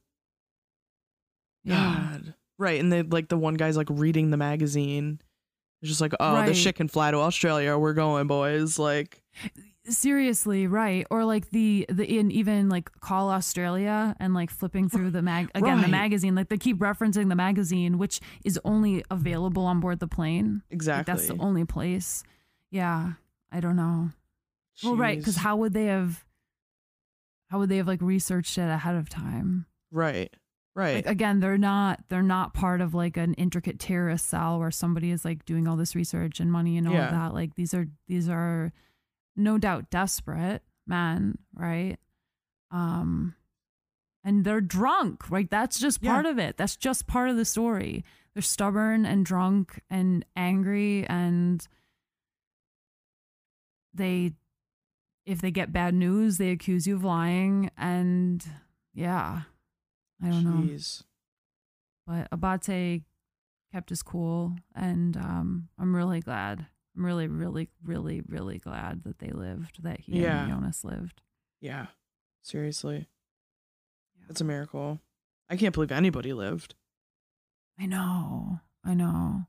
Yeah. 1.64 2.10
God. 2.12 2.34
Right. 2.58 2.80
And 2.80 2.92
they 2.92 3.04
like 3.04 3.28
the 3.30 3.38
one 3.38 3.54
guy's 3.56 3.78
like 3.78 3.88
reading 3.90 4.32
the 4.32 4.38
magazine. 4.38 5.22
It's 5.82 5.90
just 5.90 6.02
like, 6.02 6.14
oh, 6.20 6.34
Right. 6.34 6.48
the 6.48 6.54
shit 6.54 6.76
can 6.76 6.88
fly 6.88 7.12
to 7.12 7.18
Australia. 7.18 7.78
We're 7.78 7.94
going, 7.94 8.28
boys. 8.28 8.78
Like, 8.80 9.22
Seriously, 9.90 10.68
right? 10.68 11.06
Or 11.10 11.26
like 11.26 11.50
the 11.50 11.86
the 11.90 12.06
in 12.06 12.32
even 12.32 12.70
like 12.70 12.92
call 13.02 13.30
Australia 13.30 14.16
and 14.20 14.34
like 14.34 14.50
flipping 14.50 14.88
through 14.90 15.12
the 15.12 15.22
mag 15.22 15.50
again 15.56 15.82
the 15.82 15.88
magazine. 15.88 16.36
Like 16.36 16.50
they 16.50 16.58
keep 16.58 16.78
referencing 16.78 17.30
the 17.30 17.36
magazine, 17.36 17.98
which 17.98 18.20
is 18.46 18.60
only 18.64 19.04
available 19.10 19.64
on 19.66 19.80
board 19.80 20.00
the 20.00 20.08
plane. 20.08 20.62
Like, 20.70 20.74
exactly. 20.76 21.12
that's 21.14 21.28
the 21.28 21.38
only 21.38 21.66
place. 21.66 22.24
Yeah, 22.72 23.14
I 23.52 23.60
don't 23.60 23.76
know. 23.76 24.12
Well, 24.84 24.96
right, 24.96 25.18
because 25.18 25.36
how 25.38 25.58
would 25.58 25.74
they 25.74 25.86
have? 25.86 26.24
How 27.50 27.60
would 27.60 27.70
they 27.70 27.78
have 27.78 27.88
like 27.88 28.02
researched 28.02 28.58
it 28.58 28.70
ahead 28.70 28.96
of 28.96 29.10
time? 29.10 29.66
Right. 29.92 30.34
Right. 30.76 30.98
Like 30.98 31.08
again, 31.08 31.40
they're 31.40 31.58
not 31.58 32.02
they're 32.10 32.22
not 32.22 32.54
part 32.54 32.80
of 32.80 32.94
like 32.94 33.18
an 33.18 33.34
intricate 33.34 33.80
terrorist 33.80 34.28
cell 34.30 34.60
where 34.60 34.72
somebody 34.72 35.12
is 35.12 35.26
like 35.26 35.44
doing 35.46 35.68
all 35.68 35.76
this 35.76 35.96
research 35.96 36.40
and 36.40 36.52
money 36.52 36.78
and 36.78 36.88
all 36.88 36.94
Yeah. 36.94 37.10
that. 37.10 37.34
Like 37.34 37.56
these 37.56 37.74
are 37.74 37.88
these 38.08 38.30
are 38.30 38.72
no 39.40 39.58
doubt 39.58 39.90
desperate 39.90 40.62
men, 40.86 41.38
right? 41.54 41.98
Um 42.72 43.36
and 44.24 44.44
they're 44.44 44.62
drunk, 44.62 45.30
right? 45.32 45.50
That's 45.50 45.80
just 45.80 46.04
Yeah. 46.04 46.14
part 46.14 46.26
of 46.26 46.38
it. 46.38 46.58
That's 46.58 46.76
just 46.76 47.08
part 47.08 47.30
of 47.30 47.38
the 47.38 47.46
story. 47.46 48.04
They're 48.34 48.42
stubborn 48.44 49.06
and 49.06 49.26
drunk 49.26 49.82
and 49.90 50.26
angry 50.36 51.06
and 51.08 51.66
they 53.94 54.34
if 55.26 55.42
they 55.42 55.52
get 55.52 55.72
bad 55.72 55.94
news, 55.94 56.38
they 56.38 56.50
accuse 56.50 56.88
you 56.88 56.96
of 56.96 57.04
lying 57.04 57.70
and 57.78 58.46
yeah. 58.94 59.44
I 60.22 60.30
don't 60.30 60.44
know 60.44 60.78
but 62.06 62.28
Abate 62.32 63.04
kept 63.72 63.90
his 63.92 64.02
cool, 64.02 64.56
and 64.76 65.16
um, 65.16 65.70
I'm 65.78 65.96
really 65.96 66.20
glad. 66.22 66.66
I'm 67.00 67.06
really, 67.06 67.28
really, 67.28 67.70
really, 67.82 68.22
really 68.28 68.58
glad 68.60 69.04
that 69.06 69.20
they 69.20 69.30
lived, 69.32 69.82
that 69.84 70.02
he 70.02 70.22
Yeah. 70.22 70.42
and 70.44 70.52
Jonas 70.52 70.84
lived. 70.84 71.22
Yeah. 71.62 71.88
Seriously. 72.42 73.08
That's 74.28 74.42
a 74.42 74.44
miracle. 74.44 75.00
I 75.50 75.56
can't 75.56 75.74
believe 75.74 75.94
anybody 75.94 76.34
lived. 76.34 76.76
I 77.80 77.86
know, 77.86 78.60
I 78.84 78.94
know. 78.94 79.46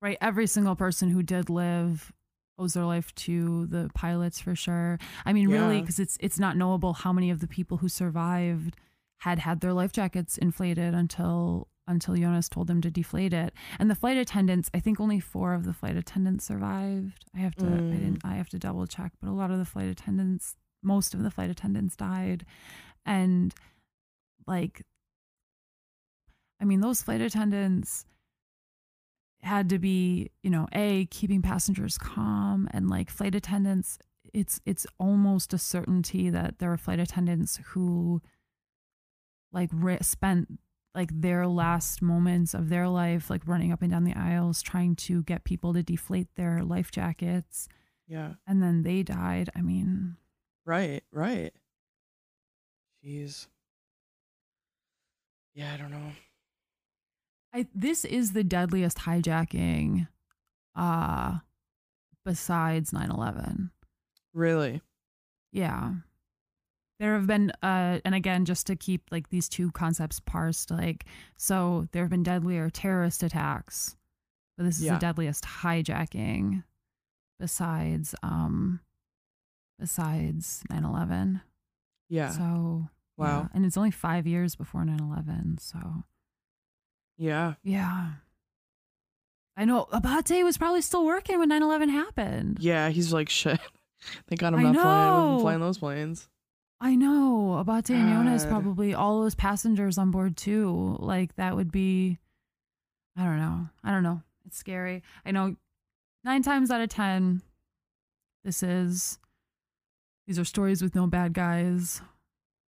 Right, 0.00 0.16
every 0.22 0.46
single 0.46 0.74
person 0.74 1.10
who 1.10 1.22
did 1.22 1.50
live 1.50 2.12
owes 2.58 2.72
their 2.72 2.86
life 2.86 3.14
to 3.16 3.66
the 3.66 3.90
pilots 3.94 4.40
for 4.40 4.56
sure. 4.56 4.98
I 5.26 5.34
mean, 5.34 5.48
really, 5.48 5.80
because 5.82 5.98
it's 5.98 6.16
it's 6.20 6.38
not 6.38 6.56
knowable 6.56 6.94
how 6.94 7.12
many 7.12 7.30
of 7.30 7.40
the 7.40 7.46
people 7.46 7.76
who 7.78 7.88
survived 7.90 8.76
had 9.18 9.40
had 9.40 9.60
their 9.60 9.74
life 9.74 9.92
jackets 9.92 10.38
inflated 10.38 10.94
until 10.94 11.68
until 11.88 12.14
Jonas 12.16 12.48
told 12.48 12.66
them 12.66 12.80
to 12.80 12.90
deflate 12.90 13.32
it. 13.32 13.54
And 13.78 13.90
the 13.90 13.94
flight 13.94 14.16
attendants, 14.16 14.70
I 14.74 14.80
think 14.80 15.00
only 15.00 15.20
four 15.20 15.54
of 15.54 15.64
the 15.64 15.72
flight 15.72 15.96
attendants 15.96 16.44
survived. 16.44 17.24
I 17.34 17.38
have 17.38 17.54
to 17.56 17.66
I 17.66 17.68
Mm. 17.68 17.90
didn't 17.92 18.24
I 18.24 18.34
have 18.36 18.48
to 18.50 18.58
double 18.58 18.86
check, 18.86 19.12
but 19.20 19.28
a 19.28 19.32
lot 19.32 19.50
of 19.50 19.58
the 19.58 19.64
flight 19.64 19.88
attendants, 19.88 20.56
most 20.82 21.14
of 21.14 21.22
the 21.22 21.30
flight 21.30 21.50
attendants 21.50 21.96
died. 21.96 22.44
And 23.04 23.54
like 24.46 24.82
I 26.60 26.64
mean, 26.64 26.80
those 26.80 27.02
flight 27.02 27.20
attendants 27.20 28.06
had 29.42 29.68
to 29.68 29.78
be, 29.78 30.30
you 30.42 30.50
know, 30.50 30.66
a 30.72 31.04
keeping 31.06 31.42
passengers 31.42 31.98
calm 31.98 32.68
and 32.72 32.88
like 32.88 33.10
flight 33.10 33.34
attendants 33.34 33.98
it's 34.34 34.60
it's 34.66 34.86
almost 34.98 35.54
a 35.54 35.58
certainty 35.58 36.30
that 36.30 36.58
there 36.58 36.72
are 36.72 36.76
flight 36.76 36.98
attendants 36.98 37.60
who 37.68 38.20
like 39.52 39.70
ri 39.72 39.96
spent 40.02 40.58
like 40.96 41.10
their 41.12 41.46
last 41.46 42.02
moments 42.02 42.54
of 42.54 42.68
their 42.70 42.88
life 42.88 43.30
like 43.30 43.46
running 43.46 43.70
up 43.70 43.82
and 43.82 43.90
down 43.92 44.02
the 44.04 44.14
aisles 44.18 44.62
trying 44.62 44.96
to 44.96 45.22
get 45.24 45.44
people 45.44 45.72
to 45.74 45.82
deflate 45.82 46.26
their 46.36 46.62
life 46.64 46.90
jackets 46.90 47.68
Yeah. 48.08 48.34
and 48.46 48.60
then 48.62 48.82
they 48.82 49.02
died 49.04 49.50
i 49.54 49.60
mean 49.62 50.16
Right. 50.64 51.04
Right. 51.12 51.52
Jeez. 53.04 53.46
Yeah, 55.54 55.72
I 55.72 55.76
don't 55.76 55.92
know. 55.92 56.10
I, 57.54 57.66
this 57.72 58.04
is 58.04 58.32
the 58.32 58.42
deadliest 58.42 58.98
hijacking 58.98 60.08
uh 60.74 61.38
besides 62.24 62.90
9/11 62.90 63.70
Really. 64.34 64.82
Yeah. 65.52 65.92
There 66.98 67.14
have 67.14 67.26
been 67.26 67.52
uh 67.62 68.00
and 68.04 68.14
again 68.14 68.44
just 68.46 68.66
to 68.68 68.76
keep 68.76 69.02
like 69.10 69.28
these 69.28 69.48
two 69.48 69.70
concepts 69.72 70.18
parsed 70.20 70.70
like 70.70 71.04
so 71.36 71.88
there 71.92 72.02
have 72.02 72.10
been 72.10 72.22
deadlier 72.22 72.70
terrorist 72.70 73.22
attacks 73.22 73.96
but 74.56 74.64
this 74.64 74.78
is 74.78 74.84
Yeah. 74.86 74.94
the 74.94 75.00
deadliest 75.00 75.44
hijacking 75.44 76.64
besides 77.38 78.14
um 78.22 78.80
besides 79.78 80.62
9/11. 80.70 81.42
Yeah. 82.08 82.30
So 82.30 82.88
wow. 83.18 83.40
yeah. 83.42 83.48
and 83.52 83.66
it's 83.66 83.76
only 83.76 83.90
5 83.90 84.26
years 84.26 84.56
before 84.56 84.82
9/11 84.84 85.60
so 85.60 86.04
Yeah. 87.18 87.54
yeah. 87.62 88.12
I 89.58 89.64
know 89.66 89.86
Abate 89.92 90.42
was 90.44 90.56
probably 90.58 90.80
still 90.82 91.04
working 91.04 91.38
when 91.38 91.50
9/11 91.50 91.90
happened. 91.90 92.58
Yeah. 92.60 92.88
He's 92.88 93.12
like 93.12 93.28
shit. 93.28 93.60
Thank 94.28 94.40
God 94.40 94.54
I'm 94.54 94.60
I 94.60 94.72
not 94.72 94.82
flying, 94.82 95.40
flying 95.40 95.60
those 95.60 95.78
planes. 95.78 96.28
I 96.80 96.94
know 96.94 97.56
Abate 97.58 97.90
and 97.90 98.08
Jonas 98.12 98.44
God. 98.44 98.50
probably 98.50 98.92
all 98.94 99.22
those 99.22 99.34
passengers 99.34 99.96
on 99.98 100.10
board 100.10 100.36
too. 100.36 100.96
Like 101.00 101.34
that 101.36 101.56
would 101.56 101.72
be, 101.72 102.18
I 103.16 103.24
don't 103.24 103.38
know. 103.38 103.68
I 103.82 103.90
don't 103.90 104.02
know. 104.02 104.22
It's 104.46 104.58
scary. 104.58 105.02
I 105.24 105.30
know 105.30 105.56
nine 106.24 106.42
times 106.42 106.70
out 106.70 106.80
of 106.82 106.88
ten, 106.90 107.40
this 108.44 108.62
is 108.62 109.18
these 110.26 110.38
are 110.38 110.44
stories 110.44 110.82
with 110.82 110.94
no 110.94 111.06
bad 111.06 111.32
guys. 111.32 112.02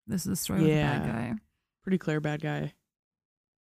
This 0.06 0.22
is 0.24 0.32
a 0.32 0.36
story 0.36 0.62
with 0.62 0.70
a 0.70 0.74
bad 0.74 1.06
guy. 1.06 1.34
Pretty 1.82 1.98
clear 1.98 2.20
bad 2.20 2.40
guy. 2.40 2.72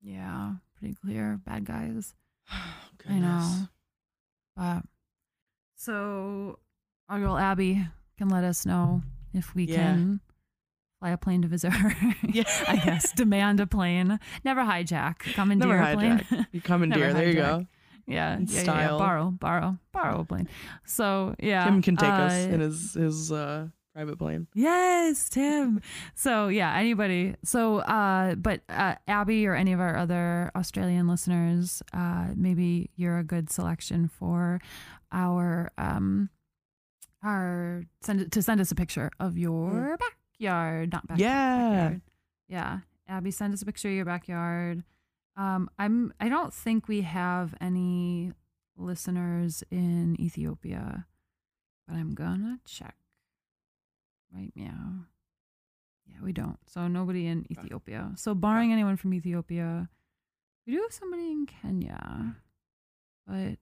Yeah, 0.01 0.53
pretty 0.79 0.93
clear 0.95 1.39
bad 1.45 1.65
guys. 1.65 2.13
Goodness. 2.97 3.45
Oh, 4.59 4.63
I 4.63 4.73
know. 4.73 4.79
But 4.79 4.83
so 5.75 6.59
our 7.09 7.19
girl 7.19 7.37
Abby 7.37 7.85
can 8.17 8.29
let 8.29 8.43
us 8.43 8.65
know 8.65 9.01
if 9.33 9.53
we 9.53 9.65
Yeah. 9.65 9.75
can 9.93 10.19
fly 10.99 11.11
a 11.11 11.17
plane 11.17 11.41
to 11.41 11.47
visit 11.47 11.71
her. 11.71 11.93
Yeah. 12.27 12.43
I 12.67 12.77
guess 12.77 13.11
demand 13.11 13.59
a 13.59 13.67
plane. 13.67 14.19
Never 14.43 14.61
hijack. 14.61 15.19
Commandeer 15.33 15.67
Never 15.69 15.81
a 15.91 15.95
plane. 15.95 16.19
hijack. 16.19 16.47
You 16.51 16.61
commandeer. 16.61 17.13
There 17.17 17.27
you 17.27 17.33
go. 17.35 17.67
yeah, 18.07 18.37
yeah, 18.39 18.45
yeah, 18.47 18.61
style. 18.63 18.99
Borrow, 18.99 19.31
borrow, 19.31 19.77
borrow 19.91 20.21
a 20.21 20.25
plane. 20.25 20.47
So 20.85 21.35
yeah, 21.39 21.65
Tim 21.65 21.81
can 21.81 21.95
take 21.97 22.09
us 22.09 22.33
uh, 22.33 22.49
in 22.49 22.59
his 22.61 22.93
his 22.93 23.31
uh, 23.31 23.67
private 23.93 24.17
plane. 24.17 24.47
Yes, 24.53 25.29
Tim. 25.29 25.81
so 26.15 26.47
yeah, 26.47 26.75
anybody. 26.75 27.35
So 27.43 27.79
uh 27.79 28.35
but 28.35 28.61
uh 28.69 28.95
Abby 29.07 29.45
or 29.47 29.55
any 29.55 29.73
of 29.73 29.79
our 29.79 29.97
other 29.97 30.51
Australian 30.55 31.07
listeners, 31.07 31.81
uh 31.93 32.27
maybe 32.35 32.89
you're 32.95 33.17
a 33.17 33.23
good 33.23 33.49
selection 33.49 34.07
for 34.07 34.59
our 35.11 35.71
um 35.77 36.29
our 37.23 37.83
send 38.01 38.31
to 38.31 38.41
send 38.41 38.61
us 38.61 38.71
a 38.71 38.75
picture 38.75 39.09
of 39.19 39.37
your 39.37 39.97
backyard, 40.39 40.91
not 40.91 41.07
back, 41.07 41.19
Yeah. 41.19 41.69
backyard. 41.69 42.01
Yeah. 42.47 42.79
Abby, 43.07 43.31
send 43.31 43.53
us 43.53 43.61
a 43.61 43.65
picture 43.65 43.88
of 43.89 43.95
your 43.95 44.05
backyard. 44.05 44.83
Um 45.35 45.69
I'm 45.77 46.13
I 46.19 46.29
don't 46.29 46.53
think 46.53 46.88
we 46.88 47.01
have 47.01 47.53
any 47.61 48.33
listeners 48.75 49.63
in 49.71 50.19
Ethiopia, 50.19 51.05
but 51.88 51.95
I'm 51.95 52.13
gonna 52.13 52.59
check 52.65 52.95
right 54.33 54.51
now. 54.55 55.05
Yeah, 56.05 56.17
we 56.23 56.31
don't. 56.33 56.57
So 56.65 56.88
nobody 56.88 57.27
in 57.27 57.45
Ethiopia. 57.51 58.11
So 58.15 58.33
barring 58.33 58.71
anyone 58.71 58.97
from 58.97 59.13
Ethiopia, 59.13 59.89
we 60.65 60.73
do 60.73 60.81
have 60.81 60.91
somebody 60.93 61.31
in 61.31 61.45
Kenya. 61.45 62.35
But 63.25 63.59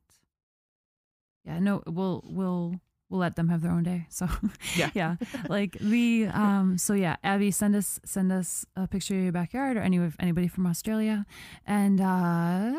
yeah, 1.44 1.60
no, 1.60 1.84
we'll 1.88 2.24
we'll 2.26 2.80
we'll 3.16 3.22
let 3.22 3.36
them 3.38 3.48
have 3.48 3.62
their 3.62 3.72
own 3.72 3.84
day. 3.84 4.06
So 4.10 4.28
Yeah. 4.76 4.90
yeah. 4.94 5.16
Like 5.48 5.78
the 5.80 6.28
um 6.34 6.78
so 6.78 6.94
yeah, 6.94 7.16
Abby 7.24 7.52
send 7.52 7.76
us 7.76 8.00
send 8.04 8.32
us 8.32 8.66
a 8.76 8.88
picture 8.88 9.16
of 9.16 9.24
your 9.24 9.32
backyard 9.32 9.78
or 9.78 9.82
any 9.82 9.98
of 9.98 10.16
anybody 10.20 10.48
from 10.50 10.68
Australia. 10.68 11.26
And 11.66 12.02
uh 12.02 12.74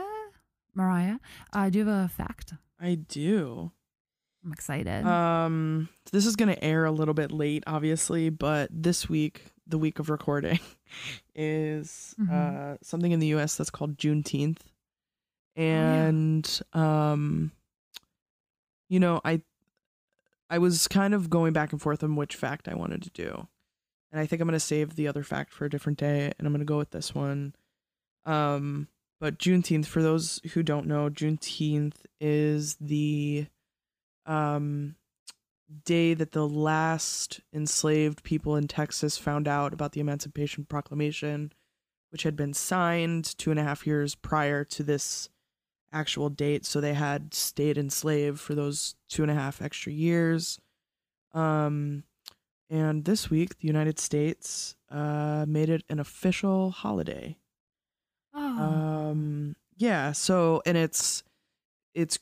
Mariah, 0.74 1.18
uh 1.52 1.70
do 1.70 1.78
you 1.78 1.86
have 1.86 2.04
a 2.04 2.08
fact? 2.08 2.52
I 2.78 2.96
do. 2.96 3.72
I'm 4.44 4.52
excited. 4.52 5.04
Um, 5.06 5.88
this 6.12 6.26
is 6.26 6.36
gonna 6.36 6.58
air 6.60 6.84
a 6.84 6.92
little 6.92 7.14
bit 7.14 7.32
late, 7.32 7.64
obviously, 7.66 8.28
but 8.30 8.68
this 8.70 9.08
week, 9.08 9.42
the 9.66 9.78
week 9.78 9.98
of 9.98 10.10
recording, 10.10 10.60
is 11.34 12.14
Mhm. 12.20 12.30
uh 12.30 12.76
something 12.82 13.10
in 13.10 13.18
the 13.20 13.26
U.S. 13.28 13.56
that's 13.56 13.70
called 13.70 13.96
Juneteenth, 13.96 14.58
Oh, 15.58 15.62
yeah. 15.62 16.06
and 16.08 16.60
um, 16.74 17.50
you 18.88 19.00
know, 19.00 19.20
I 19.24 19.40
I 20.48 20.58
was 20.58 20.88
kind 20.88 21.14
of 21.14 21.30
going 21.30 21.52
back 21.52 21.72
and 21.72 21.80
forth 21.80 22.02
on 22.04 22.16
which 22.16 22.36
fact 22.36 22.68
I 22.68 22.74
wanted 22.74 23.02
to 23.02 23.10
do, 23.10 23.48
and 24.12 24.20
I 24.20 24.26
think 24.26 24.40
I'm 24.40 24.48
gonna 24.48 24.60
save 24.60 24.94
the 24.94 25.08
other 25.08 25.22
fact 25.22 25.52
for 25.52 25.64
a 25.64 25.70
different 25.70 25.98
day, 25.98 26.32
and 26.38 26.46
I'm 26.46 26.52
gonna 26.52 26.64
go 26.64 26.78
with 26.78 26.90
this 26.90 27.14
one. 27.14 27.54
Um, 28.24 28.88
but 29.20 29.38
Juneteenth, 29.38 29.86
for 29.86 30.02
those 30.02 30.40
who 30.52 30.62
don't 30.62 30.86
know, 30.86 31.08
Juneteenth 31.08 31.96
is 32.20 32.76
the 32.76 33.46
um 34.26 34.96
day 35.84 36.14
that 36.14 36.32
the 36.32 36.46
last 36.46 37.40
enslaved 37.52 38.22
people 38.22 38.56
in 38.56 38.68
Texas 38.68 39.18
found 39.18 39.48
out 39.48 39.72
about 39.72 39.92
the 39.92 40.00
Emancipation 40.00 40.64
Proclamation, 40.64 41.52
which 42.10 42.22
had 42.22 42.36
been 42.36 42.54
signed 42.54 43.36
two 43.38 43.50
and 43.50 43.58
a 43.58 43.64
half 43.64 43.86
years 43.86 44.14
prior 44.14 44.64
to 44.64 44.82
this 44.82 45.28
actual 45.92 46.28
date. 46.28 46.64
So 46.66 46.80
they 46.80 46.94
had 46.94 47.32
stayed 47.34 47.78
enslaved 47.78 48.40
for 48.40 48.54
those 48.54 48.94
two 49.08 49.22
and 49.22 49.30
a 49.30 49.34
half 49.34 49.62
extra 49.62 49.92
years. 49.92 50.58
Um, 51.32 52.04
and 52.68 53.04
this 53.04 53.30
week, 53.30 53.58
the 53.58 53.66
United 53.66 53.98
States 53.98 54.74
uh, 54.90 55.44
made 55.48 55.68
it 55.68 55.84
an 55.88 56.00
official 56.00 56.70
holiday. 56.70 57.38
oh. 58.34 58.40
Um 58.40 59.56
yeah, 59.78 60.12
so 60.12 60.62
and 60.64 60.76
it's 60.76 61.22
it's 61.94 62.18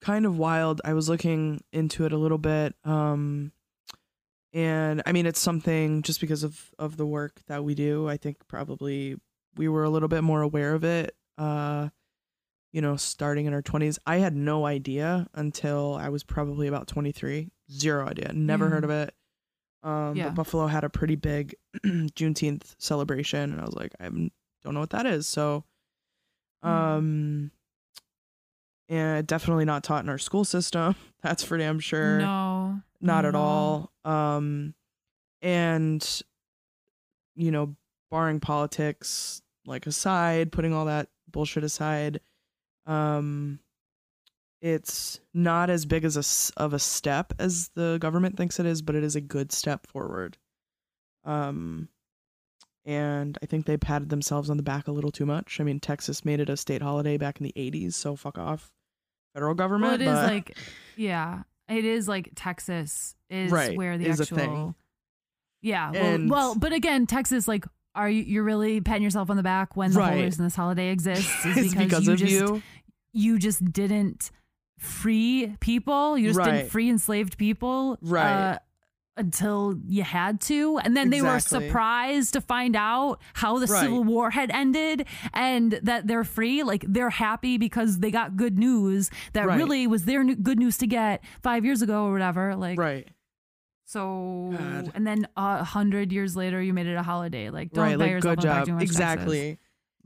kind 0.00 0.24
of 0.26 0.38
wild. 0.38 0.80
I 0.84 0.94
was 0.94 1.08
looking 1.08 1.62
into 1.72 2.04
it 2.04 2.12
a 2.12 2.16
little 2.18 2.38
bit. 2.38 2.74
Um 2.84 3.52
and 4.52 5.02
I 5.06 5.12
mean 5.12 5.26
it's 5.26 5.40
something 5.40 6.02
just 6.02 6.20
because 6.20 6.42
of 6.44 6.70
of 6.78 6.96
the 6.96 7.06
work 7.06 7.40
that 7.48 7.64
we 7.64 7.74
do, 7.74 8.08
I 8.08 8.16
think 8.16 8.46
probably 8.48 9.16
we 9.56 9.68
were 9.68 9.84
a 9.84 9.90
little 9.90 10.08
bit 10.08 10.22
more 10.22 10.42
aware 10.42 10.74
of 10.74 10.84
it 10.84 11.14
uh 11.38 11.88
you 12.72 12.80
know, 12.80 12.96
starting 12.96 13.46
in 13.46 13.52
our 13.54 13.62
20s. 13.62 13.98
I 14.06 14.16
had 14.16 14.34
no 14.34 14.64
idea 14.66 15.28
until 15.34 15.94
I 15.94 16.08
was 16.08 16.24
probably 16.24 16.66
about 16.68 16.86
23. 16.88 17.50
Zero 17.70 18.08
idea. 18.08 18.32
Never 18.32 18.68
heard 18.68 18.84
of 18.84 18.90
it. 18.90 19.14
Um 19.82 20.14
Yeah. 20.16 20.26
but 20.28 20.34
Buffalo 20.36 20.66
had 20.66 20.84
a 20.84 20.88
pretty 20.90 21.16
big 21.16 21.54
Juneteenth 21.84 22.74
celebration 22.78 23.52
and 23.52 23.60
I 23.60 23.64
was 23.64 23.74
like 23.74 23.92
I 24.00 24.04
don't 24.08 24.30
know 24.74 24.80
what 24.80 24.90
that 24.90 25.06
is. 25.06 25.26
So 25.28 25.64
Mhm. 26.64 26.68
um 26.68 27.50
and 28.88 29.26
definitely 29.26 29.64
not 29.64 29.82
taught 29.84 30.04
in 30.04 30.08
our 30.10 30.18
school 30.18 30.44
system. 30.44 30.94
That's 31.22 31.42
for 31.42 31.56
damn 31.58 31.80
sure. 31.80 32.18
no. 32.18 32.80
Not 33.00 33.24
at 33.24 33.34
all. 33.34 33.92
Um 34.04 34.74
and 35.40 36.22
you 37.34 37.50
know, 37.50 37.74
barring 38.10 38.40
politics 38.40 39.42
like 39.66 39.86
aside, 39.86 40.52
putting 40.52 40.72
all 40.72 40.84
that 40.86 41.08
bullshit 41.30 41.64
aside, 41.64 42.20
um 42.86 43.58
it's 44.60 45.20
not 45.34 45.70
as 45.70 45.84
big 45.86 46.04
as 46.04 46.16
a 46.16 46.60
of 46.60 46.72
a 46.72 46.78
step 46.78 47.32
as 47.38 47.70
the 47.74 47.98
government 48.00 48.36
thinks 48.36 48.60
it 48.60 48.66
is, 48.66 48.80
but 48.82 48.94
it 48.94 49.02
is 49.02 49.16
a 49.16 49.20
good 49.20 49.50
step 49.52 49.86
forward. 49.86 50.38
Um 51.24 51.88
and 52.84 53.38
I 53.42 53.46
think 53.46 53.66
they 53.66 53.76
patted 53.76 54.08
themselves 54.08 54.50
on 54.50 54.56
the 54.56 54.62
back 54.62 54.88
a 54.88 54.92
little 54.92 55.12
too 55.12 55.26
much. 55.26 55.60
I 55.60 55.64
mean, 55.64 55.78
Texas 55.78 56.24
made 56.24 56.40
it 56.40 56.48
a 56.50 56.56
state 56.56 56.82
holiday 56.82 57.16
back 57.16 57.40
in 57.40 57.44
the 57.44 57.52
80s, 57.56 57.94
so 57.94 58.16
fuck 58.16 58.38
off, 58.38 58.72
federal 59.34 59.54
government. 59.54 60.00
Well, 60.00 60.08
it 60.08 60.12
is 60.12 60.18
but- 60.20 60.32
like, 60.32 60.56
yeah, 60.96 61.42
it 61.68 61.84
is 61.84 62.08
like 62.08 62.30
Texas 62.34 63.14
is 63.30 63.52
Right, 63.52 63.76
where 63.76 63.96
the 63.98 64.06
is 64.06 64.20
actual. 64.20 64.74
Yeah. 65.60 65.92
Well, 65.92 66.26
well, 66.26 66.54
but 66.56 66.72
again, 66.72 67.06
Texas, 67.06 67.46
like, 67.46 67.64
are 67.94 68.08
you 68.08 68.22
you're 68.22 68.44
really 68.44 68.80
patting 68.80 69.02
yourself 69.02 69.28
on 69.30 69.36
the 69.36 69.42
back 69.42 69.76
when 69.76 69.90
the 69.92 70.00
whole 70.00 70.10
Right. 70.10 70.22
reason 70.24 70.44
this 70.44 70.56
holiday 70.56 70.90
exists 70.90 71.44
is 71.46 71.56
it's 71.56 71.74
because 71.74 72.06
you 72.06 72.12
of 72.12 72.18
just 72.18 72.32
you. 72.32 72.62
you 73.12 73.38
just 73.38 73.64
didn't 73.72 74.30
free 74.78 75.54
people. 75.60 76.16
You 76.18 76.28
just 76.28 76.38
Right. 76.38 76.50
didn't 76.52 76.70
free 76.70 76.88
enslaved 76.90 77.38
people. 77.38 77.98
Right. 78.02 78.52
uh, 78.54 78.58
until 79.18 79.78
you 79.86 80.02
had 80.02 80.40
to. 80.40 80.78
And 80.78 80.96
then 80.96 81.10
they 81.10 81.20
were 81.20 81.38
surprised 81.38 82.32
to 82.32 82.40
find 82.40 82.74
out 82.74 83.20
how 83.34 83.58
the 83.58 83.66
Right. 83.66 83.82
Civil 83.82 84.04
War 84.04 84.30
had 84.30 84.50
ended 84.50 85.06
and 85.34 85.72
that 85.82 86.06
they're 86.06 86.24
free. 86.24 86.62
Like 86.62 86.82
they're 86.88 87.10
happy 87.10 87.58
because 87.58 87.98
they 87.98 88.10
got 88.10 88.38
good 88.38 88.58
news 88.58 89.10
that 89.34 89.46
Right. 89.46 89.58
really 89.58 89.86
was 89.86 90.06
their 90.06 90.24
good 90.24 90.58
news 90.58 90.78
to 90.78 90.86
get 90.86 91.22
five 91.42 91.62
years 91.62 91.82
ago 91.82 92.06
or 92.06 92.12
whatever. 92.12 92.56
Like, 92.56 92.78
Right. 92.78 93.06
So, 93.92 94.54
God. 94.56 94.92
and 94.94 95.06
then 95.06 95.26
a 95.36 95.62
hundred 95.64 96.12
years 96.12 96.34
later, 96.36 96.60
you 96.62 96.72
made 96.72 96.86
it 96.86 96.94
a 96.94 97.02
holiday. 97.02 97.50
Like, 97.50 97.72
don't 97.72 97.84
right. 97.84 97.98
Like 97.98 98.10
yourself 98.10 98.36
good 98.36 98.42
job. 98.42 98.80
Exactly. 98.80 99.58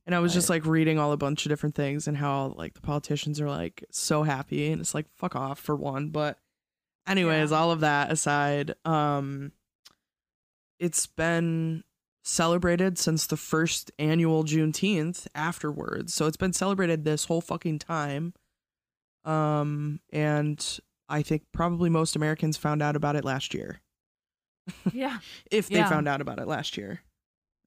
And 0.07 0.14
I 0.14 0.20
was 0.20 0.32
just 0.32 0.49
like 0.49 0.64
reading 0.66 0.99
all 0.99 1.11
a 1.12 1.16
bunch 1.16 1.45
of 1.47 1.51
different 1.51 1.74
things 1.74 2.07
and 2.07 2.16
how 2.16 2.55
like 2.57 2.74
the 2.74 2.80
politicians 2.80 3.41
are 3.41 3.49
like 3.49 3.84
so 3.91 4.22
happy 4.22 4.70
and 4.70 4.80
it's 4.80 4.95
like 4.95 5.07
fuck 5.16 5.34
off 5.34 5.59
for 5.59 5.74
one. 5.74 6.11
But 6.11 6.39
anyways, 7.09 7.51
Yeah. 7.51 7.57
all 7.59 7.72
of 7.72 7.80
that 7.80 8.12
aside, 8.12 8.74
um 8.84 9.51
it's 10.78 11.07
been 11.07 11.82
celebrated 12.22 12.99
since 12.99 13.26
the 13.26 13.37
first 13.37 13.91
annual 13.99 14.45
Juneteenth 14.45 15.26
afterwards. 15.34 16.14
So 16.14 16.26
it's 16.26 16.37
been 16.37 16.53
celebrated 16.53 17.05
this 17.05 17.24
whole 17.24 17.41
fucking 17.41 17.80
time. 17.80 18.32
Um 19.24 19.99
and 20.12 20.78
I 21.09 21.22
think 21.22 21.42
probably 21.52 21.88
most 21.90 22.16
Americans 22.16 22.57
found 22.57 22.82
out 22.82 22.96
about 22.96 23.16
it 23.16 23.24
last 23.24 23.54
year. 23.54 23.80
Yeah. 24.92 25.18
If 25.50 25.68
they 25.68 25.76
Yeah. 25.76 25.88
found 25.88 26.09
out 26.09 26.20
about 26.20 26.38
it 26.40 26.46
last 26.48 26.76
year. 26.76 27.00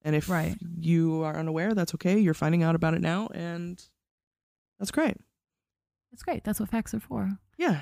And 0.03 0.15
if 0.15 0.29
Right. 0.29 0.57
you 0.79 1.23
are 1.23 1.37
unaware, 1.37 1.73
that's 1.73 1.93
okay. 1.95 2.19
You're 2.19 2.33
finding 2.33 2.63
out 2.63 2.75
about 2.75 2.93
it 2.93 3.01
now 3.01 3.27
and 3.33 3.81
that's 4.77 4.91
great. 4.91 5.17
That's 6.11 6.23
great. 6.23 6.43
That's 6.43 6.59
what 6.59 6.69
facts 6.69 6.93
are 6.93 6.99
for. 6.99 7.29
Yeah. 7.57 7.81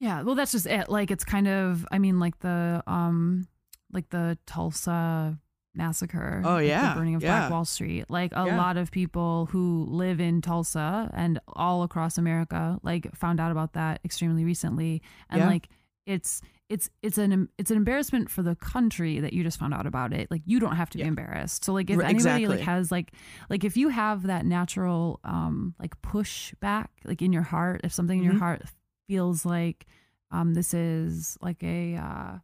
Yeah, 0.00 0.22
well, 0.22 0.34
that's 0.34 0.52
just 0.52 0.66
it. 0.66 0.88
Like, 0.88 1.10
it's 1.10 1.24
kind 1.24 1.48
of, 1.48 1.86
I 1.90 1.98
mean, 1.98 2.18
like 2.20 2.38
the, 2.40 2.82
um, 2.86 3.48
like 3.92 4.10
the 4.10 4.36
Tulsa 4.44 5.38
massacre. 5.74 6.42
Oh, 6.44 6.58
yeah, 6.58 6.90
the 6.94 6.98
burning 7.00 7.14
of 7.14 7.22
yeah. 7.22 7.38
Black 7.40 7.50
Wall 7.50 7.64
Street. 7.64 8.04
Like 8.08 8.32
a 8.32 8.46
Yeah. 8.46 8.56
lot 8.56 8.76
of 8.76 8.90
people 8.90 9.46
who 9.46 9.86
live 9.90 10.20
in 10.20 10.40
Tulsa 10.40 11.10
and 11.14 11.38
all 11.48 11.82
across 11.82 12.16
America, 12.18 12.78
like, 12.82 13.14
found 13.14 13.40
out 13.40 13.50
about 13.52 13.72
that 13.74 14.00
extremely 14.04 14.44
recently, 14.44 15.02
and 15.30 15.40
Yeah. 15.40 15.46
like, 15.48 15.68
it's 16.06 16.40
it's 16.70 16.88
it's 17.02 17.18
an 17.18 17.48
it's 17.58 17.70
an 17.70 17.76
embarrassment 17.76 18.30
for 18.30 18.42
the 18.42 18.54
country 18.56 19.20
that 19.20 19.32
you 19.34 19.42
just 19.42 19.58
found 19.58 19.74
out 19.74 19.86
about 19.86 20.12
it. 20.14 20.30
Like, 20.30 20.42
you 20.46 20.58
don't 20.60 20.76
have 20.76 20.88
to 20.90 20.98
Yeah. 20.98 21.04
be 21.04 21.08
embarrassed. 21.08 21.64
So, 21.64 21.72
like, 21.72 21.90
if 21.90 22.00
anybody 22.00 22.46
like 22.46 22.60
has 22.60 22.90
like 22.90 23.12
like 23.50 23.64
if 23.64 23.76
you 23.76 23.88
have 23.88 24.24
that 24.24 24.46
natural 24.46 25.20
um 25.24 25.74
like 25.78 26.00
push 26.02 26.54
back 26.60 26.90
like 27.04 27.20
in 27.22 27.32
your 27.32 27.42
heart, 27.42 27.82
if 27.84 27.92
something 27.92 28.18
in 28.18 28.24
your 28.24 28.34
Mhm. 28.34 28.38
heart 28.38 28.62
feels 29.08 29.44
like 29.44 29.86
um 30.30 30.54
this 30.54 30.72
is 30.74 31.36
like 31.42 31.62
a 31.62 31.96
uh 31.96 32.38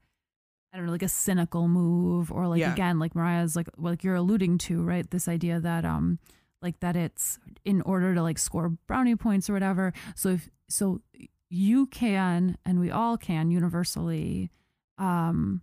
I 0.72 0.76
don't 0.76 0.86
know, 0.86 0.92
like 0.92 1.02
a 1.02 1.08
cynical 1.08 1.66
move, 1.68 2.30
or 2.30 2.46
like 2.46 2.60
Yeah. 2.60 2.72
again, 2.72 2.98
like 2.98 3.14
Mariah's 3.14 3.56
like 3.56 3.68
like 3.76 4.04
you're 4.04 4.14
alluding 4.14 4.58
to, 4.58 4.82
right? 4.82 5.08
This 5.10 5.26
idea 5.28 5.58
that 5.60 5.84
um 5.84 6.18
like 6.62 6.78
that 6.80 6.94
it's 6.96 7.38
in 7.64 7.80
order 7.82 8.14
to 8.14 8.22
like 8.22 8.38
score 8.38 8.68
brownie 8.86 9.16
points 9.16 9.48
or 9.50 9.52
whatever. 9.54 9.92
So 10.14 10.30
if 10.30 10.48
so 10.68 11.00
you 11.48 11.86
can 11.86 12.56
and 12.64 12.78
we 12.78 12.90
all 12.90 13.16
can 13.16 13.50
universally 13.50 14.50
um 14.98 15.62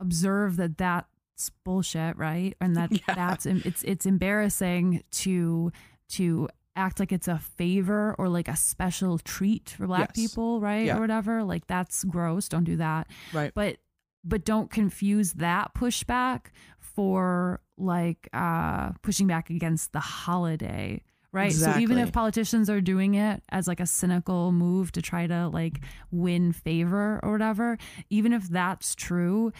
observe 0.00 0.56
that 0.56 0.78
that's 0.78 1.50
bullshit, 1.64 2.16
right? 2.16 2.54
And 2.60 2.76
that 2.76 2.90
Yeah. 3.08 3.14
that's 3.14 3.46
it's 3.46 3.82
it's 3.82 4.06
embarrassing 4.06 5.02
to 5.12 5.72
to 6.10 6.48
act 6.74 7.00
like 7.00 7.12
it's 7.12 7.28
a 7.28 7.38
favor 7.38 8.14
or 8.18 8.28
like 8.30 8.48
a 8.48 8.56
special 8.56 9.18
treat 9.18 9.70
for 9.76 9.86
black 9.86 10.12
Yes. 10.16 10.28
people, 10.30 10.60
right? 10.60 10.86
Yeah. 10.86 10.96
Or 10.96 11.00
whatever. 11.00 11.44
Like 11.44 11.66
that's 11.66 12.02
gross. 12.04 12.48
Don't 12.48 12.64
do 12.64 12.76
that 12.76 13.08
Right. 13.34 13.52
but 13.54 13.76
but 14.24 14.44
don't 14.44 14.70
confuse 14.70 15.32
that 15.34 15.74
pushback 15.74 16.46
for 16.78 17.60
like 17.78 18.28
uh 18.32 18.90
pushing 19.02 19.26
back 19.26 19.50
against 19.50 19.92
the 19.92 20.00
holiday 20.00 21.02
right 21.32 21.52
so 21.52 21.76
even 21.78 21.96
if 21.98 22.12
politicians 22.12 22.68
are 22.68 22.80
doing 22.80 23.14
it 23.14 23.42
as 23.50 23.66
like 23.66 23.80
a 23.80 23.86
cynical 23.86 24.52
move 24.52 24.92
to 24.92 25.00
try 25.02 25.26
to 25.26 25.48
like 25.48 25.80
win 26.10 26.52
favor 26.52 27.18
or 27.22 27.32
whatever 27.32 27.78
even 28.10 28.32
if 28.32 28.48
that's 28.48 28.94
true 28.94 29.50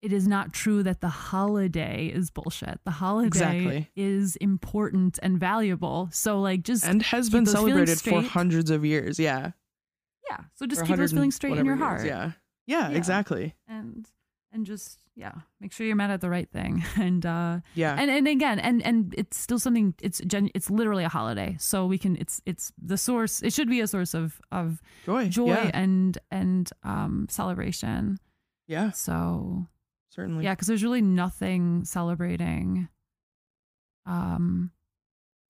it 0.00 0.12
is 0.12 0.28
not 0.28 0.52
true 0.52 0.84
that 0.84 1.00
the 1.00 1.08
holiday 1.08 2.06
is 2.06 2.30
bullshit 2.30 2.78
the 2.84 2.92
holiday 2.92 3.26
Exactly. 3.26 3.90
is 3.96 4.36
important 4.36 5.18
and 5.20 5.40
valuable 5.40 6.08
so 6.12 6.40
like 6.40 6.62
just 6.62 6.84
And 6.84 7.02
has 7.02 7.28
been 7.28 7.44
celebrated 7.46 8.00
for 8.00 8.22
hundreds 8.22 8.70
of 8.70 8.84
years. 8.84 9.18
Yeah. 9.18 9.50
yeah 10.30 10.44
so 10.54 10.66
just 10.66 10.84
keep 10.86 10.96
those 10.96 11.12
feelings 11.12 11.34
straight 11.34 11.58
in 11.58 11.66
your 11.66 11.74
heart 11.76 12.02
years, 12.04 12.08
Yeah. 12.08 12.30
Yeah. 12.68 12.90
Yeah. 12.90 12.96
exactly. 12.96 13.54
and 13.66 14.06
and 14.52 14.64
just 14.64 14.98
yeah 15.14 15.32
make 15.60 15.72
sure 15.72 15.84
you're 15.86 15.96
mad 15.96 16.10
at 16.12 16.20
the 16.20 16.30
right 16.30 16.48
thing 16.50 16.84
and 16.96 17.26
uh 17.26 17.58
Yeah. 17.74 17.96
and 17.98 18.08
and 18.10 18.28
again 18.28 18.58
and 18.60 18.80
and 18.86 19.12
it's 19.18 19.36
still 19.36 19.58
something 19.58 19.94
it's 20.00 20.20
gen 20.26 20.48
it's 20.54 20.70
literally 20.70 21.02
a 21.04 21.08
holiday 21.08 21.56
so 21.58 21.86
we 21.86 21.98
can 21.98 22.14
it's 22.16 22.40
it's 22.46 22.72
the 22.80 22.96
source 22.96 23.42
it 23.42 23.52
should 23.52 23.68
be 23.68 23.80
a 23.80 23.86
source 23.88 24.14
of 24.14 24.40
of 24.52 24.80
joy. 25.04 25.28
joy 25.28 25.48
Yeah. 25.48 25.70
and 25.74 26.16
and 26.30 26.70
um 26.84 27.26
celebration 27.28 28.18
yeah. 28.68 28.92
so 28.92 29.66
Certainly. 30.10 30.44
yeah 30.44 30.54
because 30.54 30.68
there's 30.68 30.84
really 30.84 31.02
nothing 31.02 31.84
celebrating 31.84 32.88
um 34.06 34.70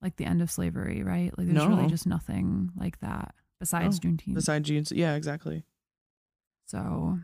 like 0.01 0.15
the 0.17 0.25
end 0.25 0.41
of 0.41 0.49
slavery 0.51 1.03
right 1.03 1.31
like 1.37 1.47
there's 1.47 1.65
really 1.67 1.87
just 1.87 2.07
nothing 2.07 2.71
like 2.75 2.99
that 3.01 3.33
besides 3.59 4.03
No. 4.03 4.09
juneteenth 4.09 4.33
Besides 4.35 4.67
June's. 4.67 4.91
Yeah, 4.91 5.15
exactly. 5.15 5.63
So, 6.69 7.17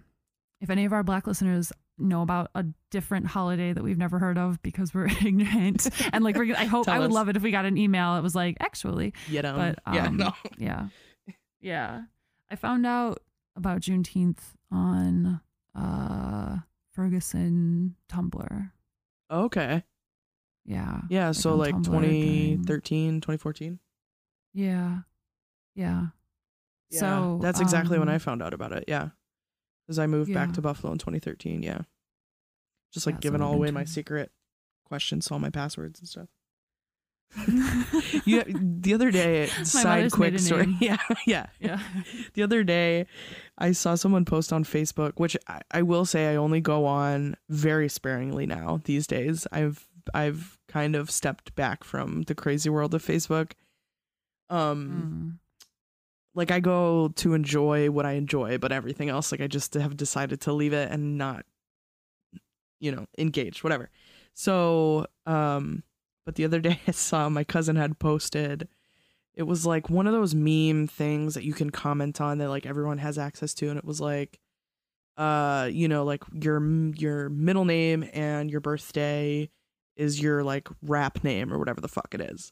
if 0.60 0.70
any 0.72 0.86
of 0.86 0.94
our 0.94 1.04
black 1.04 1.28
listeners 1.28 1.72
know 2.00 2.24
about 2.24 2.50
a 2.56 2.66
different 2.90 3.28
holiday 3.28 3.74
that 3.74 3.84
we've 3.84 3.98
never 3.98 4.18
heard 4.18 4.38
of 4.40 4.60
because 4.64 4.92
we're 4.94 5.06
ignorant, 5.26 5.88
and 6.12 6.24
like 6.24 6.36
we're, 6.36 6.56
I 6.56 6.66
hope 6.66 6.88
I 6.90 6.98
would 6.98 7.12
us. 7.12 7.14
love 7.14 7.30
it 7.30 7.36
if 7.38 7.44
we 7.44 7.52
got 7.52 7.66
an 7.66 7.78
email. 7.78 8.16
It 8.18 8.22
was 8.22 8.34
like, 8.36 8.58
actually, 8.60 9.14
You 9.28 9.44
know. 9.44 9.56
But, 9.56 9.94
yeah. 9.94 10.08
um, 10.08 10.18
No. 10.18 10.34
yeah, 10.58 10.88
yeah. 11.62 12.02
I 12.50 12.56
found 12.56 12.86
out 12.88 13.22
about 13.56 13.82
Juneteenth 13.82 14.40
on 14.72 15.42
uh 15.76 16.58
Ferguson 16.94 17.96
Tumblr. 18.12 18.72
Okay. 19.30 19.84
Yeah, 20.66 21.02
Yeah. 21.12 21.32
so 21.34 21.56
like 21.56 21.76
Tumblr 21.76 21.84
2013, 21.86 23.22
2014. 23.22 23.80
yeah, 24.54 25.00
yeah. 25.76 26.08
Yeah. 26.90 27.00
So, 27.00 27.40
that's 27.42 27.60
exactly 27.60 28.00
when 28.00 28.08
um, 28.10 28.16
I 28.16 28.18
found 28.20 28.42
out 28.42 28.54
about 28.54 28.72
it. 28.72 28.86
Yeah. 28.88 29.10
Because 29.86 30.00
I 30.00 30.08
moved 30.08 30.34
back 30.34 30.54
to 30.54 30.62
Buffalo 30.62 30.92
in 30.94 30.98
2013. 31.00 31.62
Yeah. 31.64 31.82
Just 32.94 33.06
like 33.06 33.16
Yeah, 33.16 33.18
so 33.18 33.22
giving 33.22 33.42
all 33.42 33.54
away 33.54 33.72
my 33.72 33.84
secret 33.84 34.32
questions, 34.86 35.30
all 35.32 35.40
my 35.40 35.50
passwords 35.50 36.00
and 36.00 36.08
stuff. 36.10 36.28
Yeah. 38.26 38.44
The 38.48 38.94
other 38.94 39.12
day, 39.12 39.48
side 39.64 40.12
quick 40.12 40.40
story. 40.40 40.76
Yeah. 40.80 40.98
Yeah. 41.28 41.48
yeah. 41.60 41.80
the 42.34 42.44
other 42.44 42.64
day 42.64 43.06
i 43.58 43.72
saw 43.72 43.96
someone 43.96 44.26
post 44.26 44.52
on 44.54 44.64
facebook 44.64 45.14
which 45.18 45.36
I, 45.48 45.62
I 45.72 45.82
will 45.82 46.06
say 46.06 46.32
i 46.32 46.36
only 46.36 46.62
go 46.62 46.86
on 46.86 47.36
very 47.50 47.90
sparingly 47.90 48.46
now 48.46 48.82
these 48.86 49.08
days 49.08 49.48
i've 49.52 49.88
i've 50.14 50.58
kind 50.68 50.96
of 50.96 51.10
stepped 51.10 51.56
back 51.56 51.84
from 51.84 52.24
the 52.24 52.36
crazy 52.36 52.70
world 52.70 52.94
of 52.94 53.04
facebook 53.04 53.54
um 54.50 55.40
Mm. 55.40 55.45
Like 56.36 56.52
i 56.52 56.60
go 56.60 57.08
to 57.16 57.34
enjoy 57.34 57.90
what 57.90 58.06
i 58.06 58.12
enjoy 58.12 58.58
but 58.58 58.72
everything 58.72 59.10
else 59.10 59.32
like 59.32 59.42
i 59.42 59.48
just 59.48 59.74
have 59.74 59.98
decided 59.98 60.40
to 60.40 60.54
leave 60.54 60.74
it 60.74 60.92
and 60.92 61.18
not 61.18 61.46
you 62.80 62.92
know 62.92 63.08
engage 63.18 63.64
whatever. 63.64 63.90
So 64.34 65.08
um 65.26 65.84
but 66.26 66.36
the 66.36 66.46
other 66.46 66.60
day 66.68 66.80
i 66.88 66.92
saw 66.92 67.28
my 67.30 67.44
cousin 67.44 67.76
had 67.76 68.00
posted 68.00 68.68
it 69.34 69.44
was 69.44 69.66
like 69.66 69.90
one 69.90 70.08
of 70.08 70.14
those 70.14 70.34
meme 70.34 70.88
things 70.88 71.34
that 71.34 71.44
you 71.44 71.54
can 71.54 71.70
comment 71.70 72.22
on 72.22 72.38
that 72.38 72.50
like 72.50 72.66
everyone 72.66 73.00
has 73.00 73.18
access 73.18 73.54
to 73.56 73.70
and 73.70 73.78
it 73.78 73.86
was 73.86 74.00
like 74.00 74.40
uh 75.18 75.70
you 75.72 75.88
know 75.88 76.04
like 76.04 76.24
your 76.34 76.62
your 76.96 77.30
middle 77.30 77.66
name 77.66 78.08
and 78.14 78.52
your 78.52 78.62
birthday 78.62 79.50
is 79.96 80.22
your 80.22 80.44
like 80.44 80.68
rap 80.82 81.24
name 81.24 81.54
or 81.54 81.58
whatever 81.58 81.82
the 81.82 81.88
fuck 81.88 82.14
it 82.14 82.22
is 82.22 82.52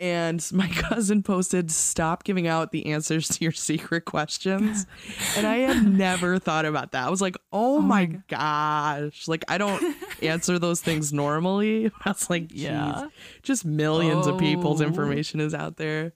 and 0.00 0.46
my 0.52 0.66
cousin 0.68 1.22
posted 1.22 1.70
stop 1.70 2.24
giving 2.24 2.46
out 2.48 2.72
the 2.72 2.86
answers 2.86 3.28
to 3.28 3.42
your 3.44 3.52
secret 3.52 4.04
questions 4.04 4.86
and 5.36 5.46
i 5.46 5.56
had 5.58 5.86
never 5.86 6.38
thought 6.38 6.64
about 6.64 6.92
that 6.92 7.06
i 7.06 7.10
was 7.10 7.20
like 7.20 7.36
oh, 7.52 7.76
Oh 7.76 7.80
my 7.80 8.06
gosh 8.28 9.28
like 9.28 9.44
i 9.48 9.56
don't 9.58 9.82
answer 10.22 10.58
those 10.58 10.80
things 10.80 11.12
normally. 11.12 11.90
I 12.04 12.10
was 12.10 12.30
like, 12.30 12.48
geez, 12.48 12.62
Yeah. 12.62 13.08
just 13.42 13.64
millions 13.64 14.26
of 14.26 14.38
people's 14.38 14.80
Oh. 14.80 14.84
information 14.86 15.40
is 15.40 15.52
out 15.54 15.76
there. 15.76 16.12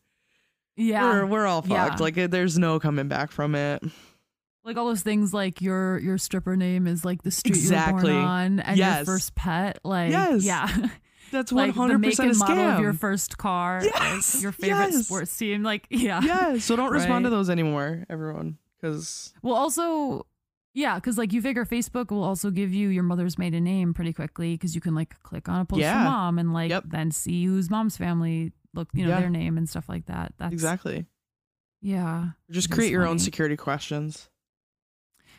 Yeah. 0.77 1.03
We're 1.03 1.27
we're 1.27 1.47
all 1.47 1.65
Yeah. 1.67 1.89
fucked. 1.89 2.01
Like 2.01 2.15
there's 2.15 2.59
no 2.59 2.79
coming 2.81 3.09
back 3.09 3.31
from 3.33 3.55
it. 3.55 3.83
like 4.65 4.77
all 4.77 4.87
those 4.87 5.03
things 5.03 5.35
like 5.35 5.61
your 5.61 5.99
your 5.99 6.17
stripper 6.19 6.57
name 6.57 6.87
is 6.87 7.05
like 7.05 7.23
the 7.23 7.31
street 7.31 7.57
Exactly. 7.57 8.11
you 8.13 8.17
were 8.17 8.23
born 8.23 8.31
on 8.31 8.61
and 8.61 8.79
Yes. 8.79 8.99
your 8.99 9.07
first 9.07 9.35
pet 9.35 9.79
like 9.85 10.11
Yes. 10.11 10.45
yeah 10.45 10.69
That's 11.31 11.53
one 11.53 11.71
hundred 11.71 12.03
percent 12.03 12.33
a 12.35 12.39
model 12.39 12.59
of 12.59 12.75
scam. 12.79 12.81
your 12.83 12.93
first 12.93 13.39
car 13.39 13.81
Yes, 13.85 14.43
your 14.43 14.53
favorite 14.53 14.93
yes. 14.93 15.07
sports 15.07 15.37
team 15.37 15.63
like 15.63 15.87
yeah 15.91 16.21
yeah, 16.23 16.59
so 16.59 16.77
don't 16.77 16.91
respond 16.93 17.25
to 17.25 17.31
those 17.31 17.51
anymore, 17.51 18.05
everyone, 18.11 18.59
because 18.81 19.33
well 19.43 19.55
also 19.55 20.27
yeah 20.75 20.95
because 20.97 21.19
like 21.19 21.33
you 21.33 21.43
figure 21.43 21.65
facebook 21.65 22.11
will 22.11 22.23
also 22.23 22.51
give 22.51 22.73
you 22.73 22.89
your 22.89 23.03
mother's 23.03 23.39
maiden 23.39 23.65
name 23.65 23.93
pretty 23.95 24.13
quickly 24.13 24.55
because 24.55 24.75
you 24.75 24.81
can 24.81 24.95
like 24.95 25.21
click 25.23 25.49
on 25.49 25.61
a 25.61 25.65
post 25.65 25.81
Yeah. 25.81 25.95
from 25.95 26.05
mom 26.05 26.39
and 26.39 26.53
like 26.53 26.71
Yep. 26.71 26.85
then 26.89 27.11
see 27.11 27.47
who's 27.47 27.69
mom's 27.71 27.97
family 27.97 28.53
look 28.75 28.89
you 28.93 29.05
know 29.05 29.11
Yeah. 29.11 29.21
their 29.21 29.31
name 29.31 29.57
and 29.59 29.69
stuff 29.69 29.89
like 29.89 30.07
that 30.07 30.35
that's 30.39 30.53
exactly. 30.53 31.07
yeah 31.81 32.31
Just 32.51 32.71
create 32.71 32.93
your 32.93 33.07
own 33.07 33.19
security 33.19 33.57
questions. 33.57 34.29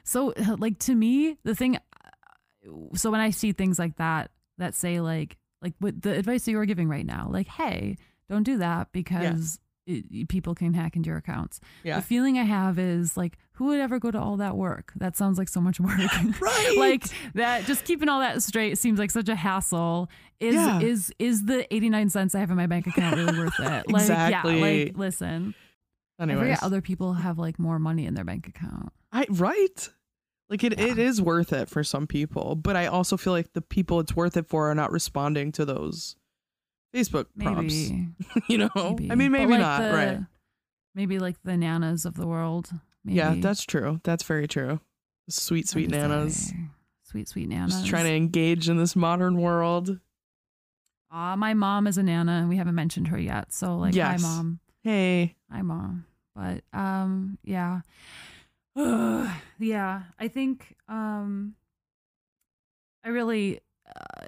So, 0.04 0.34
like 0.58 0.80
to 0.80 0.96
me, 0.96 1.38
the 1.44 1.54
thing. 1.54 1.76
Uh, 1.76 2.96
so 2.96 3.12
when 3.12 3.20
I 3.22 3.30
see 3.30 3.52
things 3.52 3.78
like 3.78 3.98
that 3.98 4.32
that 4.58 4.74
say 4.74 5.00
like 5.02 5.38
like 5.62 5.74
what 5.80 6.02
the 6.02 6.12
advice 6.18 6.46
that 6.46 6.52
you 6.52 6.58
were 6.58 6.66
giving 6.66 6.88
right 6.90 7.06
now, 7.06 7.28
like 7.30 7.48
hey, 7.48 7.98
don't 8.30 8.44
do 8.44 8.58
that 8.60 8.92
because 8.92 9.60
it, 9.88 10.30
people 10.30 10.54
can 10.54 10.74
hack 10.74 10.96
into 10.96 11.08
your 11.08 11.18
accounts. 11.18 11.60
Yeah. 11.84 11.96
The 11.96 12.04
feeling 12.04 12.38
I 12.38 12.44
have 12.44 12.78
is 12.78 13.18
like, 13.18 13.38
who 13.54 13.66
would 13.66 13.80
ever 13.80 13.98
go 14.00 14.12
to 14.12 14.20
all 14.20 14.38
that 14.38 14.56
work? 14.56 14.92
That 14.98 15.18
sounds 15.18 15.38
like 15.40 15.50
so 15.50 15.60
much 15.60 15.80
work. 15.80 15.98
Right. 16.40 16.76
like 16.78 17.06
that. 17.34 17.66
Just 17.66 17.86
keeping 17.86 18.08
all 18.08 18.20
that 18.20 18.44
straight 18.44 18.78
seems 18.78 19.00
like 19.00 19.10
such 19.12 19.30
a 19.30 19.36
hassle. 19.36 20.08
Is 20.40 20.56
Yeah. 20.56 20.80
is 20.80 21.12
is 21.20 21.46
the 21.46 21.72
eighty 21.74 21.90
nine 21.90 22.10
cents 22.10 22.36
I 22.36 22.40
have 22.40 22.52
in 22.52 22.58
my 22.58 22.68
bank 22.68 22.88
account 22.88 23.16
really 23.18 23.38
worth 23.38 23.60
it? 23.60 23.86
Like 23.92 24.08
yeah. 24.08 24.28
Exactly. 24.28 24.86
Like 24.86 24.98
listen. 24.98 25.56
I 26.20 26.28
forget 26.36 26.62
other 26.64 26.82
people 26.82 27.14
have 27.14 27.40
like 27.40 27.58
more 27.58 27.80
money 27.80 28.06
in 28.06 28.14
their 28.14 28.26
bank 28.26 28.48
account. 28.48 28.92
I 29.12 29.26
right. 29.30 29.90
Like 30.50 30.64
it, 30.64 30.74
it 30.80 30.98
Yeah. 30.98 31.04
is 31.04 31.22
worth 31.22 31.54
it 31.54 31.70
for 31.70 31.84
some 31.84 32.08
people, 32.08 32.56
but 32.56 32.76
I 32.76 32.88
also 32.88 33.18
feel 33.18 33.34
like 33.34 33.54
the 33.54 33.62
people 33.62 34.00
it's 34.00 34.16
worth 34.16 34.36
it 34.36 34.48
for 34.48 34.70
are 34.72 34.76
not 34.76 34.92
responding 34.92 35.52
to 35.54 35.66
those 35.66 36.16
Facebook 36.94 37.28
prompts. 37.40 37.92
You 38.50 38.58
know, 38.58 38.70
maybe. 38.76 39.12
I 39.12 39.16
mean, 39.16 39.32
maybe 39.32 39.52
like, 39.52 39.60
not. 39.62 39.82
the- 39.82 39.94
right? 39.94 40.20
Maybe 40.96 41.20
like 41.20 41.36
the 41.44 41.56
nanas 41.56 42.06
of 42.06 42.16
the 42.16 42.26
world. 42.26 42.70
Maybe. 43.06 43.18
Yeah, 43.18 43.36
that's 43.38 43.64
true. 43.64 44.02
That's 44.04 44.24
very 44.24 44.48
true. 44.48 44.80
Sweet, 45.30 45.68
sweet 45.68 45.90
nanas. 45.92 46.52
Sweet, 47.04 47.28
sweet 47.30 47.48
nanas. 47.48 47.74
Just 47.76 47.88
trying 47.88 48.06
to 48.06 48.14
engage 48.14 48.68
in 48.70 48.78
this 48.78 48.96
modern 48.96 49.38
world. 49.40 50.00
Uh, 51.12 51.36
my 51.36 51.54
mom 51.54 51.86
is 51.88 51.98
a 51.98 52.04
nana, 52.04 52.34
and 52.34 52.50
we 52.50 52.58
haven't 52.58 52.76
mentioned 52.76 53.08
her 53.10 53.20
yet. 53.20 53.54
So 53.54 53.78
like, 53.78 53.94
Yes. 53.96 54.22
hi 54.22 54.28
mom, 54.28 54.60
Hey, 54.84 55.36
hi 55.52 55.62
mom. 55.62 56.06
But 56.36 56.64
um, 56.74 57.38
yeah, 57.44 57.82
yeah. 59.60 60.04
I 60.20 60.28
think 60.28 60.76
um, 60.88 61.56
I 63.04 63.10
really, 63.10 63.60
uh, 63.88 64.26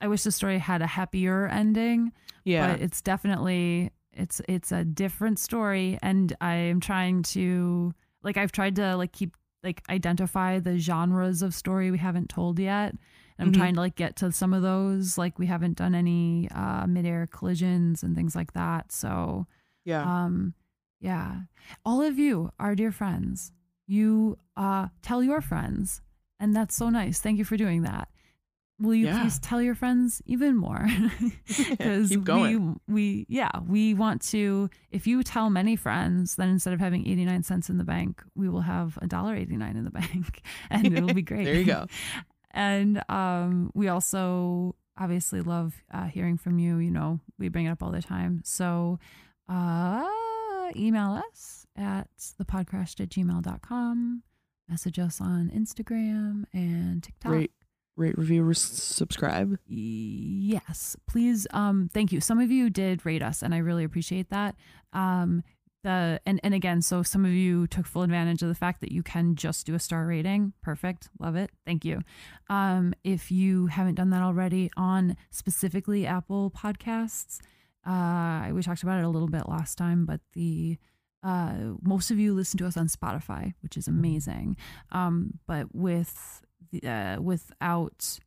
I 0.00 0.08
wish 0.08 0.22
the 0.22 0.32
story 0.32 0.58
had 0.58 0.82
a 0.82 0.86
happier 0.86 1.46
ending. 1.48 2.12
yeah, 2.44 2.72
but 2.72 2.80
it's 2.80 3.00
definitely 3.02 3.90
it's 4.12 4.40
it's 4.48 4.72
a 4.72 4.84
different 4.84 5.38
story 5.38 5.96
and 6.02 6.34
i'm 6.40 6.80
trying 6.80 7.22
to 7.22 7.94
like 8.24 8.36
i've 8.36 8.50
tried 8.50 8.74
to 8.74 8.96
like 8.96 9.12
keep 9.12 9.36
like 9.62 9.82
identify 9.88 10.58
the 10.58 10.78
genres 10.78 11.42
of 11.42 11.54
story 11.54 11.92
we 11.92 11.98
haven't 11.98 12.28
told 12.28 12.58
yet 12.58 12.90
and 13.38 13.46
i'm 13.46 13.52
Mhm. 13.52 13.56
trying 13.56 13.74
to 13.74 13.80
like 13.80 13.94
get 13.94 14.16
to 14.16 14.32
some 14.32 14.52
of 14.52 14.62
those 14.62 15.16
like 15.16 15.38
we 15.38 15.46
haven't 15.46 15.76
done 15.78 15.94
any 15.94 16.48
uh 16.52 16.88
midair 16.88 17.28
collisions 17.28 18.02
and 18.02 18.16
things 18.16 18.34
like 18.34 18.52
that 18.54 18.90
so 18.90 19.46
yeah, 19.84 20.02
um 20.02 20.54
yeah 21.00 21.42
all 21.84 22.02
of 22.02 22.18
you 22.18 22.50
are 22.58 22.74
dear 22.74 22.90
friends 22.90 23.52
you 23.90 24.38
uh 24.56 24.88
tell 25.02 25.22
your 25.22 25.40
friends 25.40 26.00
and 26.38 26.54
that's 26.56 26.74
so 26.76 26.88
nice. 26.88 27.20
Thank 27.20 27.38
you 27.38 27.44
for 27.44 27.56
doing 27.56 27.82
that. 27.82 28.08
Will 28.80 28.94
you 28.94 29.06
Yeah. 29.08 29.20
please 29.20 29.38
tell 29.38 29.60
your 29.60 29.74
friends 29.74 30.22
even 30.24 30.56
more? 30.56 30.86
Because 31.68 32.10
we 32.10 32.56
we 32.88 33.26
yeah 33.28 33.50
we 33.68 33.92
want 33.94 34.22
to 34.32 34.70
if 34.90 35.06
you 35.06 35.22
tell 35.22 35.50
many 35.50 35.76
friends 35.76 36.36
then 36.36 36.48
instead 36.48 36.72
of 36.72 36.80
having 36.80 37.06
89 37.06 37.42
cents 37.42 37.68
in 37.68 37.76
the 37.78 37.84
bank 37.84 38.22
we 38.34 38.48
will 38.48 38.62
have 38.62 38.98
a 39.02 39.06
dollar 39.06 39.34
89 39.34 39.76
in 39.76 39.84
the 39.84 39.90
bank 39.90 40.40
and 40.70 40.86
it'll 40.94 41.12
be 41.12 41.22
great. 41.22 41.44
There 41.44 41.54
you 41.62 41.64
go. 41.66 41.86
and 42.52 43.02
um 43.10 43.70
we 43.74 43.88
also 43.88 44.74
obviously 44.98 45.40
love 45.40 45.74
uh, 45.92 46.04
hearing 46.06 46.36
from 46.38 46.58
you 46.58 46.76
you 46.78 46.90
know 46.90 47.20
we 47.38 47.48
bring 47.48 47.66
it 47.66 47.70
up 47.70 47.82
all 47.82 47.90
the 47.92 48.02
time. 48.02 48.40
So 48.44 48.98
uh 49.48 50.06
email 50.76 51.20
us 51.28 51.59
at 51.80 52.08
thepodcrashed 52.18 53.00
at 53.00 53.08
gmail.com 53.08 54.22
message 54.68 54.98
us 54.98 55.20
on 55.20 55.50
instagram 55.54 56.44
and 56.52 57.02
tiktok 57.02 57.32
Rate, 57.32 57.52
rate, 57.96 58.18
review, 58.18 58.52
subscribe. 58.54 59.58
Yes, 59.66 60.96
please. 61.06 61.46
Um, 61.52 61.90
thank 61.92 62.12
you. 62.12 62.20
Some 62.20 62.40
of 62.40 62.50
you 62.50 62.70
did 62.70 63.04
rate 63.04 63.22
us, 63.22 63.42
and 63.42 63.54
I 63.54 63.58
really 63.58 63.84
appreciate 63.84 64.30
that. 64.30 64.56
Um, 64.92 65.42
the 65.82 66.20
and 66.26 66.40
and 66.42 66.52
again, 66.52 66.82
so 66.82 67.02
some 67.02 67.24
of 67.24 67.32
you 67.32 67.66
took 67.66 67.86
full 67.86 68.02
advantage 68.02 68.42
of 68.42 68.48
the 68.48 68.54
fact 68.54 68.80
that 68.80 68.92
you 68.92 69.02
can 69.02 69.34
just 69.34 69.66
do 69.66 69.74
a 69.74 69.78
star 69.78 70.06
rating. 70.06 70.52
Perfect, 70.62 71.08
love 71.18 71.36
it. 71.36 71.50
Thank 71.64 71.84
you. 71.84 72.02
Um, 72.48 72.92
if 73.02 73.30
you 73.30 73.66
haven't 73.66 73.94
done 73.94 74.10
that 74.10 74.22
already 74.22 74.70
on 74.76 75.16
specifically 75.30 76.06
Apple 76.06 76.50
Podcasts, 76.50 77.38
uh, 77.86 78.52
we 78.52 78.62
talked 78.62 78.82
about 78.82 78.98
it 78.98 79.04
a 79.04 79.08
little 79.08 79.28
bit 79.28 79.48
last 79.48 79.78
time, 79.78 80.04
but 80.04 80.20
the 80.34 80.76
uh, 81.22 81.74
most 81.82 82.10
of 82.10 82.18
you 82.18 82.32
listen 82.34 82.58
to 82.58 82.66
us 82.66 82.76
on 82.76 82.86
Spotify, 82.88 83.52
which 83.62 83.76
is 83.76 83.86
amazing. 83.88 84.56
Um, 84.92 85.38
but 85.46 85.74
with 85.74 86.42
the, 86.72 86.86
uh, 86.88 87.20
without 87.20 88.18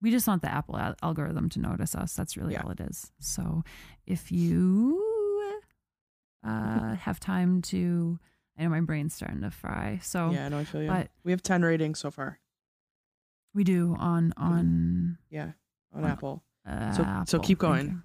we 0.00 0.12
just 0.12 0.28
want 0.28 0.42
the 0.42 0.50
Apple 0.52 0.76
al- 0.78 0.94
algorithm 1.02 1.48
to 1.48 1.58
notice 1.58 1.96
us. 1.96 2.14
That's 2.14 2.36
really 2.36 2.52
Yeah. 2.52 2.62
all 2.62 2.70
it 2.70 2.80
is. 2.80 3.10
So 3.18 3.64
if 4.06 4.30
you 4.30 5.02
uh, 6.44 6.94
have 7.00 7.18
time 7.18 7.62
to, 7.62 8.20
I 8.56 8.62
know 8.62 8.68
my 8.68 8.80
brain's 8.80 9.14
starting 9.14 9.40
to 9.40 9.50
fry. 9.50 9.98
So 10.02 10.30
yeah, 10.30 10.46
I 10.46 10.48
know 10.50 10.58
I 10.60 10.64
feel 10.64 10.82
you. 10.82 10.88
but- 10.88 11.10
we 11.24 11.32
have 11.32 11.42
ten 11.42 11.62
ratings 11.62 11.98
so 11.98 12.10
far. 12.12 12.38
we 13.54 13.64
do 13.64 13.96
on 13.98 14.32
on 14.36 15.18
Yeah, 15.30 15.52
on 15.92 16.04
On- 16.04 16.10
Apple. 16.10 16.44
uh, 16.64 16.92
So- 16.92 17.22
so 17.26 17.38
keep 17.40 17.58
going. 17.58 18.02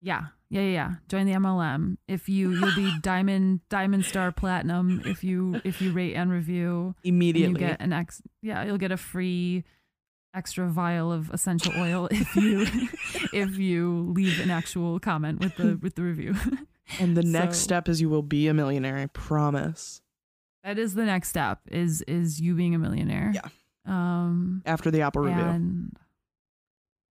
Yeah, 0.00 0.28
yeah, 0.50 0.60
yeah, 0.62 0.70
yeah. 0.70 0.90
Join 1.08 1.26
the 1.26 1.32
MLM. 1.32 1.96
If 2.08 2.28
you 2.28 2.50
you'll 2.52 2.74
be 2.74 2.92
diamond 3.02 3.60
diamond 3.68 4.04
star 4.04 4.32
platinum 4.32 5.02
if 5.04 5.22
you 5.22 5.60
if 5.64 5.80
you 5.82 5.92
rate 5.92 6.14
and 6.14 6.30
review. 6.30 6.94
And 7.04 7.14
Immediately. 7.14 7.52
you 7.60 7.68
get 7.68 7.80
an 7.80 7.92
ex 7.92 8.22
yeah 8.42 8.64
you'll 8.64 8.78
get 8.78 8.92
a 8.92 8.96
free 8.96 9.64
extra 10.34 10.68
vial 10.68 11.10
of 11.10 11.30
essential 11.30 11.72
oil 11.78 12.06
if 12.10 12.36
you 12.36 12.62
if 13.32 13.58
you 13.58 14.12
leave 14.14 14.40
an 14.40 14.50
actual 14.50 14.98
comment 15.00 15.40
with 15.40 15.56
the 15.56 15.76
with 15.82 15.94
the 15.96 16.02
review 16.02 16.34
and 17.00 17.16
the 17.16 17.22
next 17.22 17.58
so- 17.58 17.64
step 17.64 17.88
is 17.88 18.00
you 18.00 18.08
will 18.08 18.22
be 18.22 18.46
a 18.48 18.54
millionaire. 18.54 18.96
I 18.96 19.06
promise. 19.06 20.00
that 20.64 20.78
is 20.78 20.94
the 20.94 21.04
next 21.04 21.28
step 21.28 21.60
is 21.70 22.02
is 22.02 22.40
you 22.40 22.54
being 22.54 22.74
a 22.74 22.78
millionaire 22.78 23.32
Yeah. 23.34 23.48
um 23.86 24.62
After 24.66 24.90
the 24.90 25.00
Apple 25.02 25.22
review. 25.22 25.90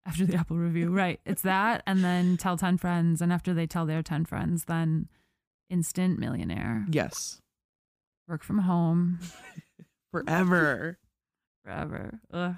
After 0.05 0.25
the 0.25 0.35
apple 0.35 0.57
review 0.57 0.89
right 0.91 1.19
it's 1.25 1.41
that 1.41 1.81
and 1.87 2.03
then 2.03 2.37
tell 2.37 2.57
10 2.57 2.77
friends 2.77 3.21
and 3.21 3.33
after 3.33 3.53
they 3.53 3.65
tell 3.65 3.85
their 3.85 4.03
10 4.03 4.25
friends 4.25 4.65
then 4.65 5.07
instant 5.69 6.19
millionaire 6.19 6.85
Yes. 6.89 7.41
work 8.27 8.43
from 8.43 8.59
home 8.59 9.19
Forever. 10.11 10.97
forever 11.63 12.19
Ugh. 12.31 12.55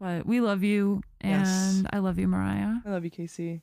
but 0.00 0.26
we 0.26 0.40
love 0.40 0.62
you 0.62 1.02
and 1.20 1.40
Yes. 1.46 1.82
i 1.92 1.98
love 1.98 2.18
you 2.18 2.26
mariah 2.28 2.74
I 2.84 2.90
love 2.90 3.04
you, 3.04 3.10
Casey. 3.10 3.62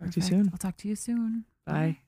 Talk 0.00 0.10
to 0.10 0.20
you 0.20 0.26
soon. 0.26 0.48
I'll 0.52 0.58
talk 0.58 0.76
to 0.78 0.88
you 0.88 0.96
soon. 0.96 1.44
Bye. 1.64 1.98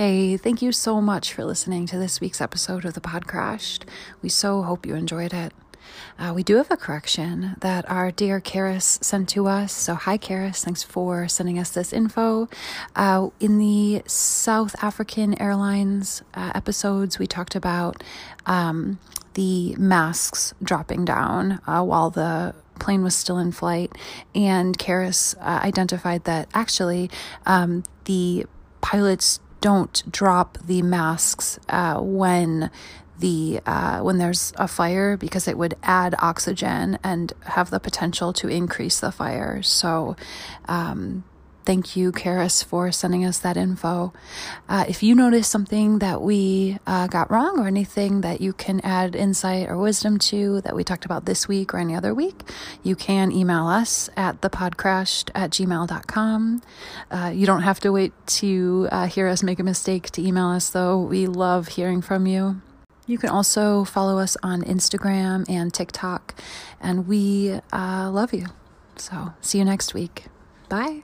Hey, 0.00 0.38
thank 0.38 0.62
you 0.62 0.72
so 0.72 1.02
much 1.02 1.34
for 1.34 1.44
listening 1.44 1.84
to 1.88 1.98
this 1.98 2.22
week's 2.22 2.40
episode 2.40 2.86
of 2.86 2.94
the 2.94 3.02
Pod 3.02 3.26
Crashed. 3.26 3.84
We 4.22 4.30
so 4.30 4.62
hope 4.62 4.86
you 4.86 4.94
enjoyed 4.94 5.34
it. 5.34 5.52
Uh, 6.18 6.32
we 6.34 6.42
do 6.42 6.56
have 6.56 6.70
a 6.70 6.76
correction 6.78 7.54
that 7.60 7.84
our 7.86 8.10
dear 8.10 8.40
Karis 8.40 9.04
sent 9.04 9.28
to 9.28 9.46
us. 9.46 9.74
So, 9.74 9.94
hi, 9.94 10.16
Karis. 10.16 10.64
Thanks 10.64 10.82
for 10.82 11.28
sending 11.28 11.58
us 11.58 11.68
this 11.68 11.92
info. 11.92 12.48
Uh, 12.96 13.28
in 13.40 13.58
the 13.58 14.00
South 14.06 14.74
African 14.82 15.38
Airlines 15.38 16.22
uh, 16.32 16.52
episodes, 16.54 17.18
we 17.18 17.26
talked 17.26 17.54
about 17.54 18.02
um, 18.46 18.98
the 19.34 19.76
masks 19.76 20.54
dropping 20.62 21.04
down 21.04 21.60
uh, 21.66 21.82
while 21.82 22.08
the 22.08 22.54
plane 22.78 23.02
was 23.02 23.14
still 23.14 23.36
in 23.36 23.52
flight. 23.52 23.92
And 24.34 24.78
Karis 24.78 25.36
uh, 25.42 25.60
identified 25.62 26.24
that 26.24 26.48
actually 26.54 27.10
um, 27.44 27.84
the 28.06 28.46
pilots 28.80 29.40
don't 29.60 30.02
drop 30.10 30.58
the 30.64 30.82
masks 30.82 31.58
uh, 31.68 32.00
when 32.00 32.70
the 33.18 33.60
uh, 33.66 34.00
when 34.00 34.18
there's 34.18 34.52
a 34.56 34.66
fire 34.66 35.16
because 35.16 35.46
it 35.46 35.56
would 35.58 35.74
add 35.82 36.14
oxygen 36.18 36.98
and 37.04 37.32
have 37.44 37.70
the 37.70 37.78
potential 37.78 38.32
to 38.32 38.48
increase 38.48 39.00
the 39.00 39.12
fire. 39.12 39.62
So 39.62 40.16
um, 40.66 41.24
Thank 41.66 41.94
you, 41.94 42.10
Karis, 42.10 42.64
for 42.64 42.90
sending 42.90 43.24
us 43.24 43.38
that 43.40 43.56
info. 43.56 44.12
Uh, 44.68 44.86
if 44.88 45.02
you 45.02 45.14
notice 45.14 45.46
something 45.46 45.98
that 45.98 46.22
we 46.22 46.78
uh, 46.86 47.06
got 47.06 47.30
wrong 47.30 47.60
or 47.60 47.66
anything 47.66 48.22
that 48.22 48.40
you 48.40 48.54
can 48.54 48.80
add 48.80 49.14
insight 49.14 49.68
or 49.68 49.76
wisdom 49.76 50.18
to 50.18 50.62
that 50.62 50.74
we 50.74 50.84
talked 50.84 51.04
about 51.04 51.26
this 51.26 51.46
week 51.46 51.74
or 51.74 51.78
any 51.78 51.94
other 51.94 52.14
week, 52.14 52.42
you 52.82 52.96
can 52.96 53.30
email 53.30 53.66
us 53.66 54.08
at 54.16 54.40
thepodcrashed 54.40 55.30
at 55.34 55.50
gmail.com. 55.50 56.62
Uh, 57.10 57.32
you 57.34 57.46
don't 57.46 57.62
have 57.62 57.78
to 57.80 57.92
wait 57.92 58.14
to 58.26 58.88
uh, 58.90 59.06
hear 59.06 59.28
us 59.28 59.42
make 59.42 59.58
a 59.58 59.64
mistake 59.64 60.10
to 60.10 60.26
email 60.26 60.46
us, 60.48 60.70
though. 60.70 60.98
We 60.98 61.26
love 61.26 61.68
hearing 61.68 62.00
from 62.00 62.26
you. 62.26 62.62
You 63.06 63.18
can 63.18 63.28
also 63.28 63.84
follow 63.84 64.18
us 64.18 64.36
on 64.42 64.62
Instagram 64.62 65.48
and 65.48 65.74
TikTok, 65.74 66.34
and 66.80 67.06
we 67.06 67.60
uh, 67.72 68.10
love 68.10 68.32
you. 68.32 68.46
So, 68.96 69.34
see 69.40 69.58
you 69.58 69.64
next 69.64 69.94
week. 69.94 70.26
Bye. 70.68 71.02